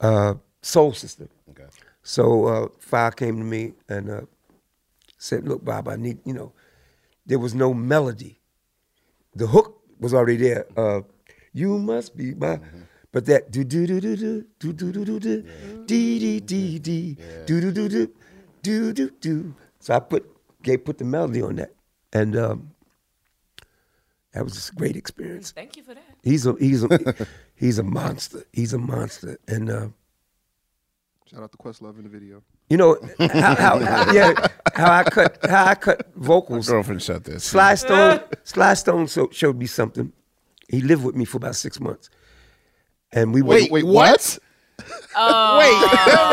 [0.00, 1.28] uh, Soul Sista.
[1.48, 1.64] Okay.
[2.02, 4.20] So uh, Fire came to me and uh,
[5.16, 6.52] said, look, Bob, I need, you know,
[7.24, 8.38] there was no melody.
[9.34, 10.66] The hook was already there.
[10.76, 11.00] Uh,
[11.54, 12.60] you must be my,
[13.12, 15.42] but that do do do do do do do do do do
[15.86, 17.16] dee dee dee dee
[17.46, 18.12] do do do do
[18.62, 19.54] do do do.
[19.80, 20.35] So I put
[20.66, 21.72] gave put the melody on that,
[22.12, 22.70] and um,
[24.32, 25.52] that was a great experience.
[25.52, 26.04] Thank you for that.
[26.22, 28.44] He's a he's a he's a monster.
[28.52, 29.70] He's a monster, and.
[29.70, 29.88] Uh,
[31.28, 32.40] Shout out to Questlove in the video.
[32.70, 36.68] you know how, how, how- yeah how I cut how I cut vocals.
[36.68, 37.42] My girlfriend shut this.
[37.42, 40.12] Sly Stone Sly Stone so, showed me something.
[40.68, 42.10] He lived with me for about six months,
[43.10, 44.38] and we Wait, went, wait, what?
[45.16, 45.58] Oh,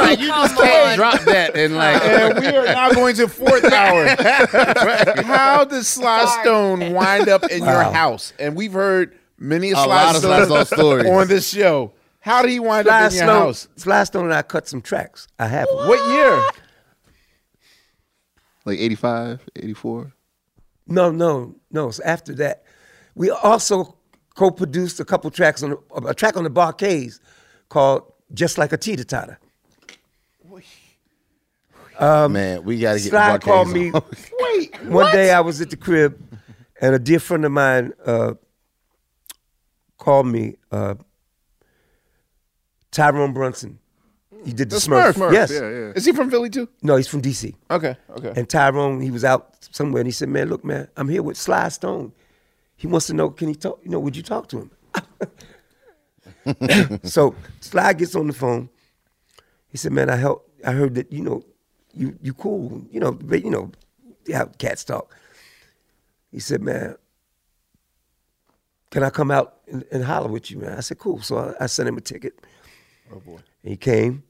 [0.05, 2.01] Wait, you just can't drop that and like.
[2.03, 4.05] And we are now going to fourth hour.
[5.25, 8.33] How does Sly Stone wind up in your house?
[8.39, 11.07] And we've heard many A Sly lot of Sly Stone Stone stories.
[11.07, 11.93] on this show.
[12.19, 13.67] How did he wind Sly up in your Stone, house?
[13.77, 15.27] Sly Stone and I cut some tracks.
[15.39, 15.87] I have them.
[15.87, 16.43] What year?
[18.65, 20.13] Like 85, 84.
[20.87, 21.91] No, no, no.
[21.91, 22.63] So after that,
[23.15, 23.97] we also
[24.35, 27.19] co-produced a couple tracks on a track on the Bar-Kays
[27.69, 29.39] called "Just Like a Teeter Totter."
[31.99, 33.91] Man, we got to get Sly called me.
[33.91, 34.03] on.
[34.39, 36.19] Wait, One day I was at the crib,
[36.81, 38.33] and a dear friend of mine uh,
[39.97, 40.55] called me.
[40.71, 40.95] Uh,
[42.91, 43.79] Tyrone Brunson.
[44.45, 45.13] He did the, The Smurf.
[45.13, 45.33] Smurf.
[45.33, 45.51] Yes.
[45.51, 45.93] Yeah, yeah.
[45.95, 46.69] Is he from Philly too?
[46.83, 47.55] No, he's from D.C.
[47.71, 48.33] Okay, okay.
[48.35, 51.37] And Tyrone, he was out somewhere, and he said, "Man, look, man, I'm here with
[51.37, 52.11] Sly Stone.
[52.75, 53.79] He wants to know, can he talk?
[53.83, 54.71] You know, would you talk to him?"
[57.03, 58.69] so Sly gets on the phone.
[59.69, 60.49] He said, "Man, I help.
[60.65, 61.43] I heard that you know,
[61.93, 62.85] you you cool.
[62.91, 63.71] You know, but, you know,
[64.31, 65.13] how cats talk."
[66.31, 66.95] He said, "Man,
[68.91, 71.63] can I come out and, and holler with you, man?" I said, "Cool." So I,
[71.63, 72.33] I sent him a ticket.
[73.11, 73.37] Oh boy.
[73.63, 74.23] And he came,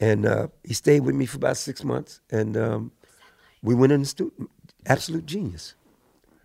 [0.00, 2.92] and uh, he stayed with me for about six months, and um,
[3.62, 4.48] we went in the studio.
[4.86, 5.74] Absolute genius.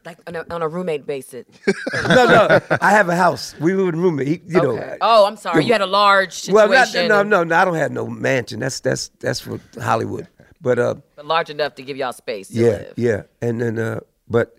[0.06, 1.48] Like on a, on a roommate basis.
[1.94, 3.56] no, no, I have a house.
[3.60, 4.28] We were in roommate.
[4.28, 4.98] He, you know.
[5.02, 5.66] Oh, I'm sorry.
[5.66, 6.70] You had a large situation.
[6.70, 7.56] Well, not, no, no, no.
[7.56, 8.60] I don't have no mansion.
[8.60, 10.28] That's that's that's for Hollywood.
[10.62, 12.50] But uh, But large enough to give y'all space.
[12.50, 12.94] To yeah, live.
[12.98, 13.22] yeah.
[13.42, 14.58] And then, uh, but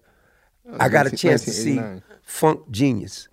[0.79, 1.81] I got a chance to see
[2.23, 3.29] Funk Genius,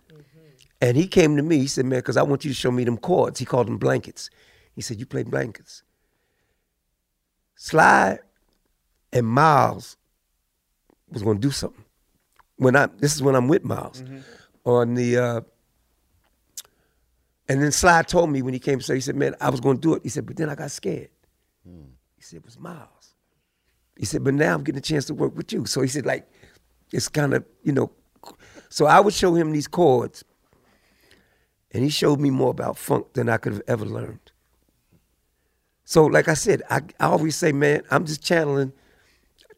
[0.82, 1.58] And he came to me.
[1.58, 3.78] He said, "Man, because I want you to show me them chords." He called them
[3.78, 4.30] blankets.
[4.76, 5.84] He said, "You play blankets."
[7.56, 8.20] Sly
[9.12, 9.98] and Miles
[11.10, 11.83] was going to do something.
[12.58, 14.04] When I this is when I'm with Miles
[14.66, 15.18] on the.
[15.18, 15.42] Uh,
[17.50, 19.60] and then Sly told me when he came to say, he said, "Man, I was
[19.60, 21.10] going to do it." He said, "But then I got scared."
[22.16, 23.16] He said, "It was Miles."
[23.98, 26.06] He said, "But now I'm getting a chance to work with you." So he said,
[26.06, 26.28] "Like,
[26.92, 27.92] it's kind of you know."
[28.70, 30.24] So I would show him these chords,
[31.72, 34.32] and he showed me more about funk than I could have ever learned.
[35.86, 38.74] So, like I said, I, I always say, man, I'm just channeling.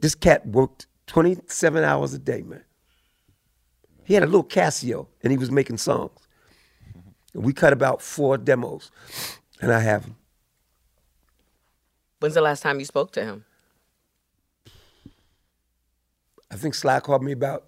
[0.01, 2.64] This cat worked 27 hours a day, man.
[4.05, 6.19] He had a little Casio, and he was making songs.
[7.33, 8.91] And we cut about four demos,
[9.59, 10.15] and I have them.
[12.19, 13.45] When's the last time you spoke to him?
[16.49, 17.65] I think Sly called me about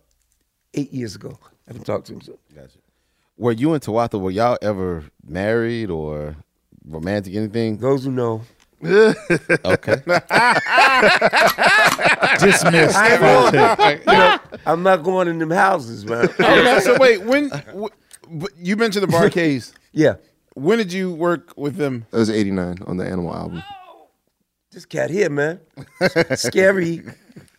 [0.73, 1.37] eight years ago.
[1.67, 2.37] I haven't talked to him since.
[2.55, 2.77] Gotcha.
[3.35, 6.37] Were you and Tawatha, were y'all ever married or
[6.85, 7.77] romantic anything?
[7.77, 8.41] Those who know.
[8.83, 9.95] Okay.
[12.39, 12.95] Dismissed.
[12.95, 13.53] I ain't going,
[13.99, 16.29] you know, I'm not going in them houses, man.
[16.39, 17.89] Oh, okay, so wait, when w-
[18.29, 19.73] but you mentioned the Bar-Kays?
[19.93, 20.15] yeah.
[20.53, 22.05] When did you work with them?
[22.11, 23.63] It was '89 on the Animal album.
[24.71, 25.59] This cat here, man.
[26.35, 27.03] Scary.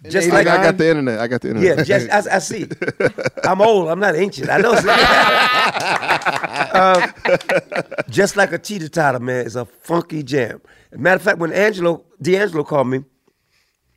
[0.09, 1.19] Just like I got the internet.
[1.19, 1.79] I got the internet.
[1.79, 2.69] Yeah, just I, I see.
[3.45, 3.89] I'm old.
[3.89, 4.49] I'm not ancient.
[4.49, 4.73] I know.
[6.73, 7.13] um,
[8.09, 10.61] just like a teeter totter, man, is a funky jam.
[10.93, 12.99] Matter of fact, when Angelo D'Angelo called me,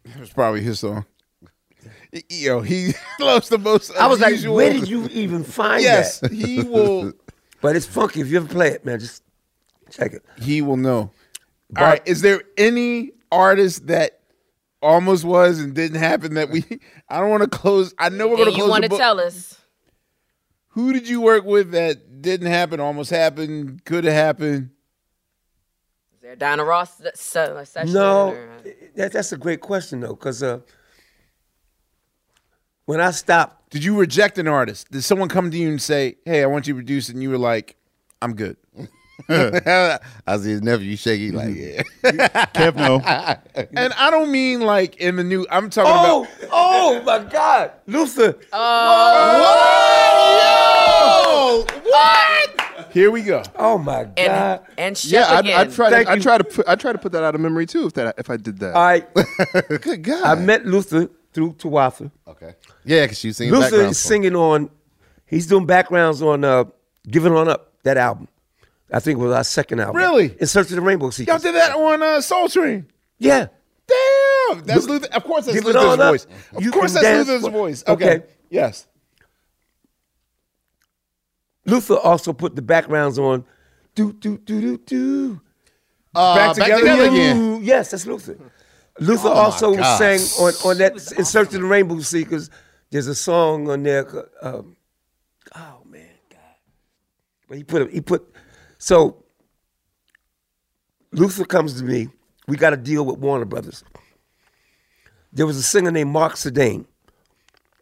[0.04, 1.06] It was probably his song.
[2.30, 3.96] Yo, he loves the most.
[3.96, 7.14] I was like, unusual- "Where did you even find yes, that?" he will.
[7.62, 8.22] But it's funky.
[8.22, 9.22] If you ever play it, man, just
[9.92, 10.26] check it.
[10.40, 11.12] He will know.
[11.78, 12.02] All right.
[12.08, 14.21] Is there any artist that
[14.82, 16.64] almost was and didn't happen that we?
[17.10, 17.94] I don't want to close.
[17.98, 19.58] I know we're going And to you close want to tell us?
[20.70, 24.70] Who did you work with that didn't happen, almost happened, could have happened?
[26.14, 27.94] Is there a Diana Ross se- se- session?
[27.94, 28.50] No, or-
[28.96, 30.60] that, that's a great question though, because uh,
[32.86, 34.90] when I stopped, Did you reject an artist?
[34.92, 37.30] Did someone come to you and say, "Hey, I want you to produce," and you
[37.30, 37.76] were like,
[38.22, 38.58] "I'm good."
[39.30, 41.84] I was his nephew, shaky, like, yeah.
[42.54, 43.00] Kev, no.
[43.76, 45.46] and I don't mean like in the new.
[45.50, 46.50] I'm talking oh, about.
[46.52, 48.38] oh my God, Luther.
[50.54, 52.88] Oh, what?
[52.92, 53.42] Here we go.
[53.56, 54.14] Oh my God.
[54.18, 55.60] And, and Shep Yeah, I, again.
[55.60, 55.90] I try.
[55.90, 56.22] Thank To, I you.
[56.22, 56.44] try to.
[56.44, 57.86] Put, I try to put that out of memory too.
[57.88, 58.16] If that.
[58.18, 58.74] If I did that.
[58.76, 59.08] All right,
[59.82, 60.24] Good God.
[60.24, 62.12] I met Luther through Tawatha.
[62.28, 62.56] okay.
[62.84, 64.70] Yeah, because she was singing Luther is singing on.
[65.26, 66.66] He's doing backgrounds on uh,
[67.10, 68.28] "Giving On Up" that album.
[68.92, 69.96] I think it was our second album.
[69.98, 70.36] Really?
[70.40, 71.28] In Search of the Rainbow Seekers.
[71.32, 72.88] Y'all did that on uh, Soul Train.
[73.20, 73.48] Yeah.
[73.88, 75.08] Damn, that's Luther.
[75.14, 76.28] Of course, that's Luther's voice.
[76.56, 77.84] Of You course, that's Luther's for- voice.
[77.88, 78.16] Okay.
[78.18, 78.26] Okay.
[78.50, 78.88] Yes.
[81.66, 83.46] Luther also put the backgrounds on.
[83.96, 85.42] Do do do do do.
[86.14, 87.38] Uh, Back Together again.
[87.38, 88.38] Ooh, Yes, that's Luther.
[89.00, 92.50] Luther Oh, also sang on, on that in Search of the Rainbow Seekers.
[92.90, 94.06] There's a song on there.
[94.42, 94.76] Um,
[95.56, 96.40] oh man, God!
[97.48, 98.34] But he put he put
[98.82, 99.18] so.
[101.14, 102.08] Luther comes to me.
[102.48, 103.84] We got to deal with Warner Brothers.
[105.34, 106.86] There was a singer named Marc Sadane.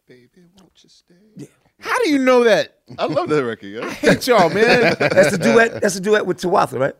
[0.08, 0.28] Baby,
[0.58, 1.14] won't you stay?
[1.36, 1.46] Yeah.
[1.78, 2.78] How do you know that?
[2.98, 3.68] I love that record.
[3.68, 3.88] Yeah.
[3.90, 4.96] Hate y'all, man.
[4.98, 5.80] That's the duet.
[5.80, 6.94] That's a duet with Tawatha, right?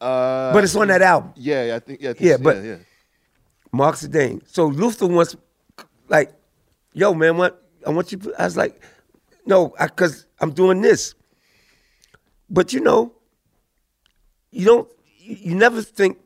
[0.00, 1.32] Uh, But it's on that album.
[1.36, 2.00] Yeah, yeah, I think.
[2.00, 2.42] Yeah, I think Yeah, so.
[2.44, 2.76] but- yeah, yeah.
[3.72, 4.40] Marc Sadane.
[4.46, 5.34] So Luther wants,
[6.08, 6.32] like,
[6.92, 7.60] yo, man, what?
[7.84, 8.20] I want you.
[8.38, 8.80] I was like,
[9.46, 11.14] no, because I'm doing this.
[12.50, 13.14] But you know,
[14.52, 14.88] you don't.
[15.18, 16.18] You you never think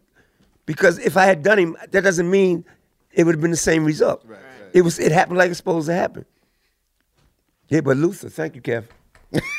[0.67, 2.65] because if I had done him, that doesn't mean
[3.13, 4.25] it would have been the same result.
[4.73, 4.99] It was.
[4.99, 6.27] It happened like it's supposed to happen.
[7.69, 8.85] Yeah, but Luther, thank you, Kev.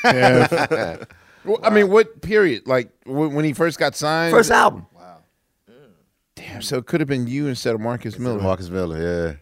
[1.47, 2.67] Well, I mean, what period?
[2.67, 4.33] Like when when he first got signed?
[4.33, 4.85] First album.
[4.93, 5.19] Wow.
[6.35, 8.41] Damn, so it could have been you instead of Marcus Miller.
[8.41, 9.33] Marcus Miller, yeah.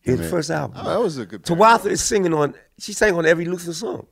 [0.00, 0.78] His first album.
[0.80, 1.42] Oh, that was a good.
[1.42, 2.54] Tawatha is singing on.
[2.78, 4.06] She sang on every Luther song.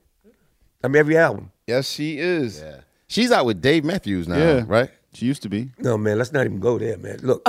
[0.82, 1.52] I mean, every album.
[1.66, 2.60] Yes, she is.
[2.60, 2.80] Yeah.
[3.09, 4.64] She's out with Dave Matthews now, Yeah.
[4.66, 4.90] right?
[5.14, 5.70] She used to be.
[5.78, 7.18] No, man, let's not even go there, man.
[7.22, 7.43] Look,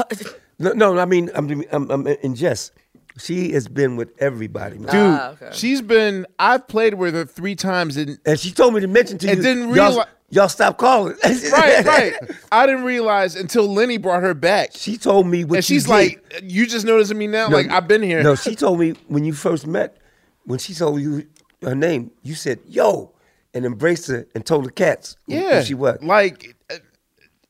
[0.57, 2.72] no, no, I mean, I'm, I'm, I'm in jest.
[3.19, 4.91] She has been with everybody, man.
[4.91, 5.49] Dude, Ah, okay.
[5.52, 6.26] she's been.
[6.40, 9.34] I've played with her three times, and and she told me to mention to you.
[9.34, 11.15] And didn't y'all, y'all stop calling.
[11.26, 12.14] right, right.
[12.49, 14.69] I didn't realize until Lenny brought her back.
[14.73, 15.90] She told me what and she's did.
[15.90, 17.49] like, "You just noticing me now?
[17.49, 19.98] No, like I've been here." No, she told me when you first met,
[20.45, 21.27] when she told you
[21.61, 23.11] her name, you said "yo"
[23.54, 25.98] and embraced her and told the cats who- who yeah, she was.
[26.02, 26.56] Like,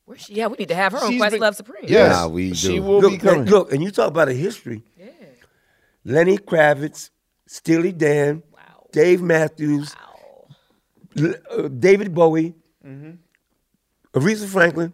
[0.06, 1.84] Where she- yeah, we need to have her on She's Quest been- Love Supreme.
[1.86, 2.82] yes, Nah, we she do.
[2.82, 3.40] will be Look, coming.
[3.42, 4.82] and, look, and you talk about a history.
[4.98, 5.06] Yeah.
[6.04, 7.10] Lenny Kravitz,
[7.46, 8.42] Steely Dan,
[8.92, 9.94] Dave Matthews,
[11.18, 12.54] L- uh, David Bowie,
[14.14, 14.92] Aretha Franklin.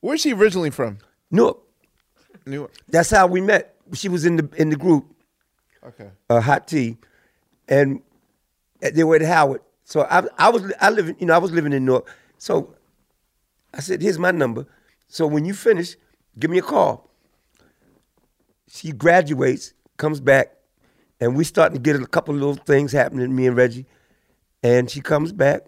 [0.00, 0.98] Where's she originally from?
[1.30, 1.58] Newark.
[2.46, 2.72] Newark.
[2.88, 3.74] That's how we met.
[3.92, 5.04] She was in the in the group,
[5.84, 6.10] Okay.
[6.30, 6.96] uh, Hot Tea,
[7.68, 8.00] and
[8.80, 9.60] they were at Howard.
[9.88, 12.14] So I, I was I live in, you know I was living in Newark.
[12.36, 12.74] So
[13.72, 14.66] I said, "Here's my number.
[15.08, 15.96] So when you finish,
[16.38, 17.08] give me a call."
[18.68, 20.54] She graduates, comes back,
[21.20, 23.34] and we starting to get a couple of little things happening.
[23.34, 23.86] Me and Reggie,
[24.62, 25.62] and she comes back,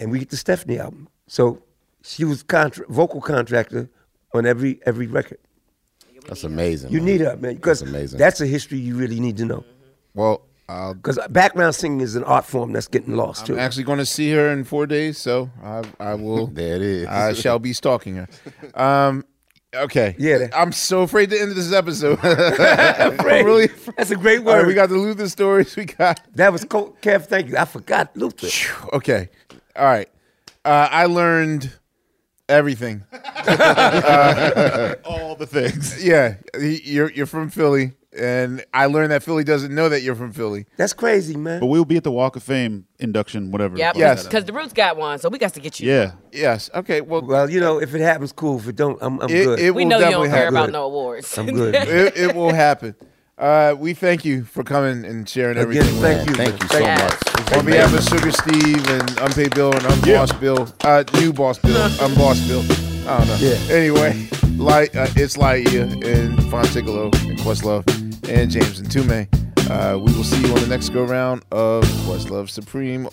[0.00, 1.08] and we get the Stephanie album.
[1.28, 1.62] So
[2.02, 3.88] she was contra- vocal contractor
[4.34, 5.38] on every every record.
[6.26, 6.90] That's amazing.
[6.90, 7.06] You man.
[7.06, 8.18] need her, man, because That's amazing.
[8.18, 9.58] that's a history you really need to know.
[9.60, 10.18] Mm-hmm.
[10.20, 13.54] Well, because background singing is an art form that's getting lost too.
[13.54, 16.46] I'm actually going to see her in four days, so I, I will.
[16.46, 17.06] there it is.
[17.06, 18.28] I shall be stalking her.
[18.74, 19.24] Um,
[19.74, 20.14] okay.
[20.18, 20.48] Yeah.
[20.54, 22.18] I'm so afraid to end this episode.
[22.22, 23.40] Afraid.
[23.40, 23.68] I'm really.
[23.96, 24.66] That's a great All right, word.
[24.68, 25.76] we got the Luther stories.
[25.76, 26.20] We got.
[26.36, 26.96] That was cool.
[27.02, 27.56] Kev, thank you.
[27.58, 28.48] I forgot Luther.
[28.94, 29.28] Okay.
[29.76, 30.08] All right.
[30.64, 31.72] Uh, I learned
[32.48, 33.04] everything.
[33.44, 36.02] Uh, All the things.
[36.04, 40.14] Yeah, he- you're you're from Philly, and I learned that Philly doesn't know that you're
[40.14, 40.66] from Philly.
[40.76, 41.60] That's crazy, man.
[41.60, 43.76] But we'll be at the Walk of Fame induction, whatever.
[43.76, 43.96] Yep.
[43.96, 44.24] Yes.
[44.24, 45.90] Because the Roots got one, so we got to get you.
[45.90, 46.12] Yeah.
[46.32, 46.70] Yes.
[46.74, 47.00] Okay.
[47.00, 48.58] Well, well, you know, if it happens, cool.
[48.58, 49.58] If it don't, I'm, I'm It- good.
[49.60, 50.56] it We will know you definitely don't care happen.
[50.58, 51.38] about no awards.
[51.38, 51.74] I'm good.
[51.76, 52.94] it, it will happen.
[53.38, 55.94] Uh, we thank you for coming and sharing Again, everything.
[56.00, 56.26] with thank us.
[56.28, 57.00] you, Thank you so Thank
[57.50, 57.56] much.
[57.58, 61.74] On behalf of Sugar Steve and Unpaid Bill and Unboss Bill, uh, new Boss Bill,
[61.98, 62.91] Unboss Bill.
[63.06, 63.36] I don't know.
[63.40, 63.74] Yeah.
[63.74, 67.84] Anyway, light, uh, it's Lightyear and Phontigallo and Questlove
[68.28, 69.28] and James Mtume.
[69.68, 73.08] Uh, we will see you on the next go round of Questlove Supreme.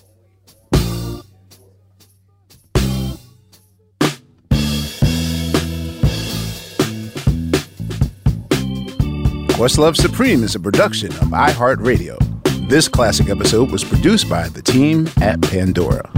[9.60, 12.18] Questlove Supreme is a production of iHeartRadio.
[12.70, 16.10] This classic episode was produced by the team at Pandora.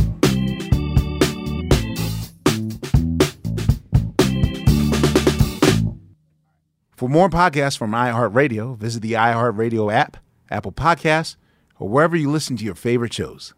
[7.02, 10.18] For more podcasts from iHeartRadio, visit the iHeartRadio app,
[10.52, 11.36] Apple Podcasts,
[11.80, 13.56] or wherever you listen to your favorite shows.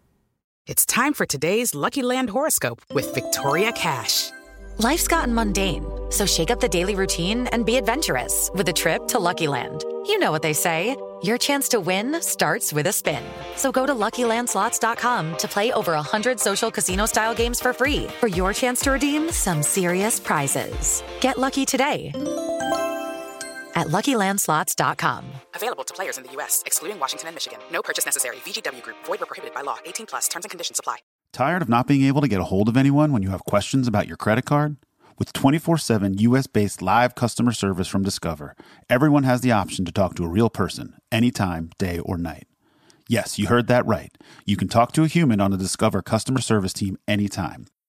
[0.66, 4.32] It's time for today's Lucky Land horoscope with Victoria Cash.
[4.78, 9.08] Life's gotten mundane, so shake up the daily routine and be adventurous with a trip
[9.10, 9.84] to Lucky Land.
[10.08, 13.24] You know what they say your chance to win starts with a spin.
[13.58, 18.28] So go to luckylandslots.com to play over 100 social casino style games for free for
[18.28, 21.04] your chance to redeem some serious prizes.
[21.20, 22.14] Get lucky today
[23.76, 25.26] at luckylandslots.com.
[25.56, 27.60] Available to players in the U.S., excluding Washington and Michigan.
[27.72, 28.38] No purchase necessary.
[28.38, 29.78] VGW Group, void were prohibited by law.
[29.86, 30.98] 18 plus terms and conditions apply.
[31.34, 33.88] Tired of not being able to get a hold of anyone when you have questions
[33.88, 34.78] about your credit card?
[35.18, 38.56] With 24 7 US based live customer service from Discover,
[38.90, 42.48] everyone has the option to talk to a real person anytime, day or night.
[43.10, 44.16] Yes, you heard that right.
[44.46, 47.66] You can talk to a human on the Discover customer service team anytime.